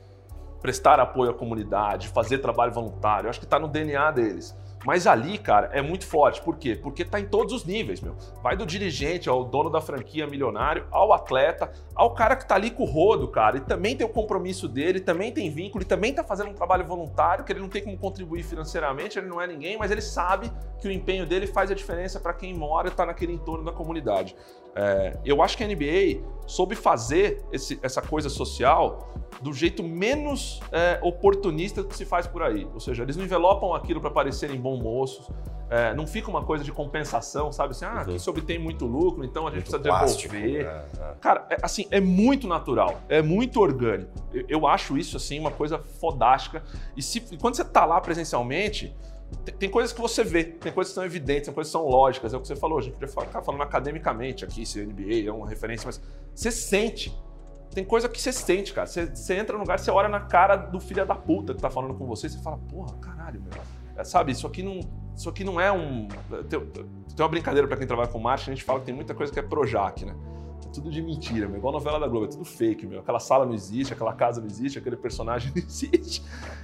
prestar 0.60 1.00
apoio 1.00 1.30
à 1.30 1.34
comunidade, 1.34 2.08
fazer 2.08 2.38
trabalho 2.38 2.72
voluntário. 2.72 3.26
Eu 3.26 3.30
acho 3.30 3.40
que 3.40 3.46
tá 3.46 3.58
no 3.58 3.66
DNA 3.66 4.10
deles. 4.12 4.56
Mas 4.84 5.06
ali, 5.06 5.36
cara, 5.36 5.70
é 5.72 5.82
muito 5.82 6.06
forte. 6.06 6.40
Por 6.40 6.56
quê? 6.56 6.74
Porque 6.74 7.04
tá 7.04 7.20
em 7.20 7.26
todos 7.26 7.52
os 7.52 7.64
níveis, 7.64 8.00
meu. 8.00 8.16
Vai 8.42 8.56
do 8.56 8.64
dirigente 8.64 9.28
ao 9.28 9.44
dono 9.44 9.68
da 9.68 9.80
franquia 9.80 10.26
milionário, 10.26 10.86
ao 10.90 11.12
atleta, 11.12 11.70
ao 11.94 12.14
cara 12.14 12.34
que 12.34 12.46
tá 12.46 12.54
ali 12.54 12.70
com 12.70 12.84
o 12.84 12.86
rodo, 12.86 13.28
cara, 13.28 13.58
e 13.58 13.60
também 13.60 13.94
tem 13.94 14.06
o 14.06 14.10
compromisso 14.10 14.66
dele, 14.66 15.00
também 15.00 15.32
tem 15.32 15.50
vínculo, 15.50 15.82
e 15.82 15.86
também 15.86 16.14
tá 16.14 16.24
fazendo 16.24 16.50
um 16.50 16.54
trabalho 16.54 16.86
voluntário, 16.86 17.44
que 17.44 17.52
ele 17.52 17.60
não 17.60 17.68
tem 17.68 17.82
como 17.82 17.98
contribuir 17.98 18.42
financeiramente, 18.42 19.18
ele 19.18 19.28
não 19.28 19.40
é 19.40 19.46
ninguém, 19.46 19.76
mas 19.76 19.90
ele 19.90 20.00
sabe 20.00 20.50
que 20.80 20.88
o 20.88 20.90
empenho 20.90 21.26
dele 21.26 21.46
faz 21.46 21.70
a 21.70 21.74
diferença 21.74 22.18
para 22.18 22.32
quem 22.32 22.54
mora 22.54 22.88
e 22.88 22.90
tá 22.90 23.04
naquele 23.04 23.34
entorno 23.34 23.64
da 23.64 23.72
comunidade. 23.72 24.34
É, 24.74 25.18
eu 25.24 25.42
acho 25.42 25.56
que 25.56 25.64
a 25.64 25.66
NBA 25.66 26.20
soube 26.46 26.74
fazer 26.74 27.42
esse- 27.52 27.78
essa 27.82 28.00
coisa 28.02 28.28
social 28.28 29.08
do 29.40 29.52
jeito 29.52 29.82
menos 29.82 30.60
é, 30.72 30.98
oportunista 31.02 31.82
que 31.84 31.96
se 31.96 32.04
faz 32.04 32.26
por 32.26 32.42
aí. 32.42 32.66
Ou 32.74 32.80
seja, 32.80 33.02
eles 33.02 33.16
não 33.16 33.24
envelopam 33.24 33.72
aquilo 33.74 34.00
para 34.00 34.10
parecerem 34.10 34.60
bons 34.60 34.80
moços. 34.80 35.28
é, 35.72 35.94
não 35.94 36.04
fica 36.04 36.28
uma 36.28 36.42
coisa 36.42 36.64
de 36.64 36.72
compensação, 36.72 37.52
sabe? 37.52 37.70
Assim, 37.70 37.84
ah, 37.84 37.92
Uhum. 37.94 38.00
aqui 38.00 38.18
se 38.18 38.28
obtém 38.28 38.58
muito 38.58 38.86
lucro, 38.86 39.24
então 39.24 39.46
a 39.46 39.50
gente 39.52 39.70
Muito 39.70 39.80
precisa 39.80 39.98
plástico, 40.00 40.34
devolver. 40.34 40.64
né? 40.64 40.84
É. 40.98 41.14
Cara, 41.20 41.46
é, 41.48 41.56
assim, 41.62 41.86
é 41.92 42.00
muito 42.00 42.48
natural, 42.48 42.96
é 43.08 43.22
muito 43.22 43.60
orgânico. 43.60 44.10
Eu, 44.34 44.44
eu 44.48 44.66
acho 44.66 44.98
isso, 44.98 45.16
assim, 45.16 45.38
uma 45.38 45.52
coisa 45.52 45.78
fodástica. 45.78 46.64
E, 46.96 47.02
se, 47.02 47.22
e 47.30 47.36
quando 47.36 47.54
você 47.54 47.64
tá 47.64 47.84
lá 47.84 48.00
presencialmente, 48.00 48.92
tem, 49.44 49.54
tem 49.54 49.70
coisas 49.70 49.92
que 49.92 50.00
você 50.00 50.24
vê, 50.24 50.44
tem 50.44 50.72
coisas 50.72 50.92
que 50.92 50.94
são 50.94 51.04
evidentes, 51.04 51.46
tem 51.46 51.54
coisas 51.54 51.70
que 51.70 51.78
são 51.78 51.86
lógicas. 51.86 52.34
É 52.34 52.36
o 52.36 52.40
que 52.40 52.48
você 52.48 52.56
falou, 52.56 52.78
a 52.78 52.82
gente 52.82 52.94
podia 52.94 53.08
ficar 53.08 53.42
falando 53.42 53.62
academicamente 53.62 54.44
aqui, 54.44 54.66
se 54.66 54.84
NBA 54.84 55.26
é 55.26 55.32
uma 55.32 55.48
referência, 55.48 55.86
mas 55.86 56.00
você 56.34 56.50
sente. 56.50 57.16
Tem 57.72 57.84
coisa 57.84 58.08
que 58.08 58.20
você 58.20 58.32
sente, 58.32 58.72
cara. 58.72 58.86
Você, 58.86 59.06
você 59.06 59.34
entra 59.36 59.54
no 59.54 59.62
lugar, 59.62 59.78
você 59.78 59.90
olha 59.90 60.08
na 60.08 60.20
cara 60.20 60.56
do 60.56 60.80
filho 60.80 61.06
da 61.06 61.14
puta 61.14 61.54
que 61.54 61.62
tá 61.62 61.70
falando 61.70 61.94
com 61.94 62.06
você, 62.06 62.28
você 62.28 62.38
fala, 62.42 62.58
porra, 62.58 62.96
caralho, 62.98 63.40
meu. 63.40 63.62
É, 63.96 64.04
sabe, 64.04 64.32
isso 64.32 64.46
aqui 64.46 64.62
não. 64.62 64.80
Isso 65.14 65.28
aqui 65.28 65.44
não 65.44 65.60
é 65.60 65.70
um. 65.70 66.08
Tem, 66.48 66.60
tem 66.60 66.86
uma 67.18 67.28
brincadeira 67.28 67.68
pra 67.68 67.76
quem 67.76 67.86
trabalha 67.86 68.08
com 68.08 68.18
marketing, 68.18 68.50
a 68.50 68.54
gente 68.54 68.64
fala 68.64 68.80
que 68.80 68.86
tem 68.86 68.94
muita 68.94 69.14
coisa 69.14 69.32
que 69.32 69.38
é 69.38 69.42
Projac, 69.42 70.04
né? 70.04 70.14
É 70.70 70.72
tudo 70.72 70.88
de 70.88 71.02
mentira, 71.02 71.48
meu. 71.48 71.58
igual 71.58 71.72
novela 71.72 71.98
da 71.98 72.06
Globo, 72.06 72.26
é 72.26 72.28
tudo 72.28 72.44
fake, 72.44 72.86
meu. 72.86 73.00
Aquela 73.00 73.18
sala 73.18 73.44
não 73.44 73.52
existe, 73.52 73.92
aquela 73.92 74.12
casa 74.12 74.40
não 74.40 74.46
existe, 74.46 74.78
aquele 74.78 74.96
personagem 74.96 75.50
não 75.54 75.62
existe. 75.62 76.22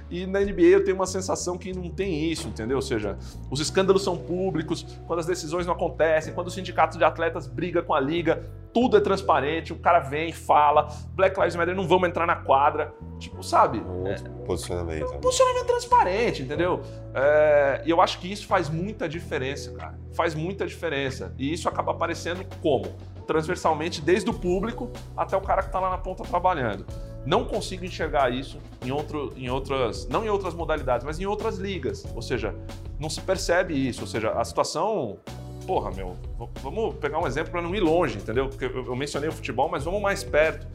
E 0.09 0.25
na 0.25 0.39
NBA 0.39 0.61
eu 0.61 0.83
tenho 0.83 0.95
uma 0.95 1.05
sensação 1.05 1.57
que 1.57 1.73
não 1.73 1.89
tem 1.89 2.31
isso, 2.31 2.47
entendeu? 2.47 2.77
Ou 2.77 2.81
seja, 2.81 3.17
os 3.51 3.59
escândalos 3.59 4.03
são 4.03 4.17
públicos, 4.17 4.85
quando 5.05 5.19
as 5.19 5.25
decisões 5.25 5.65
não 5.65 5.73
acontecem, 5.73 6.33
quando 6.33 6.47
o 6.47 6.51
sindicato 6.51 6.97
de 6.97 7.03
atletas 7.03 7.47
briga 7.47 7.81
com 7.81 7.93
a 7.93 7.99
liga, 7.99 8.49
tudo 8.73 8.95
é 8.95 9.01
transparente, 9.01 9.73
o 9.73 9.79
cara 9.79 9.99
vem, 9.99 10.31
fala, 10.31 10.87
Black 11.13 11.37
Lives 11.37 11.55
Matter 11.55 11.75
não 11.75 11.87
vamos 11.87 12.07
entrar 12.07 12.25
na 12.25 12.35
quadra. 12.35 12.93
Tipo, 13.19 13.43
sabe? 13.43 13.79
Um 13.79 14.07
outro 14.07 14.29
posicionamento. 14.45 15.11
né? 15.11 15.17
Posicionamento 15.17 15.65
transparente, 15.65 16.43
entendeu? 16.43 16.81
É, 17.13 17.81
e 17.85 17.89
eu 17.89 17.99
acho 17.99 18.19
que 18.19 18.31
isso 18.31 18.47
faz 18.47 18.69
muita 18.69 19.09
diferença, 19.09 19.73
cara. 19.73 19.99
Faz 20.13 20.33
muita 20.33 20.65
diferença. 20.65 21.33
E 21.37 21.51
isso 21.51 21.67
acaba 21.67 21.91
aparecendo 21.91 22.45
como? 22.61 22.95
Transversalmente, 23.27 24.01
desde 24.01 24.29
o 24.29 24.33
público 24.33 24.89
até 25.15 25.35
o 25.35 25.41
cara 25.41 25.61
que 25.61 25.67
está 25.67 25.79
lá 25.79 25.89
na 25.89 25.97
ponta 25.97 26.23
trabalhando. 26.23 26.85
Não 27.25 27.43
consigo 27.43 27.83
enxergar 27.83 28.33
isso 28.33 28.57
em, 28.85 28.89
outro, 28.89 29.33
em 29.35 29.49
outras, 29.49 30.07
não 30.07 30.23
em 30.23 30.29
outras 30.29 30.53
modalidades, 30.53 31.05
mas 31.05 31.19
em 31.19 31.25
outras 31.25 31.57
ligas. 31.57 32.05
Ou 32.15 32.21
seja, 32.21 32.55
não 32.97 33.09
se 33.09 33.19
percebe 33.19 33.73
isso. 33.73 34.01
Ou 34.01 34.07
seja, 34.07 34.31
a 34.31 34.45
situação. 34.45 35.17
Porra, 35.65 35.91
meu, 35.91 36.15
vamos 36.63 36.95
pegar 36.95 37.19
um 37.19 37.27
exemplo 37.27 37.51
para 37.51 37.61
não 37.61 37.75
ir 37.75 37.81
longe, 37.81 38.17
entendeu? 38.17 38.47
Porque 38.47 38.63
eu, 38.63 38.85
eu 38.85 38.95
mencionei 38.95 39.27
o 39.27 39.33
futebol, 39.33 39.67
mas 39.67 39.83
vamos 39.83 40.01
mais 40.01 40.23
perto. 40.23 40.65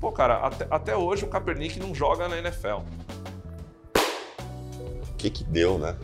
Pô, 0.00 0.12
cara, 0.12 0.36
até, 0.36 0.66
até 0.70 0.96
hoje 0.96 1.24
o 1.24 1.28
Kaepernick 1.28 1.80
não 1.80 1.92
joga 1.92 2.28
na 2.28 2.38
NFL. 2.38 2.82
O 5.10 5.14
que 5.18 5.28
que 5.28 5.42
deu, 5.42 5.76
né? 5.76 5.96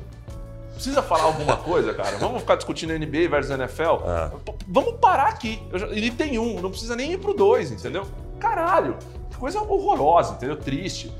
Precisa 0.83 1.01
falar 1.01 1.23
alguma 1.23 1.57
coisa, 1.57 1.95
cara? 1.95 2.19
Vamos 2.19 2.41
ficar 2.41 2.57
discutindo 2.57 2.93
NBA 2.93 3.29
versus 3.31 3.53
NFL? 3.53 4.03
Ah. 4.05 4.33
Vamos 4.67 4.95
parar 4.95 5.29
aqui. 5.29 5.63
Já- 5.73 5.87
ele 5.87 6.11
tem 6.11 6.41
um, 6.41 6.61
não 6.61 6.71
precisa 6.71 6.97
nem 6.97 7.13
ir 7.13 7.19
pro 7.19 7.33
dois, 7.33 7.71
entendeu? 7.71 8.05
Caralho, 8.41 8.97
que 9.31 9.37
coisa 9.37 9.61
horrorosa, 9.61 10.35
entendeu? 10.35 10.57
Triste. 10.57 11.13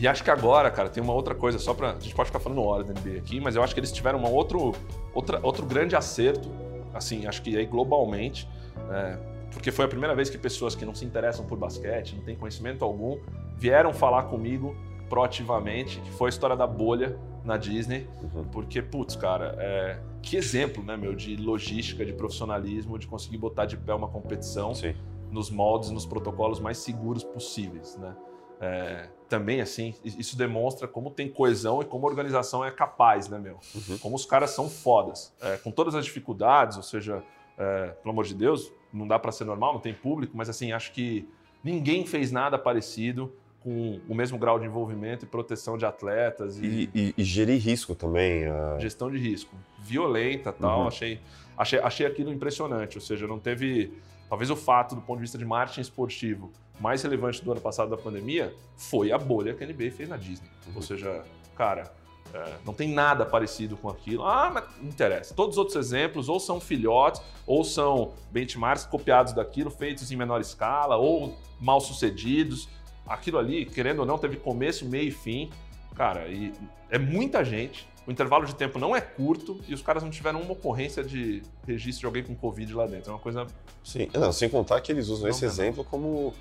E 0.00 0.08
acho 0.08 0.24
que 0.24 0.32
agora, 0.32 0.68
cara, 0.68 0.88
tem 0.88 1.00
uma 1.00 1.12
outra 1.12 1.32
coisa, 1.32 1.60
só 1.60 1.72
pra. 1.74 1.92
A 1.92 2.00
gente 2.00 2.12
pode 2.12 2.26
ficar 2.26 2.40
falando 2.40 2.60
hora 2.64 2.82
da 2.82 2.92
NBA 2.92 3.18
aqui, 3.18 3.38
mas 3.38 3.54
eu 3.54 3.62
acho 3.62 3.72
que 3.72 3.78
eles 3.78 3.92
tiveram 3.92 4.18
uma 4.18 4.28
outro, 4.30 4.74
outra, 5.14 5.38
outro 5.44 5.64
grande 5.64 5.94
acerto, 5.94 6.50
assim, 6.92 7.24
acho 7.24 7.42
que 7.42 7.56
aí 7.56 7.66
globalmente, 7.66 8.48
é, 8.90 9.16
porque 9.52 9.70
foi 9.70 9.84
a 9.84 9.88
primeira 9.88 10.12
vez 10.12 10.28
que 10.28 10.36
pessoas 10.36 10.74
que 10.74 10.84
não 10.84 10.92
se 10.92 11.04
interessam 11.04 11.46
por 11.46 11.56
basquete, 11.56 12.16
não 12.16 12.24
têm 12.24 12.34
conhecimento 12.34 12.84
algum, 12.84 13.16
vieram 13.56 13.94
falar 13.94 14.24
comigo 14.24 14.74
proativamente, 15.08 16.00
que 16.00 16.10
foi 16.10 16.26
a 16.26 16.30
história 16.30 16.56
da 16.56 16.66
bolha 16.66 17.16
na 17.46 17.56
Disney, 17.56 18.06
Uhum. 18.22 18.44
porque, 18.44 18.82
putz, 18.82 19.16
cara, 19.16 19.54
é, 19.58 20.00
que 20.22 20.36
exemplo, 20.36 20.82
né, 20.82 20.96
meu, 20.96 21.14
de 21.14 21.36
logística, 21.36 22.04
de 22.04 22.12
profissionalismo, 22.12 22.98
de 22.98 23.06
conseguir 23.06 23.38
botar 23.38 23.66
de 23.66 23.76
pé 23.76 23.94
uma 23.94 24.08
competição 24.08 24.74
Sim. 24.74 24.94
nos 25.30 25.50
moldes, 25.50 25.90
nos 25.90 26.04
protocolos 26.04 26.60
mais 26.60 26.78
seguros 26.78 27.22
possíveis, 27.24 27.96
né? 27.96 28.14
É, 28.58 29.08
também, 29.28 29.60
assim, 29.60 29.94
isso 30.02 30.36
demonstra 30.36 30.88
como 30.88 31.10
tem 31.10 31.28
coesão 31.28 31.82
e 31.82 31.84
como 31.84 32.06
a 32.06 32.10
organização 32.10 32.64
é 32.64 32.70
capaz, 32.70 33.28
né, 33.28 33.38
meu? 33.38 33.58
Uhum. 33.74 33.98
Como 33.98 34.16
os 34.16 34.24
caras 34.24 34.50
são 34.50 34.68
fodas. 34.68 35.34
É, 35.42 35.56
com 35.58 35.70
todas 35.70 35.94
as 35.94 36.04
dificuldades, 36.06 36.76
ou 36.78 36.82
seja, 36.82 37.22
é, 37.58 37.88
pelo 37.88 38.12
amor 38.12 38.24
de 38.24 38.34
Deus, 38.34 38.72
não 38.92 39.06
dá 39.06 39.18
para 39.18 39.30
ser 39.30 39.44
normal, 39.44 39.74
não 39.74 39.80
tem 39.80 39.92
público, 39.92 40.34
mas 40.36 40.48
assim, 40.48 40.72
acho 40.72 40.92
que 40.92 41.28
ninguém 41.62 42.06
fez 42.06 42.32
nada 42.32 42.58
parecido 42.58 43.32
com 43.66 44.00
o 44.08 44.14
mesmo 44.14 44.38
grau 44.38 44.60
de 44.60 44.64
envolvimento 44.66 45.24
e 45.24 45.28
proteção 45.28 45.76
de 45.76 45.84
atletas 45.84 46.56
e, 46.56 46.64
E, 46.64 46.90
e- 46.94 47.14
e 47.18 47.24
gerir 47.24 47.60
risco 47.60 47.96
também. 47.96 48.46
ah, 48.46 48.76
gestão 48.78 49.10
de 49.10 49.18
risco. 49.18 49.56
Violenta 49.80 50.52
tal, 50.52 50.82
Uhum. 50.82 50.86
achei, 50.86 51.20
achei, 51.58 51.80
achei 51.80 52.06
aquilo 52.06 52.32
impressionante. 52.32 52.96
Ou 52.96 53.00
seja, 53.02 53.26
não 53.26 53.40
teve. 53.40 53.92
Talvez 54.28 54.50
o 54.50 54.56
fato, 54.56 54.94
do 54.94 55.00
ponto 55.00 55.16
de 55.16 55.22
vista 55.22 55.36
de 55.36 55.44
marketing 55.44 55.80
esportivo, 55.80 56.52
mais 56.78 57.02
relevante 57.02 57.44
do 57.44 57.50
ano 57.50 57.60
passado 57.60 57.90
da 57.90 57.96
pandemia 57.96 58.54
foi 58.76 59.10
a 59.10 59.18
bolha 59.18 59.52
que 59.52 59.64
a 59.64 59.66
NBA 59.66 59.90
fez 59.90 60.08
na 60.08 60.16
Disney. 60.16 60.48
Uhum. 60.68 60.72
Ou 60.76 60.82
seja, 60.82 61.24
cara, 61.56 61.92
é, 62.32 62.52
não 62.64 62.72
tem 62.72 62.88
nada 62.88 63.26
parecido 63.26 63.76
com 63.76 63.88
aquilo. 63.88 64.24
Ah, 64.24 64.48
mas 64.54 64.64
não 64.80 64.88
interessa. 64.90 65.34
Todos 65.34 65.54
os 65.54 65.58
outros 65.58 65.74
exemplos 65.76 66.28
ou 66.28 66.38
são 66.38 66.60
filhotes, 66.60 67.20
ou 67.44 67.64
são 67.64 68.12
benchmarks 68.30 68.84
copiados 68.86 69.32
daquilo, 69.32 69.70
feitos 69.72 70.12
em 70.12 70.16
menor 70.16 70.40
escala, 70.40 70.96
ou 70.96 71.36
mal 71.60 71.80
sucedidos. 71.80 72.68
Aquilo 73.06 73.38
ali, 73.38 73.64
querendo 73.66 74.00
ou 74.00 74.06
não, 74.06 74.18
teve 74.18 74.36
começo, 74.36 74.84
meio 74.86 75.08
e 75.08 75.12
fim. 75.12 75.50
Cara, 75.94 76.26
e 76.28 76.52
é 76.90 76.98
muita 76.98 77.44
gente. 77.44 77.88
O 78.06 78.12
intervalo 78.12 78.46
de 78.46 78.54
tempo 78.54 78.78
não 78.78 78.94
é 78.94 79.00
curto 79.00 79.60
e 79.66 79.74
os 79.74 79.82
caras 79.82 80.02
não 80.02 80.10
tiveram 80.10 80.40
uma 80.40 80.52
ocorrência 80.52 81.02
de 81.02 81.42
registro 81.66 82.00
de 82.00 82.06
alguém 82.06 82.22
com 82.22 82.34
Covid 82.36 82.72
lá 82.74 82.86
dentro. 82.86 83.10
É 83.10 83.14
uma 83.14 83.18
coisa. 83.18 83.46
Sim, 83.82 84.08
não, 84.14 84.32
sem 84.32 84.48
contar 84.48 84.80
que 84.80 84.92
eles 84.92 85.08
usam 85.08 85.24
Não, 85.24 85.30
esse 85.30 85.44
não. 85.44 85.50
exemplo 85.50 85.84
como 85.84 86.32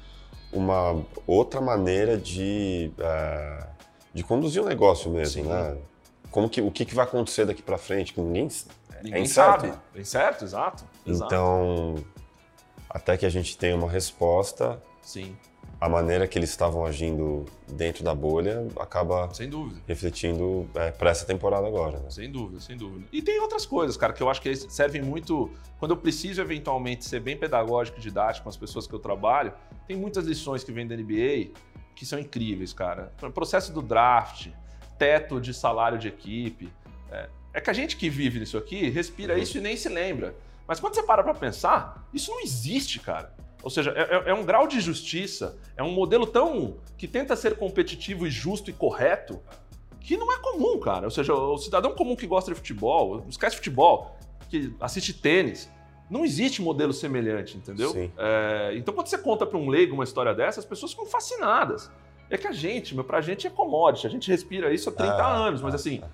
uma 0.52 1.04
outra 1.26 1.60
maneira 1.62 2.18
de, 2.18 2.92
eh, 2.98 3.68
de 4.14 4.24
conduzir 4.24 4.62
o 4.62 4.66
negócio 4.66 5.10
mesmo, 5.10 5.44
Sim. 5.44 5.50
né? 5.50 5.78
Como 6.30 6.50
que, 6.50 6.62
o 6.62 6.70
que, 6.70 6.86
que 6.86 6.94
vai 6.94 7.06
acontecer 7.06 7.46
daqui 7.46 7.62
para 7.62 7.78
frente, 7.78 8.14
que 8.14 8.22
ninguém... 8.22 8.48
Ninguém 9.04 9.24
incerto. 9.24 9.62
sabe. 9.68 9.74
É 9.96 10.00
incerto, 10.00 10.46
exato. 10.46 10.86
exato. 11.06 11.26
Então, 11.26 11.96
até 12.90 13.18
que 13.18 13.26
a 13.26 13.30
gente 13.30 13.58
tenha 13.58 13.76
uma 13.76 13.90
resposta, 13.90 14.82
Sim, 15.02 15.36
a 15.86 15.90
maneira 15.90 16.28
que 16.28 16.38
eles 16.40 16.50
estavam 16.50 16.84
agindo 16.84 17.46
dentro 17.68 18.04
da 18.04 18.16
bolha 18.16 18.68
acaba 18.80 19.32
sem 19.34 19.48
dúvida. 19.48 19.80
refletindo 19.88 20.68
para 20.98 21.10
essa 21.12 21.26
temporada 21.26 21.68
agora, 21.68 22.00
né? 22.00 22.10
Sem 22.10 22.32
dúvida, 22.32 22.60
sem 22.60 22.76
dúvida. 22.76 23.06
E 23.12 23.22
tem 23.22 23.40
outras 23.40 23.66
coisas, 23.66 23.96
cara, 23.96 24.12
que 24.12 24.24
eu 24.24 24.30
acho 24.30 24.42
que 24.42 24.56
servem 24.56 25.02
muito. 25.02 25.52
Quando 25.78 25.92
eu 25.92 25.98
preciso 25.98 26.42
eventualmente 26.42 27.06
ser 27.06 27.20
bem 27.20 27.38
pedagógico 27.38 28.00
e 28.00 28.02
didático 28.02 28.44
com 28.46 28.50
as 28.50 28.58
pessoas 28.58 28.88
que 28.88 28.94
eu 28.94 29.00
trabalho, 29.00 29.54
tem 29.88 29.96
muitas 29.96 30.26
lições 30.26 30.64
que 30.64 30.72
vêm 30.72 30.88
da 30.88 30.96
NBA 30.96 31.52
que 31.96 32.06
são 32.06 32.18
incríveis, 32.20 32.74
cara. 32.74 33.14
O 33.22 33.30
processo 33.32 33.72
do 33.72 33.82
draft, 33.82 34.48
teto 34.98 35.40
de 35.40 35.54
salário 35.54 35.98
de 36.00 36.08
equipe. 36.08 36.68
É, 37.12 37.30
é 37.54 37.62
que 37.62 37.70
a 37.70 37.74
gente 37.74 37.96
que 37.96 38.10
vive 38.10 38.40
nisso 38.40 38.58
aqui 38.58 38.90
respira 38.90 39.36
Uhum. 39.36 39.40
isso 39.40 39.58
e 39.60 39.62
nem 39.62 39.78
se 39.78 39.88
lembra. 39.88 40.36
Mas 40.68 40.80
quando 40.80 40.96
você 40.96 41.04
para 41.04 41.24
pra 41.24 41.34
pensar, 41.34 42.08
isso 42.12 42.32
não 42.32 42.42
existe, 42.42 43.00
cara. 43.00 43.32
Ou 43.66 43.70
seja, 43.72 43.92
é, 43.98 44.16
é- 44.16 44.30
é 44.30 44.34
um 44.34 44.46
grau 44.46 44.68
de 44.68 44.80
justiça, 44.80 45.58
é 45.76 45.82
um 45.84 45.92
modelo 45.92 46.26
tão. 46.28 46.78
que 46.98 47.08
tenta 47.10 47.36
ser 47.36 47.58
competitivo 47.58 48.26
e 48.26 48.30
justo 48.30 48.70
e 48.70 48.74
correto, 48.74 49.42
que 50.00 50.16
não 50.16 50.32
é 50.32 50.38
comum, 50.38 50.80
cara. 50.80 51.06
Ou 51.06 51.12
seja, 51.12 51.34
o 51.34 51.58
cidadão 51.58 51.94
comum 51.94 52.16
que 52.16 52.26
gosta 52.26 52.52
de 52.52 52.56
futebol, 52.56 53.26
esquece 53.28 53.58
futebol, 53.58 54.16
que 54.50 54.74
assiste 54.80 55.12
tênis, 55.12 55.70
não 56.10 56.24
existe 56.24 56.62
modelo 56.62 56.94
semelhante, 56.94 57.58
entendeu? 57.58 57.90
Sim. 57.90 58.12
É, 58.18 58.74
então, 58.78 58.94
quando 58.94 59.08
você 59.08 59.18
conta 59.18 59.46
para 59.46 59.58
um 59.58 59.68
leigo 59.68 59.94
uma 59.96 60.04
história 60.06 60.34
dessa, 60.34 60.60
as 60.62 60.66
pessoas 60.66 60.92
ficam 60.92 61.06
fascinadas. 61.08 61.92
É 62.30 62.38
que 62.38 62.48
a 62.48 62.52
gente, 62.54 62.96
meu, 62.96 63.04
pra 63.04 63.20
gente 63.20 63.46
é 63.46 63.50
commodity, 63.50 64.08
a 64.08 64.10
gente 64.10 64.30
respira 64.32 64.74
isso 64.74 64.88
há 64.90 64.94
30 64.94 65.12
Ah, 65.16 65.36
anos, 65.48 65.62
mas 65.62 65.74
assim, 65.76 66.02
ah. 66.04 66.08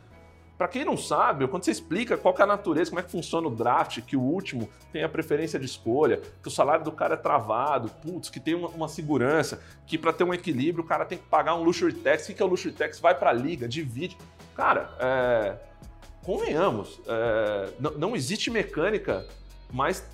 Pra 0.61 0.67
quem 0.67 0.85
não 0.85 0.95
sabe, 0.95 1.47
quando 1.47 1.63
você 1.63 1.71
explica 1.71 2.15
qual 2.15 2.35
é 2.37 2.43
a 2.43 2.45
natureza, 2.45 2.91
como 2.91 2.99
é 2.99 3.03
que 3.03 3.09
funciona 3.09 3.47
o 3.47 3.49
draft, 3.49 3.99
que 4.01 4.15
o 4.15 4.21
último 4.21 4.69
tem 4.93 5.03
a 5.03 5.09
preferência 5.09 5.57
de 5.57 5.65
escolha, 5.65 6.21
que 6.39 6.47
o 6.47 6.51
salário 6.51 6.85
do 6.85 6.91
cara 6.91 7.15
é 7.15 7.17
travado, 7.17 7.89
putz, 7.89 8.29
que 8.29 8.39
tem 8.39 8.53
uma, 8.53 8.67
uma 8.67 8.87
segurança, 8.87 9.59
que 9.87 9.97
pra 9.97 10.13
ter 10.13 10.23
um 10.23 10.31
equilíbrio 10.31 10.83
o 10.85 10.87
cara 10.87 11.03
tem 11.03 11.17
que 11.17 11.23
pagar 11.23 11.55
um 11.55 11.63
luxury 11.63 11.93
tax, 11.93 12.29
o 12.29 12.35
que 12.35 12.39
é 12.43 12.45
o 12.45 12.47
luxury 12.47 12.75
tax? 12.75 12.99
Vai 12.99 13.17
pra 13.17 13.33
liga, 13.33 13.67
divide. 13.67 14.15
Cara, 14.55 14.95
é, 14.99 15.55
convenhamos, 16.23 17.01
é, 17.07 17.73
não, 17.79 17.91
não 17.93 18.15
existe 18.15 18.51
mecânica 18.51 19.25
mais, 19.73 20.07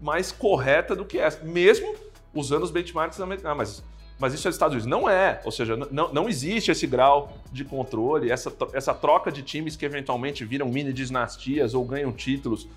mais 0.00 0.32
correta 0.32 0.96
do 0.96 1.04
que 1.04 1.18
essa, 1.18 1.44
mesmo 1.44 1.94
usando 2.32 2.62
os 2.62 2.70
benchmarks. 2.70 3.20
Ah, 3.44 3.54
mas 3.54 3.84
mas 4.20 4.34
isso 4.34 4.46
é 4.46 4.50
Estados 4.50 4.74
Unidos. 4.74 4.86
Não 4.90 5.08
é. 5.08 5.40
Ou 5.44 5.50
seja, 5.50 5.76
não, 5.90 6.12
não 6.12 6.28
existe 6.28 6.70
esse 6.70 6.86
grau 6.86 7.32
de 7.50 7.64
controle, 7.64 8.30
essa, 8.30 8.52
essa 8.72 8.92
troca 8.94 9.32
de 9.32 9.42
times 9.42 9.74
que 9.76 9.84
eventualmente 9.84 10.44
viram 10.44 10.68
mini 10.68 10.92
dinastias 10.92 11.74
ou 11.74 11.84
ganham 11.84 12.12
títulos. 12.12 12.68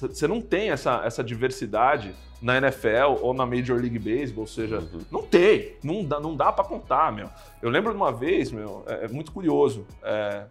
Você 0.00 0.26
não 0.26 0.40
tem 0.40 0.70
essa, 0.70 1.02
essa 1.04 1.22
diversidade 1.22 2.14
na 2.40 2.56
NFL 2.56 3.18
ou 3.20 3.34
na 3.34 3.44
Major 3.44 3.78
League 3.78 3.98
Baseball. 3.98 4.42
Ou 4.44 4.46
seja, 4.48 4.78
Uhum. 4.78 5.00
não 5.10 5.22
tem. 5.22 5.74
Não 5.84 6.02
dá, 6.04 6.18
não 6.18 6.34
dá 6.34 6.50
para 6.50 6.64
contar, 6.64 7.12
meu. 7.12 7.28
Eu 7.60 7.68
lembro 7.70 7.90
de 7.92 7.96
uma 7.96 8.10
vez, 8.10 8.50
meu, 8.50 8.82
é, 8.88 9.04
é 9.04 9.08
muito 9.08 9.30
curioso. 9.30 9.86
é, 10.02 10.44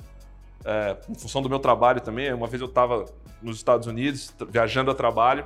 é, 0.64 0.96
em 1.10 1.16
função 1.16 1.42
do 1.42 1.50
meu 1.50 1.58
trabalho 1.58 2.00
também, 2.02 2.32
uma 2.32 2.46
vez 2.46 2.62
eu 2.62 2.68
estava 2.68 3.06
nos 3.42 3.58
Estados 3.58 3.88
Unidos, 3.88 4.32
viajando 4.50 4.92
a 4.92 4.94
trabalho, 4.94 5.44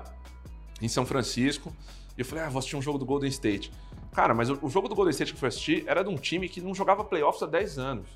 em 0.81 0.89
São 0.89 1.05
Francisco, 1.05 1.73
e 2.17 2.21
eu 2.21 2.25
falei, 2.25 2.43
ah, 2.43 2.49
vou 2.49 2.59
assistir 2.59 2.75
um 2.75 2.81
jogo 2.81 2.97
do 2.97 3.05
Golden 3.05 3.29
State. 3.29 3.71
Cara, 4.15 4.33
mas 4.33 4.49
o, 4.49 4.57
o 4.61 4.69
jogo 4.69 4.87
do 4.87 4.95
Golden 4.95 5.11
State 5.11 5.31
que 5.31 5.35
eu 5.35 5.39
fui 5.39 5.49
assistir 5.49 5.83
era 5.87 6.03
de 6.03 6.09
um 6.09 6.15
time 6.15 6.47
que 6.47 6.61
não 6.61 6.73
jogava 6.73 7.03
playoffs 7.03 7.43
há 7.43 7.45
10 7.45 7.77
anos. 7.77 8.07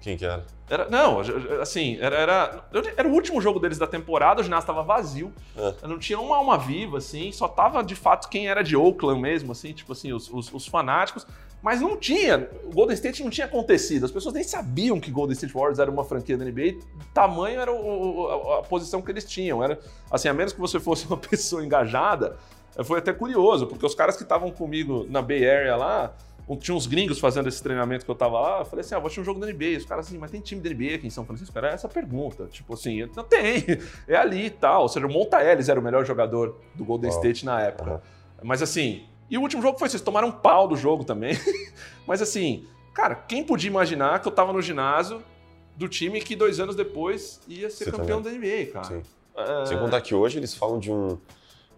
Quem 0.00 0.16
que 0.16 0.24
era? 0.24 0.46
Era, 0.70 0.88
não, 0.88 1.18
assim, 1.60 1.96
era, 2.00 2.16
era, 2.16 2.64
era 2.96 3.08
o 3.08 3.12
último 3.12 3.40
jogo 3.40 3.58
deles 3.58 3.78
da 3.78 3.86
temporada, 3.86 4.40
o 4.40 4.44
ginásio 4.44 4.62
estava 4.62 4.82
vazio, 4.82 5.32
É. 5.56 5.74
não 5.86 5.98
tinha 5.98 6.20
uma 6.20 6.36
alma 6.36 6.56
viva, 6.56 6.98
assim, 6.98 7.32
só 7.32 7.48
tava 7.48 7.82
de 7.82 7.96
fato 7.96 8.28
quem 8.28 8.48
era 8.48 8.62
de 8.62 8.76
Oakland 8.76 9.20
mesmo, 9.20 9.50
assim, 9.50 9.72
tipo 9.72 9.92
assim, 9.92 10.12
os, 10.12 10.30
os- 10.32 10.52
os 10.54 10.66
fanáticos, 10.66 11.26
mas 11.60 11.80
não 11.80 11.96
tinha, 11.96 12.48
o 12.64 12.70
Golden 12.70 12.94
State 12.94 13.24
não 13.24 13.30
tinha 13.30 13.46
acontecido, 13.46 14.04
as 14.04 14.10
pessoas 14.12 14.34
nem 14.34 14.44
sabiam 14.44 15.00
que 15.00 15.10
Golden 15.10 15.32
State 15.32 15.52
Warriors 15.52 15.80
era 15.80 15.90
uma 15.90 16.04
franquia 16.04 16.36
da 16.38 16.44
NBA, 16.44 16.78
tamanho 17.12 17.60
era 17.60 17.72
o- 17.72 18.28
a, 18.52 18.58
a 18.60 18.62
posição 18.62 19.02
que 19.02 19.10
eles 19.10 19.24
tinham, 19.24 19.64
era, 19.64 19.80
assim, 20.10 20.28
a 20.28 20.32
menos 20.34 20.52
que 20.52 20.60
você 20.60 20.78
fosse 20.78 21.06
uma 21.06 21.16
pessoa 21.18 21.64
engajada, 21.64 22.36
foi 22.84 22.98
até 22.98 23.12
curioso, 23.12 23.66
porque 23.66 23.84
os 23.84 23.94
caras 23.94 24.16
que 24.16 24.22
estavam 24.22 24.50
comigo 24.50 25.06
na 25.08 25.20
Bay 25.20 25.48
Area 25.48 25.76
lá, 25.76 26.14
tinha 26.56 26.74
uns 26.74 26.86
gringos 26.86 27.18
fazendo 27.18 27.48
esse 27.48 27.62
treinamento 27.62 28.04
que 28.04 28.10
eu 28.10 28.14
tava 28.14 28.40
lá, 28.40 28.58
eu 28.60 28.64
falei 28.64 28.80
assim, 28.80 28.94
ah, 28.94 28.98
vou 28.98 29.06
assistir 29.06 29.20
um 29.20 29.24
jogo 29.24 29.40
da 29.40 29.46
NBA. 29.46 29.76
Os 29.78 29.84
caras 29.84 30.06
assim, 30.06 30.16
mas 30.16 30.30
tem 30.30 30.40
time 30.40 30.60
da 30.60 30.70
NBA 30.70 30.94
aqui 30.94 31.06
em 31.06 31.10
São 31.10 31.24
Francisco? 31.24 31.56
Era 31.58 31.68
essa 31.68 31.88
pergunta. 31.88 32.46
Tipo 32.46 32.74
assim, 32.74 33.06
não 33.14 33.24
tem, 33.24 33.64
é 34.08 34.16
ali 34.16 34.46
e 34.46 34.50
tal. 34.50 34.82
Ou 34.82 34.88
seja, 34.88 35.06
o 35.06 35.12
Monta 35.12 35.42
Ellis 35.42 35.68
era 35.68 35.78
o 35.78 35.82
melhor 35.82 36.06
jogador 36.06 36.58
do 36.74 36.84
Golden 36.84 37.10
Uau. 37.10 37.18
State 37.20 37.44
na 37.44 37.60
época. 37.60 37.90
Aham. 37.90 38.00
Mas 38.42 38.62
assim, 38.62 39.04
e 39.28 39.36
o 39.36 39.42
último 39.42 39.60
jogo 39.60 39.78
foi 39.78 39.88
eles 39.88 40.00
tomaram 40.00 40.28
um 40.28 40.32
pau 40.32 40.66
do 40.66 40.76
jogo 40.76 41.04
também. 41.04 41.34
mas 42.06 42.22
assim, 42.22 42.66
cara, 42.94 43.14
quem 43.14 43.44
podia 43.44 43.68
imaginar 43.68 44.20
que 44.20 44.28
eu 44.28 44.32
tava 44.32 44.52
no 44.52 44.62
ginásio 44.62 45.22
do 45.76 45.88
time 45.88 46.20
que 46.20 46.34
dois 46.34 46.58
anos 46.58 46.74
depois 46.74 47.40
ia 47.46 47.68
ser 47.68 47.84
Você 47.84 47.90
campeão 47.90 48.22
da 48.22 48.30
NBA, 48.30 48.72
cara. 48.72 48.84
Sim. 48.84 49.02
É, 49.36 49.66
Sem 49.66 49.78
contar 49.78 50.00
que 50.00 50.14
hoje 50.14 50.38
eles 50.38 50.54
falam 50.54 50.78
de 50.80 50.90
um, 50.90 51.18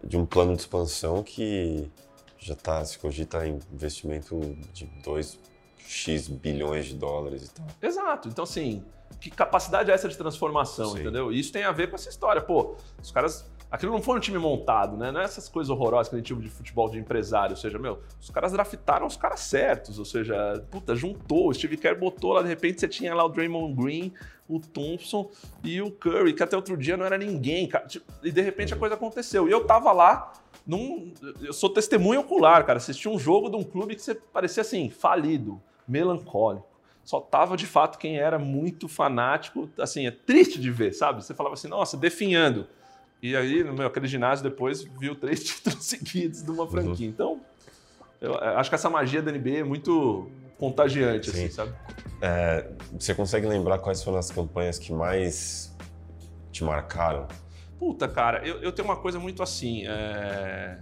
de 0.03 0.17
um 0.17 0.25
plano 0.25 0.55
de 0.55 0.61
expansão 0.61 1.23
que 1.23 1.89
já 2.37 2.53
está, 2.53 2.83
se 2.83 2.97
cogita 2.97 3.45
em 3.45 3.59
investimento 3.71 4.39
de 4.73 4.87
2x 5.03 6.29
bilhões 6.29 6.87
de 6.87 6.95
dólares 6.95 7.45
e 7.45 7.51
tal. 7.51 7.67
Exato. 7.81 8.27
Então, 8.27 8.43
assim, 8.43 8.83
que 9.19 9.29
capacidade 9.29 9.91
é 9.91 9.93
essa 9.93 10.09
de 10.09 10.17
transformação, 10.17 10.91
Sim. 10.91 11.01
entendeu? 11.01 11.31
E 11.31 11.39
isso 11.39 11.51
tem 11.51 11.63
a 11.63 11.71
ver 11.71 11.89
com 11.89 11.95
essa 11.95 12.09
história. 12.09 12.41
Pô, 12.41 12.75
os 13.01 13.11
caras. 13.11 13.45
Aquilo 13.71 13.93
não 13.93 14.01
foi 14.01 14.17
um 14.17 14.19
time 14.19 14.37
montado, 14.37 14.97
né? 14.97 15.13
Não 15.13 15.21
é 15.21 15.23
essas 15.23 15.47
coisas 15.47 15.69
horrorosas 15.69 16.09
que 16.09 16.15
a 16.15 16.17
gente 16.17 16.27
tinha 16.27 16.39
de 16.39 16.49
futebol 16.49 16.89
de 16.89 16.99
empresário. 16.99 17.51
Ou 17.51 17.57
seja, 17.57 17.79
meu, 17.79 18.01
os 18.19 18.29
caras 18.29 18.51
draftaram 18.51 19.07
os 19.07 19.15
caras 19.15 19.39
certos. 19.39 19.97
Ou 19.97 20.03
seja, 20.03 20.61
puta, 20.69 20.93
juntou. 20.93 21.47
O 21.47 21.53
Steve 21.53 21.77
Kerr 21.77 21.97
botou 21.97 22.33
lá, 22.33 22.41
de 22.41 22.49
repente 22.49 22.81
você 22.81 22.87
tinha 22.89 23.15
lá 23.15 23.23
o 23.23 23.29
Draymond 23.29 23.73
Green, 23.81 24.13
o 24.49 24.59
Thompson 24.59 25.31
e 25.63 25.81
o 25.81 25.89
Curry, 25.89 26.33
que 26.33 26.43
até 26.43 26.57
outro 26.57 26.75
dia 26.75 26.97
não 26.97 27.05
era 27.05 27.17
ninguém, 27.17 27.65
cara. 27.65 27.87
Tipo, 27.87 28.05
E 28.21 28.29
de 28.29 28.41
repente 28.41 28.73
a 28.73 28.77
coisa 28.77 28.95
aconteceu. 28.95 29.47
E 29.47 29.51
eu 29.51 29.63
tava 29.63 29.93
lá. 29.93 30.33
Num, 30.67 31.11
eu 31.41 31.53
sou 31.53 31.69
testemunho 31.69 32.19
ocular, 32.19 32.65
cara. 32.65 32.77
Assisti 32.77 33.07
um 33.07 33.17
jogo 33.17 33.49
de 33.49 33.55
um 33.55 33.63
clube 33.63 33.95
que 33.95 34.01
você 34.01 34.13
parecia 34.13 34.61
assim, 34.61 34.89
falido, 34.89 35.61
melancólico 35.87 36.71
só 37.03 37.19
tava 37.19 37.57
de 37.57 37.65
fato 37.65 37.97
quem 37.97 38.19
era 38.19 38.37
muito 38.37 38.87
fanático, 38.87 39.69
assim, 39.79 40.05
é 40.05 40.11
triste 40.11 40.59
de 40.59 40.69
ver, 40.69 40.93
sabe? 40.93 41.23
Você 41.23 41.33
falava 41.33 41.55
assim, 41.55 41.67
nossa, 41.67 41.97
definhando. 41.97 42.67
E 43.21 43.35
aí, 43.35 43.63
no 43.63 43.73
meu, 43.73 43.87
aquele 43.87 44.07
ginásio 44.07 44.43
depois 44.43 44.83
viu 44.99 45.15
três 45.15 45.43
títulos 45.45 45.85
seguidos 45.85 46.43
de 46.43 46.49
uma 46.49 46.67
franquia. 46.67 47.07
Então, 47.07 47.41
eu 48.19 48.33
eh, 48.35 48.55
acho 48.55 48.69
que 48.69 48.75
essa 48.75 48.89
magia 48.89 49.21
da 49.21 49.31
NBA 49.31 49.57
é 49.59 49.63
muito 49.63 50.29
contagiante, 50.57 51.29
assim, 51.29 51.47
Sim. 51.47 51.53
sabe? 51.53 51.73
É, 52.21 52.69
você 52.91 53.15
consegue 53.15 53.47
lembrar 53.47 53.79
quais 53.79 54.03
foram 54.03 54.19
as 54.19 54.29
campanhas 54.29 54.77
que 54.77 54.93
mais 54.93 55.75
te 56.51 56.63
marcaram? 56.63 57.27
Puta, 57.79 58.07
cara, 58.07 58.45
eu, 58.47 58.61
eu 58.61 58.71
tenho 58.71 58.87
uma 58.87 58.97
coisa 58.97 59.19
muito 59.19 59.41
assim. 59.41 59.87
É... 59.87 60.77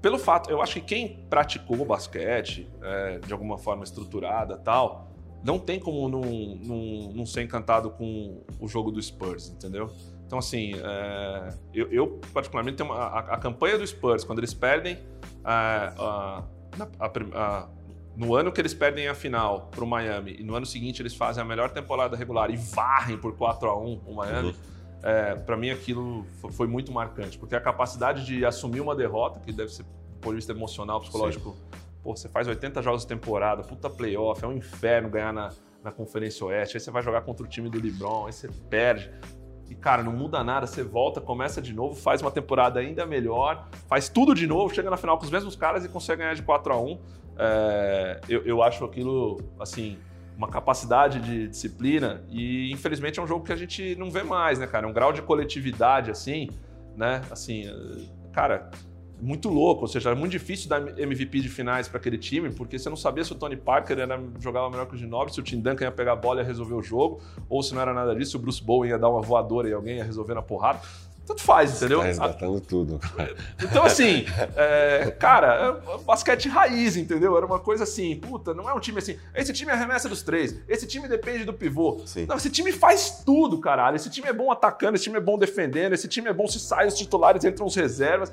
Pelo 0.00 0.18
fato, 0.18 0.50
eu 0.50 0.62
acho 0.62 0.74
que 0.74 0.80
quem 0.80 1.26
praticou 1.28 1.80
o 1.80 1.84
basquete 1.84 2.66
é, 2.82 3.18
de 3.18 3.32
alguma 3.32 3.58
forma 3.58 3.84
estruturada 3.84 4.56
tal, 4.56 5.10
não 5.42 5.58
tem 5.58 5.78
como 5.78 6.08
não, 6.08 6.22
não, 6.22 7.12
não, 7.12 7.26
ser 7.26 7.42
encantado 7.42 7.90
com 7.90 8.42
o 8.58 8.66
jogo 8.66 8.90
do 8.90 9.02
Spurs, 9.02 9.50
entendeu? 9.50 9.90
Então, 10.26 10.38
assim, 10.38 10.72
é, 10.74 11.54
eu, 11.72 11.92
eu, 11.92 12.20
particularmente 12.32 12.78
tenho 12.78 12.90
uma, 12.90 12.98
a, 12.98 13.18
a, 13.34 13.38
campanha 13.38 13.78
do 13.78 13.86
Spurs, 13.86 14.24
quando 14.24 14.38
eles 14.38 14.54
perdem 14.54 14.94
é, 14.94 15.02
a, 15.44 16.42
a, 16.98 17.68
no 18.16 18.34
ano 18.34 18.50
que 18.52 18.60
eles 18.60 18.72
perdem 18.72 19.08
a 19.08 19.14
final 19.14 19.68
para 19.70 19.84
o 19.84 19.86
Miami 19.86 20.36
e 20.38 20.44
no 20.44 20.54
ano 20.54 20.64
seguinte 20.64 21.02
eles 21.02 21.14
fazem 21.14 21.42
a 21.42 21.46
melhor 21.46 21.70
temporada 21.70 22.16
regular 22.16 22.50
e 22.50 22.56
varrem 22.56 23.18
por 23.18 23.36
4 23.36 23.68
a 23.68 23.78
1 23.78 24.00
o 24.06 24.14
Miami, 24.14 24.48
uhum. 24.48 24.54
é, 25.02 25.34
para 25.34 25.56
mim 25.56 25.70
aquilo 25.70 26.24
foi 26.52 26.66
muito 26.66 26.92
marcante, 26.92 27.38
porque 27.38 27.54
a 27.54 27.60
capacidade 27.60 28.24
de 28.24 28.44
assumir 28.44 28.80
uma 28.80 28.94
derrota, 28.94 29.40
que 29.40 29.52
deve 29.52 29.72
ser 29.72 29.82
do 29.82 30.20
ponto 30.20 30.30
de 30.30 30.36
vista 30.36 30.52
emocional, 30.52 31.00
psicológico, 31.00 31.50
Sim. 31.50 31.78
pô, 32.02 32.16
você 32.16 32.28
faz 32.28 32.48
80 32.48 32.80
jogos 32.82 33.02
de 33.02 33.08
temporada, 33.08 33.62
puta 33.62 33.90
playoff, 33.90 34.42
é 34.42 34.48
um 34.48 34.52
inferno 34.52 35.10
ganhar 35.10 35.32
na, 35.32 35.50
na 35.82 35.92
Conferência 35.92 36.46
Oeste, 36.46 36.76
aí 36.76 36.80
você 36.80 36.90
vai 36.90 37.02
jogar 37.02 37.20
contra 37.22 37.44
o 37.44 37.48
time 37.48 37.68
do 37.68 37.78
LeBron, 37.78 38.26
aí 38.26 38.32
você 38.32 38.48
perde. 38.70 39.10
E, 39.68 39.74
cara, 39.74 40.02
não 40.02 40.12
muda 40.12 40.44
nada, 40.44 40.66
você 40.66 40.82
volta, 40.82 41.20
começa 41.20 41.60
de 41.60 41.72
novo, 41.72 41.94
faz 41.94 42.20
uma 42.20 42.30
temporada 42.30 42.80
ainda 42.80 43.06
melhor, 43.06 43.68
faz 43.88 44.08
tudo 44.08 44.34
de 44.34 44.46
novo, 44.46 44.74
chega 44.74 44.90
na 44.90 44.96
final 44.96 45.16
com 45.18 45.24
os 45.24 45.30
mesmos 45.30 45.56
caras 45.56 45.84
e 45.84 45.88
consegue 45.88 46.22
ganhar 46.22 46.34
de 46.34 46.42
4 46.42 46.72
a 46.72 46.80
1 46.80 46.98
é, 47.36 48.20
eu, 48.28 48.42
eu 48.44 48.62
acho 48.62 48.84
aquilo, 48.84 49.40
assim, 49.58 49.98
uma 50.36 50.48
capacidade 50.48 51.20
de 51.20 51.48
disciplina 51.48 52.24
e 52.28 52.70
infelizmente 52.72 53.18
é 53.18 53.22
um 53.22 53.26
jogo 53.26 53.44
que 53.44 53.52
a 53.52 53.56
gente 53.56 53.96
não 53.96 54.10
vê 54.10 54.22
mais, 54.22 54.58
né, 54.58 54.66
cara? 54.66 54.86
É 54.86 54.90
um 54.90 54.92
grau 54.92 55.12
de 55.12 55.22
coletividade 55.22 56.10
assim, 56.10 56.48
né? 56.96 57.20
Assim, 57.30 57.64
cara, 58.32 58.70
muito 59.24 59.48
louco, 59.48 59.82
ou 59.82 59.88
seja, 59.88 60.10
é 60.10 60.14
muito 60.14 60.32
difícil 60.32 60.68
dar 60.68 60.98
MVP 60.98 61.40
de 61.40 61.48
finais 61.48 61.88
para 61.88 61.98
aquele 61.98 62.18
time, 62.18 62.50
porque 62.50 62.78
você 62.78 62.90
não 62.90 62.96
sabia 62.96 63.24
se 63.24 63.32
o 63.32 63.34
Tony 63.34 63.56
Parker 63.56 63.98
era, 63.98 64.22
jogava 64.38 64.68
melhor 64.68 64.86
que 64.86 64.94
o 64.94 64.98
Ginobili, 64.98 65.32
se 65.32 65.40
o 65.40 65.42
Tim 65.42 65.60
Duncan 65.60 65.84
ia 65.84 65.90
pegar 65.90 66.12
a 66.12 66.16
bola 66.16 66.40
e 66.40 66.42
ia 66.42 66.46
resolver 66.46 66.74
o 66.74 66.82
jogo, 66.82 67.22
ou 67.48 67.62
se 67.62 67.74
não 67.74 67.80
era 67.80 67.94
nada 67.94 68.14
disso, 68.14 68.36
o 68.36 68.40
Bruce 68.40 68.62
Bowen 68.62 68.90
ia 68.90 68.98
dar 68.98 69.08
uma 69.08 69.22
voadora 69.22 69.66
e 69.68 69.72
alguém 69.72 69.96
ia 69.96 70.04
resolver 70.04 70.34
na 70.34 70.42
porrada. 70.42 70.80
Tanto 71.26 71.40
faz, 71.40 71.76
entendeu? 71.76 72.00
Tá 72.00 72.04
resgatando 72.04 72.60
tudo. 72.60 73.00
Então, 73.62 73.82
assim, 73.82 74.26
é, 74.56 75.10
cara, 75.18 75.80
é 75.82 75.98
basquete 76.04 76.50
raiz, 76.50 76.98
entendeu? 76.98 77.34
Era 77.34 77.46
uma 77.46 77.58
coisa 77.58 77.84
assim, 77.84 78.14
puta, 78.16 78.52
não 78.52 78.68
é 78.68 78.74
um 78.74 78.80
time 78.80 78.98
assim. 78.98 79.16
Esse 79.34 79.50
time 79.54 79.70
arremessa 79.70 80.06
dos 80.06 80.22
três, 80.22 80.54
esse 80.68 80.86
time 80.86 81.08
depende 81.08 81.46
do 81.46 81.54
pivô. 81.54 82.02
Sim. 82.04 82.26
Não, 82.26 82.36
esse 82.36 82.50
time 82.50 82.72
faz 82.72 83.22
tudo, 83.24 83.58
caralho. 83.58 83.96
Esse 83.96 84.10
time 84.10 84.28
é 84.28 84.34
bom 84.34 84.52
atacando, 84.52 84.96
esse 84.96 85.04
time 85.04 85.16
é 85.16 85.20
bom 85.20 85.38
defendendo, 85.38 85.94
esse 85.94 86.06
time 86.08 86.28
é 86.28 86.32
bom 86.32 86.46
se 86.46 86.60
sai 86.60 86.86
os 86.86 86.94
titulares, 86.94 87.42
entram 87.42 87.66
os 87.66 87.74
reservas. 87.74 88.30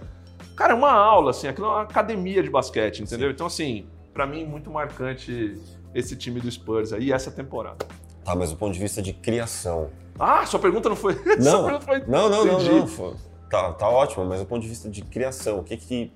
Cara, 0.61 0.73
é 0.73 0.75
uma 0.75 0.91
aula, 0.91 1.31
assim, 1.31 1.47
aquilo 1.47 1.65
é 1.65 1.69
uma 1.71 1.81
academia 1.81 2.43
de 2.43 2.49
basquete, 2.51 3.01
entendeu? 3.01 3.29
Sim. 3.29 3.33
Então, 3.33 3.47
assim, 3.47 3.87
para 4.13 4.27
mim, 4.27 4.45
muito 4.45 4.69
marcante 4.69 5.59
esse 5.91 6.15
time 6.15 6.39
do 6.39 6.51
Spurs 6.51 6.93
aí, 6.93 7.11
essa 7.11 7.31
temporada. 7.31 7.83
Tá, 8.23 8.35
mas 8.35 8.51
do 8.51 8.57
ponto 8.57 8.71
de 8.71 8.79
vista 8.79 9.01
de 9.01 9.11
criação, 9.11 9.89
ah, 10.19 10.45
sua 10.45 10.59
pergunta 10.59 10.87
não 10.87 10.95
foi. 10.95 11.15
Não, 11.41 11.81
foi... 11.81 11.99
não, 12.01 12.29
não, 12.29 12.45
não, 12.45 12.59
não, 12.61 12.85
não. 12.85 13.15
Tá, 13.49 13.73
tá 13.73 13.89
ótimo, 13.89 14.23
mas 14.23 14.39
do 14.39 14.45
ponto 14.45 14.61
de 14.61 14.67
vista 14.67 14.87
de 14.87 15.01
criação, 15.01 15.57
o 15.57 15.63
que 15.63 15.75
que. 15.75 16.13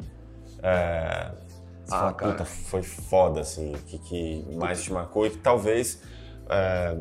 É... 0.62 1.32
Você 1.84 1.96
ah, 1.96 2.00
fala. 2.00 2.14
Puta, 2.14 2.46
foi 2.46 2.84
foda, 2.84 3.42
assim, 3.42 3.74
o 3.74 3.80
que, 3.80 3.98
que 3.98 4.46
mais 4.56 4.84
te 4.84 4.94
marcou 4.94 5.26
e 5.26 5.32
que 5.32 5.38
talvez 5.38 6.04
é, 6.50 6.96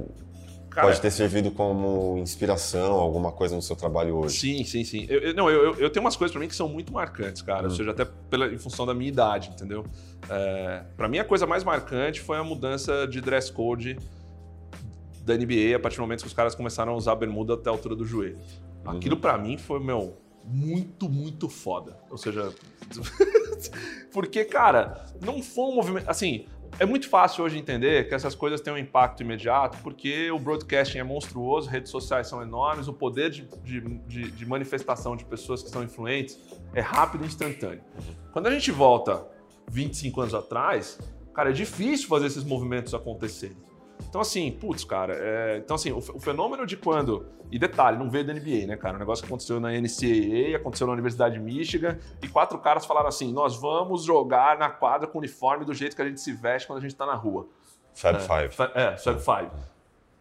cara, 0.74 0.88
pode 0.88 1.00
ter 1.00 1.10
servido 1.10 1.50
como 1.50 2.18
inspiração, 2.18 2.92
alguma 2.94 3.32
coisa 3.32 3.54
no 3.54 3.62
seu 3.62 3.76
trabalho 3.76 4.16
hoje. 4.16 4.38
Sim, 4.38 4.64
sim, 4.64 4.84
sim. 4.84 5.06
Eu, 5.08 5.20
eu 5.20 5.34
não, 5.34 5.48
eu, 5.48 5.74
eu 5.76 5.90
tenho 5.90 6.04
umas 6.04 6.16
coisas 6.16 6.32
para 6.32 6.40
mim 6.40 6.48
que 6.48 6.56
são 6.56 6.68
muito 6.68 6.92
marcantes, 6.92 7.40
cara, 7.42 7.62
hum. 7.62 7.70
ou 7.70 7.76
seja, 7.76 7.90
até 7.92 8.04
pela, 8.04 8.46
em 8.48 8.58
função 8.58 8.84
da 8.84 8.92
minha 8.92 9.08
idade, 9.08 9.50
entendeu? 9.50 9.84
É, 10.28 10.84
para 10.96 11.08
mim, 11.08 11.18
a 11.18 11.24
coisa 11.24 11.46
mais 11.46 11.64
marcante 11.64 12.20
foi 12.20 12.36
a 12.36 12.44
mudança 12.44 13.06
de 13.06 13.20
dress 13.20 13.52
code 13.52 13.96
da 15.24 15.34
NBA 15.36 15.74
a 15.74 15.78
partir 15.78 15.96
do 15.96 16.02
momento 16.02 16.20
que 16.20 16.26
os 16.26 16.34
caras 16.34 16.54
começaram 16.54 16.92
a 16.92 16.96
usar 16.96 17.14
bermuda 17.14 17.54
até 17.54 17.70
a 17.70 17.72
altura 17.72 17.96
do 17.96 18.04
joelho. 18.04 18.38
Uhum. 18.84 18.92
Aquilo 18.92 19.16
para 19.16 19.38
mim 19.38 19.56
foi, 19.56 19.80
meu, 19.80 20.16
muito, 20.44 21.08
muito 21.08 21.48
foda. 21.48 21.96
Ou 22.10 22.18
seja, 22.18 22.52
porque, 24.12 24.44
cara, 24.44 25.06
não 25.20 25.42
foi 25.42 25.64
um 25.64 25.74
movimento. 25.76 26.08
Assim, 26.08 26.46
é 26.78 26.86
muito 26.86 27.08
fácil 27.08 27.44
hoje 27.44 27.58
entender 27.58 28.08
que 28.08 28.14
essas 28.14 28.34
coisas 28.34 28.60
têm 28.60 28.72
um 28.72 28.78
impacto 28.78 29.22
imediato, 29.22 29.78
porque 29.82 30.30
o 30.30 30.38
broadcasting 30.38 30.98
é 30.98 31.04
monstruoso, 31.04 31.68
redes 31.68 31.90
sociais 31.90 32.26
são 32.26 32.42
enormes, 32.42 32.88
o 32.88 32.92
poder 32.92 33.30
de, 33.30 33.48
de, 33.62 34.30
de, 34.30 34.46
manifestação 34.46 35.16
de 35.16 35.24
pessoas 35.24 35.62
que 35.62 35.70
são 35.70 35.82
influentes 35.82 36.38
é 36.74 36.80
rápido 36.80 37.24
e 37.24 37.26
instantâneo. 37.26 37.82
Quando 38.32 38.46
a 38.46 38.50
gente 38.50 38.70
volta 38.70 39.26
25 39.70 40.20
anos 40.20 40.34
atrás, 40.34 40.98
cara, 41.32 41.50
é 41.50 41.52
difícil 41.52 42.08
fazer 42.08 42.26
esses 42.26 42.44
movimentos 42.44 42.92
acontecerem. 42.94 43.56
Então, 44.14 44.22
assim, 44.22 44.52
putz, 44.52 44.84
cara, 44.84 45.12
é... 45.12 45.56
então, 45.56 45.74
assim, 45.74 45.90
o, 45.90 45.98
o, 45.98 46.20
fenômeno 46.20 46.64
de 46.64 46.76
quando. 46.76 47.26
E 47.50 47.58
detalhe, 47.58 47.98
não 47.98 48.08
veio 48.08 48.24
da 48.24 48.32
NBA, 48.32 48.64
né, 48.64 48.76
cara? 48.76 48.94
O 48.94 48.98
negócio 49.00 49.24
que 49.24 49.26
aconteceu 49.28 49.58
na 49.58 49.72
NCAA, 49.72 50.54
aconteceu 50.54 50.86
na 50.86 50.92
Universidade 50.92 51.34
de 51.34 51.40
Michigan, 51.40 51.98
e 52.22 52.28
quatro 52.28 52.56
caras 52.60 52.86
falaram 52.86 53.08
assim: 53.08 53.32
nós 53.32 53.56
vamos 53.56 54.04
jogar 54.04 54.56
na 54.56 54.70
quadra 54.70 55.08
com 55.08 55.18
o 55.18 55.20
uniforme 55.20 55.64
do 55.64 55.74
jeito 55.74 55.96
que 55.96 56.02
a 56.02 56.04
gente 56.04 56.20
se 56.20 56.32
veste 56.32 56.68
quando 56.68 56.78
a 56.78 56.82
gente 56.82 56.94
tá 56.94 57.04
na 57.04 57.14
rua. 57.14 57.48
Fab 57.92 58.16
é, 58.16 58.20
Five. 58.20 58.70
É, 58.76 58.96
Fab 58.96 59.18
Five. 59.18 59.50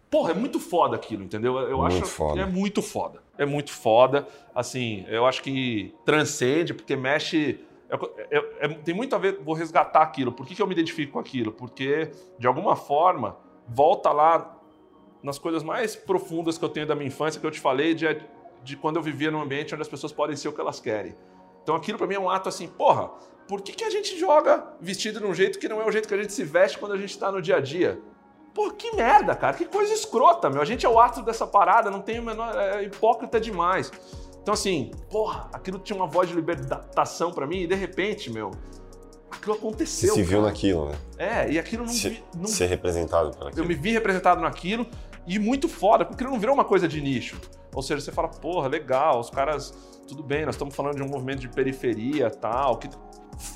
Porra, 0.09 0.31
é 0.31 0.33
muito 0.33 0.59
foda 0.59 0.95
aquilo, 0.95 1.23
entendeu? 1.23 1.55
Eu 1.59 1.77
muito 1.77 1.97
acho 1.97 2.05
foda. 2.07 2.33
que 2.33 2.39
é 2.39 2.45
muito 2.47 2.81
foda. 2.81 3.21
É 3.37 3.45
muito 3.45 3.71
foda. 3.71 4.27
Assim, 4.55 5.05
eu 5.07 5.27
acho 5.27 5.43
que 5.43 5.93
transcende, 6.03 6.73
porque 6.73 6.95
mexe. 6.95 7.59
É, 7.87 8.37
é, 8.39 8.65
é, 8.65 8.67
tem 8.69 8.95
muito 8.95 9.15
a 9.15 9.19
ver, 9.19 9.39
vou 9.43 9.53
resgatar 9.53 10.01
aquilo. 10.01 10.31
Por 10.31 10.47
que, 10.47 10.55
que 10.55 10.61
eu 10.63 10.65
me 10.65 10.73
identifico 10.73 11.13
com 11.13 11.19
aquilo? 11.19 11.51
Porque, 11.51 12.09
de 12.39 12.47
alguma 12.47 12.75
forma, 12.75 13.37
volta 13.67 14.11
lá 14.11 14.57
nas 15.21 15.39
coisas 15.39 15.63
mais 15.63 15.95
profundas 15.95 16.57
que 16.57 16.65
eu 16.65 16.69
tenho 16.69 16.85
da 16.85 16.95
minha 16.95 17.07
infância, 17.07 17.39
que 17.39 17.47
eu 17.47 17.51
te 17.51 17.59
falei, 17.59 17.93
de, 17.93 18.05
de 18.63 18.75
quando 18.75 18.97
eu 18.97 19.01
vivia 19.01 19.31
num 19.31 19.41
ambiente 19.41 19.73
onde 19.73 19.81
as 19.81 19.87
pessoas 19.87 20.11
podem 20.11 20.35
ser 20.35 20.49
o 20.49 20.53
que 20.53 20.59
elas 20.59 20.79
querem. 20.79 21.15
Então 21.61 21.75
aquilo 21.75 21.97
para 21.97 22.07
mim 22.07 22.15
é 22.15 22.19
um 22.19 22.29
ato 22.29 22.49
assim, 22.49 22.67
porra, 22.67 23.09
por 23.47 23.61
que, 23.61 23.71
que 23.71 23.83
a 23.83 23.89
gente 23.89 24.17
joga 24.17 24.75
vestido 24.79 25.19
de 25.19 25.25
um 25.25 25.33
jeito 25.33 25.59
que 25.59 25.67
não 25.67 25.81
é 25.81 25.85
o 25.85 25.91
jeito 25.91 26.07
que 26.07 26.13
a 26.13 26.17
gente 26.17 26.33
se 26.33 26.43
veste 26.43 26.77
quando 26.77 26.93
a 26.93 26.97
gente 26.97 27.17
tá 27.17 27.31
no 27.31 27.41
dia 27.41 27.57
a 27.57 27.59
dia? 27.59 28.01
Pô, 28.53 28.69
que 28.69 28.95
merda, 28.95 29.35
cara, 29.35 29.55
que 29.55 29.65
coisa 29.65 29.93
escrota, 29.93 30.49
meu. 30.49 30.61
A 30.61 30.65
gente 30.65 30.85
é 30.85 30.89
o 30.89 30.99
ato 30.99 31.23
dessa 31.23 31.47
parada, 31.47 31.89
não 31.89 32.01
tem 32.01 32.19
o 32.19 32.23
menor. 32.23 32.55
É 32.55 32.83
hipócrita 32.83 33.39
demais. 33.39 33.91
Então, 34.41 34.53
assim, 34.53 34.91
porra, 35.09 35.49
aquilo 35.51 35.79
tinha 35.79 35.95
uma 35.95 36.05
voz 36.05 36.29
de 36.29 36.35
libertação 36.35 37.31
para 37.31 37.47
mim 37.47 37.61
e 37.61 37.67
de 37.67 37.75
repente, 37.75 38.29
meu, 38.29 38.51
aquilo 39.33 39.55
aconteceu. 39.55 40.13
Você 40.13 40.21
se 40.21 40.23
viu 40.23 40.41
naquilo, 40.41 40.89
né? 40.89 40.95
É, 41.17 41.51
e 41.51 41.59
aquilo 41.59 41.85
não, 41.85 41.93
se, 41.93 42.09
vi, 42.09 42.23
não... 42.35 42.47
Ser 42.47 42.67
representado 42.67 43.31
por 43.31 43.47
aquilo. 43.47 43.63
Eu 43.63 43.67
me 43.67 43.75
vi 43.75 43.91
representado 43.91 44.41
naquilo 44.41 44.85
e 45.27 45.39
muito 45.39 45.67
foda, 45.67 46.05
porque 46.05 46.23
não 46.23 46.39
virou 46.39 46.53
uma 46.53 46.65
coisa 46.65 46.87
de 46.87 47.01
nicho. 47.01 47.39
Ou 47.73 47.81
seja, 47.81 48.01
você 48.01 48.11
fala, 48.11 48.27
porra, 48.27 48.67
legal, 48.67 49.19
os 49.19 49.29
caras, 49.29 49.73
tudo 50.07 50.23
bem, 50.23 50.45
nós 50.45 50.55
estamos 50.55 50.75
falando 50.75 50.95
de 50.95 51.03
um 51.03 51.07
movimento 51.07 51.39
de 51.39 51.49
periferia 51.49 52.29
tal, 52.29 52.77
que. 52.77 52.89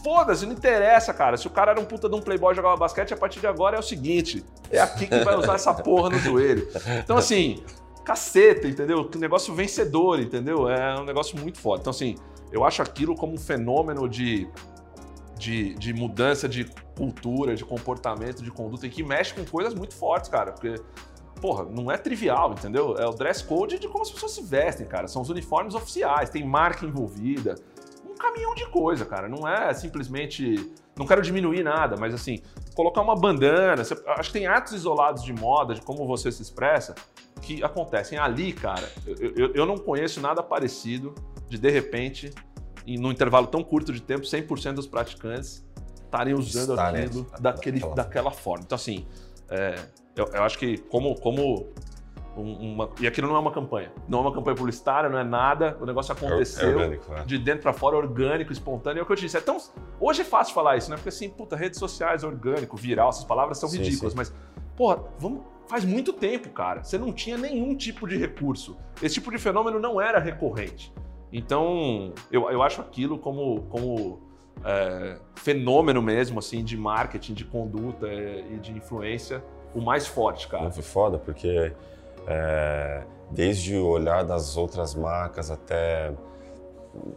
Foda-se, 0.03 0.43
não 0.45 0.53
interessa, 0.53 1.13
cara. 1.13 1.38
Se 1.38 1.45
o 1.45 1.51
cara 1.51 1.71
era 1.71 1.80
um 1.80 1.86
puta 1.86 2.09
de 2.09 2.15
um 2.15 2.19
playboy 2.19 2.53
jogava 2.55 2.75
basquete, 2.75 3.13
a 3.13 3.17
partir 3.17 3.39
de 3.39 3.45
agora 3.45 3.75
é 3.75 3.80
o 3.80 3.84
seguinte: 3.84 4.43
é 4.71 4.80
aqui 4.80 5.05
que 5.05 5.19
vai 5.19 5.36
usar 5.36 5.53
essa 5.53 5.71
porra 5.71 6.09
no 6.09 6.17
joelho. 6.17 6.67
Então, 7.03 7.15
assim, 7.15 7.63
caceta, 8.03 8.67
entendeu? 8.67 9.07
Que 9.07 9.19
negócio 9.19 9.53
vencedor, 9.53 10.19
entendeu? 10.19 10.67
É 10.67 10.99
um 10.99 11.03
negócio 11.03 11.38
muito 11.38 11.59
foda. 11.59 11.82
Então, 11.82 11.91
assim, 11.91 12.15
eu 12.51 12.65
acho 12.65 12.82
aquilo 12.82 13.15
como 13.15 13.34
um 13.34 13.38
fenômeno 13.38 14.09
de 14.09 14.49
de, 15.38 15.73
de 15.75 15.93
mudança 15.93 16.47
de 16.47 16.65
cultura, 16.95 17.55
de 17.55 17.63
comportamento, 17.63 18.43
de 18.43 18.51
conduta, 18.51 18.88
e 18.88 18.89
que 18.89 19.03
mexe 19.03 19.33
com 19.33 19.45
coisas 19.45 19.73
muito 19.73 19.95
fortes, 19.95 20.29
cara. 20.29 20.51
Porque, 20.51 20.75
porra, 21.39 21.63
não 21.65 21.91
é 21.91 21.97
trivial, 21.97 22.53
entendeu? 22.53 22.97
É 22.97 23.05
o 23.05 23.11
dress 23.11 23.43
code 23.43 23.79
de 23.79 23.88
como 23.88 24.03
as 24.03 24.11
pessoas 24.11 24.31
se 24.31 24.43
vestem, 24.43 24.88
cara. 24.88 25.07
São 25.07 25.21
os 25.21 25.29
uniformes 25.29 25.75
oficiais, 25.75 26.29
tem 26.29 26.43
marca 26.43 26.85
envolvida. 26.85 27.55
Um 28.05 28.15
caminhão 28.15 28.55
de 28.55 28.65
coisa, 28.67 29.05
cara. 29.05 29.29
Não 29.29 29.47
é 29.47 29.73
simplesmente. 29.73 30.71
Não 30.97 31.05
quero 31.05 31.21
diminuir 31.21 31.63
nada, 31.63 31.95
mas 31.95 32.13
assim, 32.13 32.41
colocar 32.75 33.01
uma 33.01 33.15
bandana. 33.15 33.83
Você... 33.83 33.93
acho 34.07 34.31
que 34.31 34.39
tem 34.39 34.47
atos 34.47 34.73
isolados 34.73 35.23
de 35.23 35.31
moda, 35.31 35.75
de 35.75 35.81
como 35.81 36.07
você 36.07 36.31
se 36.31 36.41
expressa, 36.41 36.95
que 37.41 37.63
acontecem 37.63 38.17
ali, 38.17 38.51
cara. 38.51 38.91
Eu, 39.05 39.33
eu, 39.35 39.53
eu 39.53 39.65
não 39.65 39.77
conheço 39.77 40.19
nada 40.19 40.41
parecido 40.41 41.13
de 41.47 41.57
de 41.57 41.69
repente 41.69 42.33
e 42.88 42.97
num 42.97 43.11
intervalo 43.11 43.45
tão 43.47 43.63
curto 43.63 43.93
de 43.93 44.01
tempo, 44.01 44.23
100% 44.23 44.73
dos 44.73 44.88
praticantes 44.88 45.63
estarem 46.05 46.33
usando 46.33 46.79
aquilo 46.79 47.21
né? 47.23 47.27
daquele, 47.39 47.79
daquela... 47.79 47.95
daquela 47.95 48.31
forma. 48.31 48.63
Então, 48.65 48.75
assim, 48.77 49.05
é, 49.49 49.75
eu, 50.15 50.25
eu, 50.33 50.43
acho 50.43 50.57
que 50.57 50.77
como, 50.77 51.13
como 51.19 51.67
uma, 52.35 52.89
e 52.99 53.05
aquilo 53.05 53.27
não 53.27 53.35
é 53.35 53.39
uma 53.39 53.51
campanha, 53.51 53.91
não 54.07 54.19
é 54.19 54.21
uma 54.21 54.33
campanha 54.33 54.55
publicitária, 54.55 55.09
não 55.09 55.19
é 55.19 55.23
nada, 55.23 55.77
o 55.81 55.85
negócio 55.85 56.13
aconteceu 56.13 56.69
é, 56.69 56.71
é 56.71 56.75
orgânico, 56.75 57.13
é. 57.13 57.23
de 57.25 57.38
dentro 57.38 57.63
para 57.63 57.73
fora, 57.73 57.97
orgânico, 57.97 58.53
espontâneo, 58.53 59.01
é 59.01 59.03
o 59.03 59.05
que 59.05 59.11
eu 59.11 59.17
disse. 59.17 59.35
É 59.35 59.41
tão, 59.41 59.57
hoje 59.99 60.21
é 60.21 60.25
fácil 60.25 60.53
falar 60.53 60.77
isso, 60.77 60.89
né? 60.89 60.95
Porque 60.95 61.09
assim, 61.09 61.29
puta, 61.29 61.55
redes 61.55 61.77
sociais, 61.77 62.23
orgânico, 62.23 62.77
viral, 62.77 63.09
essas 63.09 63.25
palavras 63.25 63.57
são 63.57 63.67
sim, 63.67 63.79
ridículas, 63.79 64.13
sim. 64.13 64.17
mas 64.17 64.33
Porra, 64.77 65.03
vamos. 65.17 65.41
Faz 65.67 65.83
muito 65.83 66.13
tempo, 66.13 66.49
cara. 66.51 66.81
Você 66.81 66.97
não 66.97 67.11
tinha 67.11 67.38
nenhum 67.38 67.75
tipo 67.75 68.07
de 68.07 68.15
recurso. 68.15 68.77
Esse 69.01 69.15
tipo 69.15 69.29
de 69.29 69.38
fenômeno 69.38 69.79
não 69.79 69.99
era 69.99 70.17
recorrente. 70.17 70.93
Então, 71.32 72.13
eu, 72.32 72.49
eu 72.49 72.61
acho 72.63 72.82
aquilo 72.82 73.17
como, 73.17 73.63
como 73.63 74.19
é, 74.63 75.17
fenômeno 75.36 76.01
mesmo, 76.01 76.39
assim, 76.39 76.63
de 76.63 76.78
marketing, 76.78 77.34
de 77.34 77.45
conduta 77.45 78.07
é, 78.07 78.45
e 78.51 78.57
de 78.57 78.71
influência, 78.71 79.43
o 79.75 79.82
mais 79.82 80.07
forte, 80.07 80.47
cara. 80.47 80.63
Muito 80.63 80.82
foda, 80.82 81.17
porque 81.17 81.73
é, 82.25 83.03
desde 83.32 83.75
o 83.75 83.86
olhar 83.86 84.23
das 84.23 84.57
outras 84.57 84.95
marcas 84.95 85.51
até, 85.51 86.13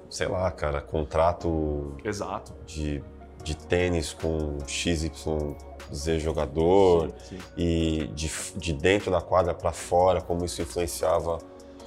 sei 0.08 0.26
lá, 0.26 0.50
cara, 0.50 0.80
contrato 0.80 1.96
Exato. 2.04 2.52
de, 2.66 3.02
de 3.42 3.56
tênis 3.56 4.12
com 4.12 4.58
XYZ 4.66 5.20
jogador 6.18 7.10
Sim, 7.18 7.38
sim. 7.38 7.38
e 7.56 8.06
de, 8.14 8.30
de 8.56 8.72
dentro 8.72 9.10
da 9.10 9.20
quadra 9.20 9.54
para 9.54 9.72
fora, 9.72 10.20
como 10.20 10.44
isso 10.44 10.60
influenciava 10.62 11.38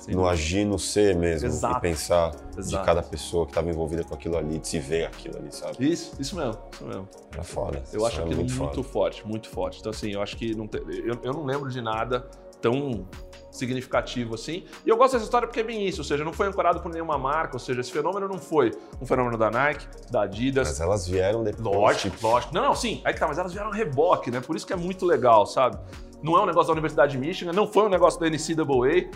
Sem 0.03 0.13
no 0.13 0.27
agir, 0.27 0.65
no 0.65 0.77
ser 0.77 1.15
mesmo, 1.15 1.47
Exato. 1.47 1.77
e 1.77 1.79
pensar 1.79 2.31
de 2.31 2.59
Exato. 2.59 2.85
cada 2.85 3.01
pessoa 3.01 3.45
que 3.45 3.51
estava 3.51 3.69
envolvida 3.69 4.03
com 4.03 4.13
aquilo 4.13 4.37
ali, 4.37 4.59
de 4.59 4.67
se 4.67 4.77
ver 4.77 5.05
aquilo 5.05 5.37
ali, 5.37 5.49
sabe? 5.49 5.89
Isso, 5.89 6.13
isso 6.19 6.35
mesmo, 6.35 6.61
isso 6.73 6.85
mesmo. 6.85 7.07
Era 7.31 7.43
foda. 7.43 7.81
Eu 7.93 8.05
acho 8.05 8.17
era 8.17 8.25
aquilo 8.25 8.41
muito, 8.41 8.53
foda. 8.53 8.83
forte, 8.83 9.25
muito 9.25 9.49
forte. 9.49 9.79
Então, 9.79 9.91
assim, 9.91 10.11
eu 10.11 10.21
acho 10.21 10.35
que 10.35 10.53
não 10.53 10.67
tem, 10.67 10.81
eu, 11.05 11.17
eu 11.23 11.31
não 11.31 11.45
lembro 11.45 11.69
de 11.69 11.79
nada 11.79 12.29
tão 12.61 13.07
significativo 13.49 14.35
assim. 14.35 14.65
E 14.85 14.89
eu 14.89 14.97
gosto 14.97 15.13
dessa 15.13 15.23
história 15.23 15.47
porque 15.47 15.61
é 15.61 15.63
bem 15.63 15.87
isso, 15.87 16.01
ou 16.01 16.03
seja, 16.03 16.25
não 16.25 16.33
foi 16.33 16.47
ancorado 16.47 16.81
por 16.81 16.91
nenhuma 16.91 17.17
marca, 17.17 17.53
ou 17.53 17.59
seja, 17.59 17.79
esse 17.79 17.91
fenômeno 17.91 18.27
não 18.27 18.39
foi 18.39 18.71
um 19.01 19.05
fenômeno 19.05 19.37
da 19.37 19.49
Nike, 19.49 19.87
da 20.11 20.23
Adidas. 20.23 20.67
Mas 20.67 20.81
elas 20.81 21.07
vieram 21.07 21.45
depois. 21.45 21.63
Lógico, 21.63 22.15
tipo, 22.15 22.27
lógico. 22.27 22.53
Não, 22.53 22.61
não, 22.61 22.75
sim, 22.75 23.01
aí 23.05 23.13
que 23.13 23.19
tá, 23.21 23.27
mas 23.27 23.37
elas 23.37 23.53
vieram 23.53 23.71
reboque, 23.71 24.29
né? 24.29 24.41
Por 24.41 24.57
isso 24.57 24.67
que 24.67 24.73
é 24.73 24.75
muito 24.75 25.05
legal, 25.05 25.45
sabe? 25.45 25.77
Não 26.21 26.35
é 26.37 26.41
um 26.41 26.45
negócio 26.45 26.67
da 26.67 26.73
Universidade 26.73 27.13
de 27.13 27.17
Michigan, 27.17 27.53
não 27.53 27.67
foi 27.67 27.83
um 27.85 27.89
negócio 27.89 28.19
da 28.19 28.27
NCAA. 28.27 29.09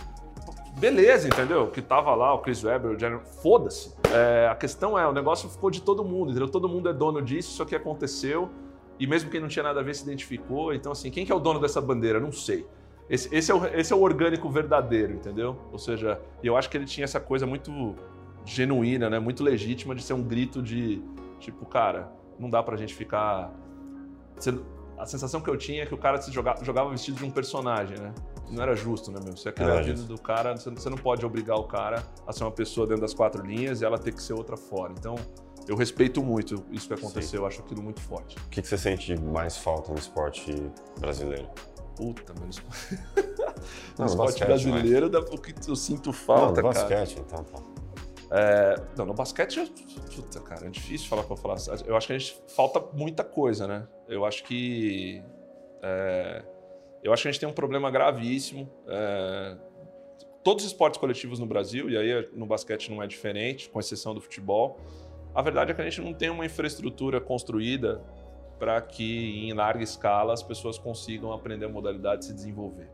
Beleza, 0.78 1.28
entendeu? 1.28 1.68
Que 1.72 1.82
tava 1.82 2.14
lá 2.14 2.34
o 2.36 2.40
Chris 2.40 2.64
Webber, 2.64 2.92
o 2.92 3.00
Jeremy. 3.00 3.22
Foda-se. 3.42 3.96
É, 4.14 4.48
a 4.48 4.56
questão 4.56 4.98
é, 4.98 5.08
o 5.08 5.12
negócio 5.12 5.50
ficou 5.50 5.72
de 5.72 5.82
todo 5.82 6.04
mundo, 6.06 6.30
entendeu? 6.30 6.48
Todo 6.48 6.70
mundo 6.70 6.88
é 6.88 6.94
dono 6.94 7.20
disso, 7.20 7.52
isso 7.52 7.64
aqui 7.64 7.76
aconteceu. 7.76 8.50
E 9.00 9.08
mesmo 9.08 9.30
quem 9.30 9.42
não 9.42 9.48
tinha 9.48 9.64
nada 9.64 9.80
a 9.80 9.84
ver 9.84 9.96
se 9.96 10.04
identificou. 10.04 10.74
Então, 10.74 10.92
assim, 10.92 11.10
quem 11.10 11.26
que 11.26 11.32
é 11.32 11.36
o 11.36 11.40
dono 11.40 11.60
dessa 11.60 11.82
bandeira? 11.82 12.20
Não 12.20 12.32
sei. 12.32 12.68
Esse, 13.10 13.34
esse 13.34 13.52
é, 13.52 13.56
o, 13.56 13.66
esse 13.68 13.92
é 13.92 13.96
o 13.96 14.02
orgânico 14.02 14.50
verdadeiro, 14.50 15.14
entendeu? 15.14 15.58
Ou 15.72 15.80
seja, 15.80 16.22
eu 16.44 16.56
acho 16.56 16.70
que 16.70 16.78
ele 16.78 16.86
tinha 16.86 17.06
essa 17.06 17.20
coisa 17.20 17.46
muito 17.48 17.96
genuína, 18.46 19.10
né? 19.10 19.18
Muito 19.18 19.44
legítima 19.44 19.96
de 19.96 20.04
ser 20.04 20.14
um 20.14 20.22
grito 20.22 20.62
de, 20.62 21.02
tipo, 21.40 21.66
cara, 21.66 22.12
não 22.38 22.50
dá 22.50 22.62
pra 22.62 22.78
gente 22.78 22.94
ficar... 22.94 23.52
A 24.98 25.06
sensação 25.06 25.42
que 25.42 25.50
eu 25.50 25.58
tinha 25.58 25.84
é 25.84 25.86
que 25.86 25.94
o 25.94 25.98
cara 25.98 26.22
se 26.22 26.32
joga- 26.32 26.58
jogava 26.64 26.90
vestido 26.90 27.18
de 27.18 27.26
um 27.26 27.32
personagem, 27.32 27.98
né? 27.98 28.14
Não 28.50 28.62
era 28.64 28.76
justo, 28.76 29.12
né, 29.12 29.20
meu? 29.24 29.36
Você 29.36 29.54
Não 29.58 29.78
vida 29.84 29.98
justo. 29.98 30.08
do 30.08 30.22
cara, 30.22 30.56
você 30.56 30.90
não 30.90 30.98
pode 30.98 31.26
obrigar 31.26 31.58
o 31.58 31.64
cara 31.66 32.04
a 32.26 32.32
ser 32.34 32.44
uma 32.44 32.52
pessoa 32.52 32.88
dentro 32.88 33.02
das 33.02 33.14
quatro 33.14 33.46
linhas 33.46 33.82
e 33.82 33.86
ela 33.86 33.98
ter 33.98 34.14
que 34.14 34.22
ser 34.22 34.34
outra 34.34 34.56
fora. 34.56 34.94
Então, 34.98 35.16
eu 35.68 35.76
respeito 35.76 36.24
muito 36.24 36.64
isso 36.72 36.88
que 36.88 36.94
aconteceu, 36.94 37.42
eu 37.42 37.48
acho 37.48 37.62
aquilo 37.62 37.84
muito 37.84 38.00
forte. 38.02 38.38
O 38.38 38.50
que, 38.50 38.62
que 38.62 38.68
você 38.68 38.78
sente 38.78 39.20
mais 39.20 39.58
falta 39.58 39.92
no 39.92 40.00
esporte 40.00 40.54
brasileiro? 41.00 41.48
Puta, 41.96 42.34
Não, 42.34 42.46
No 43.98 44.06
esporte 44.06 44.46
brasileiro, 44.46 45.10
dá 45.10 45.20
o 45.20 45.38
que 45.38 45.54
eu 45.70 45.76
sinto 45.76 46.08
Não, 46.08 46.14
falta, 46.14 46.62
no 46.62 46.70
cara. 46.72 46.88
basquete, 46.88 47.20
então. 47.20 47.44
Tá. 47.44 47.60
É, 48.30 48.76
não, 48.98 49.06
no 49.06 49.14
basquete, 49.14 49.72
puta, 50.16 50.40
cara, 50.42 50.68
é 50.68 50.70
difícil 50.70 51.08
falar 51.08 51.24
pra 51.24 51.36
falar. 51.36 51.58
Eu 51.86 51.96
acho 51.96 52.08
que 52.08 52.14
a 52.14 52.18
gente 52.18 52.42
falta 52.56 52.84
muita 52.94 53.24
coisa, 53.24 53.68
né? 53.68 53.88
Eu 54.08 54.26
acho 54.26 54.44
que. 54.44 55.24
é, 55.82 56.44
eu 57.08 57.14
acho 57.14 57.22
que 57.24 57.30
a 57.30 57.32
gente 57.32 57.40
tem 57.40 57.48
um 57.50 57.54
problema 57.54 57.90
gravíssimo. 57.90 58.70
é, 58.88 59.58
todos 60.44 60.64
os 60.66 60.72
esportes 60.72 61.00
coletivos 61.00 61.40
no 61.40 61.46
Brasil, 61.46 61.90
e 61.90 61.98
aí 61.98 62.30
no 62.34 62.46
basquete 62.46 62.90
não 62.90 63.02
é 63.04 63.08
diferente, 63.08 63.70
com 63.70 63.80
exceção 63.80 64.14
do 64.14 64.22
futebol. 64.22 64.80
A 65.34 65.42
verdade 65.42 65.72
é 65.72 65.74
que 65.74 65.82
a 65.82 65.84
gente 65.84 66.02
não 66.02 66.14
tem 66.14 66.30
uma 66.30 66.46
infraestrutura 66.46 67.20
construída 67.20 68.02
para 68.60 68.82
que 68.82 69.46
em 69.48 69.54
larga 69.54 69.84
escala 69.84 70.34
as 70.34 70.42
pessoas 70.42 70.78
consigam 70.78 71.32
aprender 71.32 71.66
a 71.66 71.70
modalidade 71.70 72.24
e 72.24 72.28
se 72.28 72.34
desenvolver. 72.34 72.90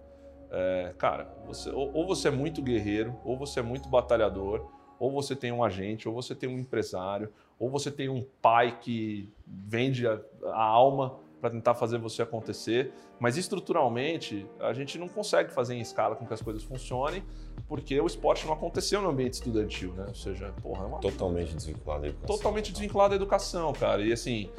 É, 0.52 0.94
cara, 0.98 1.34
você- 1.46 1.70
ou, 1.70 1.92
ou 1.94 2.06
você 2.08 2.28
é 2.28 2.32
muito 2.32 2.62
guerreiro, 2.62 3.16
ou 3.24 3.38
você 3.38 3.60
é 3.60 3.64
muito 3.64 3.88
batalhador, 3.90 4.68
ou 5.00 5.12
você 5.12 5.36
tem 5.36 5.52
um 5.52 5.64
agente, 5.64 6.08
ou 6.08 6.14
você 6.14 6.36
tem 6.36 6.50
um 6.50 6.58
empresário, 6.60 7.32
ou 7.60 7.70
você 7.70 7.92
tem 7.92 8.10
um 8.10 8.24
pai 8.42 8.78
que 8.80 9.32
vende 9.48 10.08
a, 10.08 10.20
a 10.46 10.64
alma 10.64 11.20
para 11.44 11.50
tentar 11.50 11.74
fazer 11.74 11.98
você 11.98 12.22
acontecer. 12.22 12.94
Mas 13.20 13.36
estruturalmente, 13.36 14.48
a 14.62 14.72
gente 14.72 14.98
não 14.98 15.10
consegue 15.10 15.52
fazer 15.52 15.76
em 15.76 15.82
escala 15.82 16.16
com 16.16 16.26
que 16.26 16.34
as 16.34 16.42
coisas 16.42 16.64
funcionem, 16.64 17.22
porque 17.68 18.00
o 18.00 18.08
esporte 18.08 18.46
não 18.46 18.54
aconteceu 18.54 19.02
no 19.02 19.10
ambiente 19.10 19.34
estudantil, 19.34 19.92
né? 19.92 20.06
Ou 20.08 20.16
seja, 20.16 20.54
porra, 20.62 20.86
é 20.86 20.88
uma 20.88 21.00
Totalmente 21.00 21.54
desvinculado 21.54 22.04
da 22.04 22.08
educação. 22.08 22.38
totalmente 22.38 22.72
desvinculado 22.72 23.10
da 23.10 23.16
educação, 23.18 23.74
cara. 23.74 24.02
E 24.02 24.14
assim, 24.14 24.50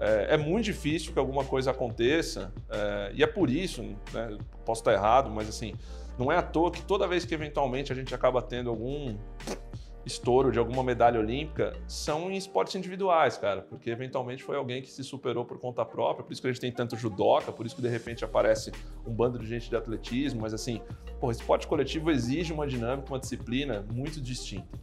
é, 0.00 0.34
é 0.34 0.36
muito 0.36 0.64
difícil 0.64 1.12
que 1.12 1.18
alguma 1.20 1.44
coisa 1.44 1.70
aconteça, 1.70 2.52
é, 2.68 3.12
e 3.14 3.22
é 3.22 3.26
por 3.26 3.48
isso, 3.48 3.84
né, 4.12 4.36
posso 4.64 4.80
estar 4.80 4.92
errado, 4.92 5.30
mas 5.30 5.48
assim, 5.48 5.74
não 6.18 6.32
é 6.32 6.36
à 6.36 6.42
toa 6.42 6.72
que 6.72 6.82
toda 6.82 7.06
vez 7.06 7.24
que 7.24 7.32
eventualmente 7.34 7.92
a 7.92 7.94
gente 7.94 8.12
acaba 8.12 8.42
tendo 8.42 8.68
algum 8.68 9.16
estouro 10.04 10.50
de 10.50 10.58
alguma 10.58 10.82
medalha 10.82 11.20
olímpica, 11.20 11.74
são 11.86 12.30
em 12.30 12.36
esportes 12.36 12.74
individuais, 12.74 13.36
cara, 13.36 13.62
porque 13.62 13.90
eventualmente 13.90 14.42
foi 14.42 14.56
alguém 14.56 14.82
que 14.82 14.90
se 14.90 15.04
superou 15.04 15.44
por 15.44 15.58
conta 15.58 15.84
própria, 15.84 16.24
por 16.24 16.32
isso 16.32 16.40
que 16.42 16.48
a 16.48 16.52
gente 16.52 16.60
tem 16.60 16.72
tanto 16.72 16.96
judoca, 16.96 17.52
por 17.52 17.64
isso 17.64 17.76
que 17.76 17.82
de 17.82 17.88
repente 17.88 18.24
aparece 18.24 18.72
um 19.06 19.12
bando 19.12 19.38
de 19.38 19.46
gente 19.46 19.70
de 19.70 19.76
atletismo, 19.76 20.40
mas 20.40 20.52
assim, 20.52 20.80
pô, 21.20 21.30
esporte 21.30 21.66
coletivo 21.66 22.10
exige 22.10 22.52
uma 22.52 22.66
dinâmica, 22.66 23.08
uma 23.08 23.18
disciplina 23.18 23.86
muito 23.92 24.20
distinta. 24.20 24.80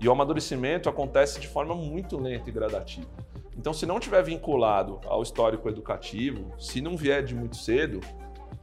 E 0.00 0.08
o 0.08 0.12
amadurecimento 0.12 0.88
acontece 0.88 1.40
de 1.40 1.48
forma 1.48 1.74
muito 1.74 2.18
lenta 2.18 2.48
e 2.48 2.52
gradativa. 2.52 3.08
Então, 3.56 3.72
se 3.72 3.86
não 3.86 4.00
tiver 4.00 4.22
vinculado 4.22 5.00
ao 5.06 5.22
histórico 5.22 5.68
educativo, 5.68 6.52
se 6.58 6.80
não 6.80 6.96
vier 6.96 7.22
de 7.24 7.34
muito 7.34 7.56
cedo, 7.56 8.00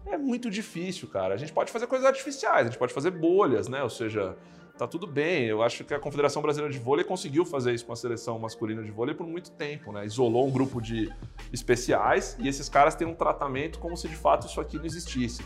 é 0.05 0.17
muito 0.17 0.49
difícil, 0.49 1.07
cara. 1.07 1.33
A 1.33 1.37
gente 1.37 1.53
pode 1.53 1.71
fazer 1.71 1.87
coisas 1.87 2.05
artificiais, 2.05 2.67
a 2.67 2.69
gente 2.69 2.77
pode 2.77 2.93
fazer 2.93 3.11
bolhas, 3.11 3.67
né? 3.67 3.81
Ou 3.81 3.89
seja, 3.89 4.35
tá 4.81 4.87
tudo 4.87 5.05
bem. 5.05 5.45
Eu 5.45 5.61
acho 5.61 5.83
que 5.83 5.93
a 5.93 5.99
Confederação 5.99 6.41
Brasileira 6.41 6.73
de 6.73 6.79
Vôlei 6.79 7.05
conseguiu 7.05 7.45
fazer 7.45 7.71
isso 7.71 7.85
com 7.85 7.93
a 7.93 7.95
seleção 7.95 8.39
masculina 8.39 8.81
de 8.81 8.89
vôlei 8.89 9.13
por 9.13 9.27
muito 9.27 9.51
tempo, 9.51 9.91
né? 9.91 10.03
Isolou 10.07 10.47
um 10.47 10.49
grupo 10.49 10.81
de 10.81 11.07
especiais 11.53 12.35
e 12.39 12.47
esses 12.47 12.67
caras 12.67 12.95
têm 12.95 13.07
um 13.07 13.13
tratamento 13.13 13.77
como 13.77 13.95
se 13.95 14.07
de 14.07 14.15
fato 14.15 14.47
isso 14.47 14.59
aqui 14.59 14.77
não 14.77 14.85
existisse. 14.85 15.45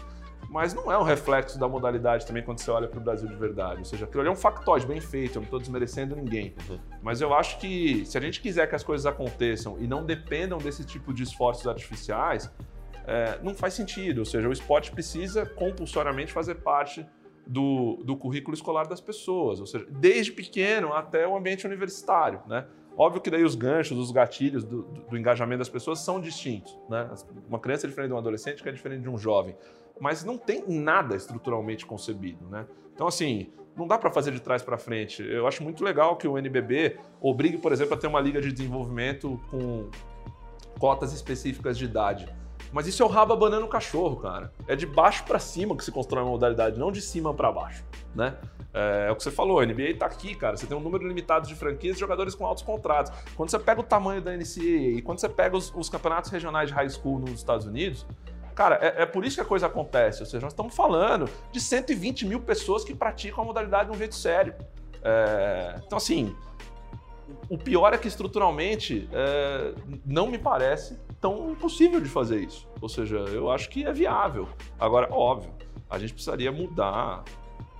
Mas 0.49 0.73
não 0.73 0.89
é 0.89 0.97
um 0.97 1.03
reflexo 1.03 1.59
da 1.59 1.67
modalidade 1.67 2.25
também 2.25 2.43
quando 2.43 2.59
você 2.59 2.71
olha 2.71 2.87
para 2.87 2.97
o 2.97 3.03
Brasil 3.03 3.27
de 3.27 3.35
verdade. 3.35 3.79
Ou 3.79 3.85
seja, 3.85 4.05
aquilo 4.05 4.21
ali 4.21 4.29
é 4.29 4.31
um 4.31 4.37
factoide 4.37 4.87
bem 4.87 5.01
feito, 5.01 5.35
eu 5.35 5.41
não 5.41 5.43
estou 5.43 5.59
desmerecendo 5.59 6.15
ninguém. 6.15 6.55
Uhum. 6.69 6.79
Mas 7.01 7.19
eu 7.19 7.33
acho 7.33 7.59
que 7.59 8.05
se 8.05 8.17
a 8.17 8.21
gente 8.21 8.39
quiser 8.39 8.69
que 8.69 8.75
as 8.75 8.83
coisas 8.83 9.05
aconteçam 9.05 9.77
e 9.79 9.85
não 9.85 10.05
dependam 10.05 10.59
desse 10.59 10.85
tipo 10.85 11.13
de 11.13 11.23
esforços 11.23 11.67
artificiais, 11.67 12.49
é, 13.05 13.37
não 13.43 13.53
faz 13.53 13.73
sentido. 13.73 14.19
Ou 14.19 14.25
seja, 14.25 14.47
o 14.47 14.53
esporte 14.53 14.91
precisa 14.91 15.45
compulsoriamente 15.45 16.31
fazer 16.31 16.55
parte 16.55 17.05
do, 17.47 18.01
do 18.03 18.15
currículo 18.17 18.53
escolar 18.55 18.87
das 18.87 18.99
pessoas, 19.01 19.59
ou 19.59 19.65
seja, 19.65 19.85
desde 19.89 20.31
pequeno 20.31 20.93
até 20.93 21.27
o 21.27 21.35
ambiente 21.35 21.65
universitário, 21.65 22.41
né? 22.47 22.65
Óbvio 22.97 23.21
que 23.21 23.29
daí 23.29 23.43
os 23.43 23.55
ganchos, 23.55 23.97
os 23.97 24.09
gatilhos 24.11 24.63
do, 24.63 24.83
do- 24.83 25.17
engajamento 25.17 25.59
das 25.59 25.69
pessoas 25.69 25.99
são 25.99 26.19
distintos, 26.19 26.77
né? 26.89 27.09
Uma 27.47 27.59
criança 27.59 27.85
é 27.85 27.89
diferente 27.89 28.09
de 28.09 28.15
um 28.15 28.17
adolescente 28.17 28.63
que 28.63 28.69
é 28.69 28.71
diferente 28.71 29.01
de 29.01 29.09
um 29.09 29.17
jovem, 29.17 29.55
mas 29.99 30.23
não 30.23 30.37
tem 30.37 30.63
nada 30.67 31.15
estruturalmente 31.15 31.85
concebido, 31.85 32.47
né? 32.47 32.65
Então, 32.93 33.05
assim, 33.07 33.51
não 33.75 33.85
dá 33.85 33.97
para 33.97 34.09
fazer 34.09 34.31
de 34.31 34.39
trás 34.39 34.63
para 34.63 34.77
frente. 34.77 35.21
Eu 35.21 35.45
acho 35.45 35.61
muito 35.61 35.83
legal 35.83 36.15
que 36.15 36.25
o 36.27 36.37
NBB 36.37 36.97
obrigue, 37.19 37.57
por 37.57 37.73
exemplo, 37.73 37.93
a 37.93 37.97
ter 37.97 38.07
uma 38.07 38.21
liga 38.21 38.41
de 38.41 38.51
desenvolvimento 38.53 39.37
com 39.51 39.89
cotas 40.79 41.11
específicas 41.13 41.77
de 41.77 41.83
idade. 41.85 42.33
Mas 42.71 42.87
isso 42.87 43.01
é 43.01 43.05
o 43.05 43.09
rabo 43.09 43.33
abanando 43.33 43.65
o 43.65 43.69
cachorro, 43.69 44.17
cara. 44.17 44.51
É 44.67 44.75
de 44.75 44.85
baixo 44.85 45.23
para 45.23 45.39
cima 45.39 45.75
que 45.75 45.83
se 45.83 45.91
constrói 45.91 46.23
uma 46.23 46.31
modalidade, 46.31 46.79
não 46.79 46.91
de 46.91 47.01
cima 47.01 47.33
para 47.33 47.51
baixo, 47.51 47.83
né? 48.13 48.35
É, 48.73 49.07
é 49.07 49.11
o 49.11 49.15
que 49.15 49.23
você 49.23 49.31
falou, 49.31 49.59
a 49.59 49.65
NBA 49.65 49.95
tá 49.97 50.05
aqui, 50.05 50.35
cara. 50.35 50.57
Você 50.57 50.67
tem 50.67 50.75
um 50.75 50.81
número 50.81 51.07
limitado 51.07 51.47
de 51.47 51.55
franquias 51.55 51.95
e 51.95 51.99
jogadores 51.99 52.35
com 52.35 52.45
altos 52.45 52.63
contratos. 52.63 53.11
Quando 53.35 53.49
você 53.49 53.57
pega 53.57 53.79
o 53.79 53.83
tamanho 53.83 54.21
da 54.21 54.35
NCAA 54.35 54.97
e 54.97 55.01
quando 55.01 55.19
você 55.19 55.29
pega 55.29 55.55
os, 55.55 55.73
os 55.73 55.89
campeonatos 55.89 56.29
regionais 56.29 56.69
de 56.69 56.75
high 56.75 56.89
school 56.89 57.19
nos 57.19 57.31
Estados 57.31 57.65
Unidos, 57.65 58.05
cara, 58.53 58.75
é, 58.81 59.03
é 59.03 59.05
por 59.05 59.23
isso 59.23 59.37
que 59.37 59.41
a 59.41 59.45
coisa 59.45 59.67
acontece. 59.67 60.21
Ou 60.21 60.25
seja, 60.25 60.41
nós 60.41 60.51
estamos 60.51 60.75
falando 60.75 61.29
de 61.51 61.61
120 61.61 62.25
mil 62.25 62.41
pessoas 62.41 62.83
que 62.83 62.93
praticam 62.93 63.43
a 63.43 63.47
modalidade 63.47 63.89
de 63.89 63.95
um 63.95 63.97
jeito 63.97 64.15
sério. 64.15 64.53
É, 65.01 65.79
então, 65.85 65.97
assim, 65.97 66.35
o 67.49 67.57
pior 67.57 67.93
é 67.93 67.97
que 67.97 68.07
estruturalmente 68.07 69.07
é, 69.13 69.73
não 70.05 70.27
me 70.27 70.37
parece 70.37 70.99
tão 71.25 71.49
impossível 71.51 71.99
de 71.99 72.07
fazer 72.07 72.41
isso. 72.41 72.67
Ou 72.79 72.87
seja, 72.87 73.17
eu 73.17 73.49
acho 73.49 73.67
que 73.69 73.83
é 73.83 73.91
viável. 73.91 74.47
Agora, 74.79 75.11
óbvio, 75.11 75.51
a 75.89 75.97
gente 75.97 76.13
precisaria 76.13 76.51
mudar 76.51 77.23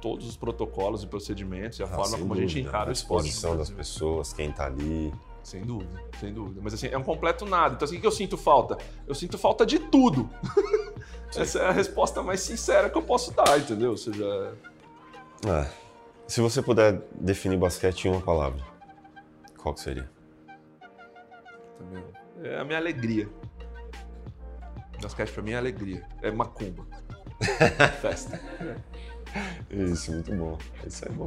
todos 0.01 0.27
os 0.27 0.35
protocolos 0.35 1.03
e 1.03 1.07
procedimentos 1.07 1.77
e 1.79 1.83
a 1.83 1.85
Ah, 1.85 1.89
forma 1.89 2.17
como 2.17 2.33
a 2.33 2.37
gente 2.37 2.49
dúvida, 2.55 2.67
encara 2.69 2.85
a 2.85 2.89
o 2.89 2.91
esporte. 2.91 3.23
no 3.25 3.29
disposição 3.29 3.55
das 3.57 3.69
pessoas, 3.69 4.33
quem 4.33 4.51
tá 4.51 4.65
ali. 4.65 5.13
Sem 5.43 5.61
dúvida, 5.63 6.01
sem 6.19 6.33
dúvida. 6.33 6.59
Mas 6.63 6.73
assim, 6.73 6.87
é 6.87 6.97
um 6.97 7.03
completo 7.03 7.45
nada. 7.45 7.75
Então, 7.75 7.85
assim, 7.85 7.97
o 7.97 8.01
que 8.01 8.07
eu 8.07 8.11
sinto 8.11 8.35
falta? 8.35 8.79
Eu 9.07 9.13
sinto 9.13 9.37
falta 9.37 9.63
de 9.63 9.77
tudo. 9.77 10.27
Essa 11.37 11.59
é 11.59 11.67
a 11.67 11.71
resposta 11.71 12.23
mais 12.23 12.39
sincera 12.39 12.89
que 12.89 12.97
eu 12.97 13.03
posso 13.03 13.31
dar, 13.31 13.59
entendeu? 13.59 13.91
Ou 13.91 13.97
seja, 13.97 14.55
Ah, 15.47 15.67
se 16.27 16.41
você 16.41 16.63
puder 16.63 16.99
definir 17.13 17.57
basquete 17.57 18.05
em 18.05 18.11
uma 18.11 18.21
palavra, 18.21 18.59
qual 19.61 19.75
que 19.75 19.81
seria? 19.81 20.09
também 21.77 22.03
é 22.45 22.59
a 22.59 22.63
minha 22.63 22.77
alegria. 22.77 23.27
Basquete 25.01 25.31
pra 25.31 25.41
mim 25.41 25.51
é 25.51 25.57
alegria. 25.57 26.03
É 26.21 26.29
macumba. 26.29 26.85
Festa. 28.01 28.39
Isso, 29.71 30.11
muito 30.11 30.31
bom. 30.35 30.57
Isso 30.85 31.05
é 31.05 31.09
bom. 31.09 31.25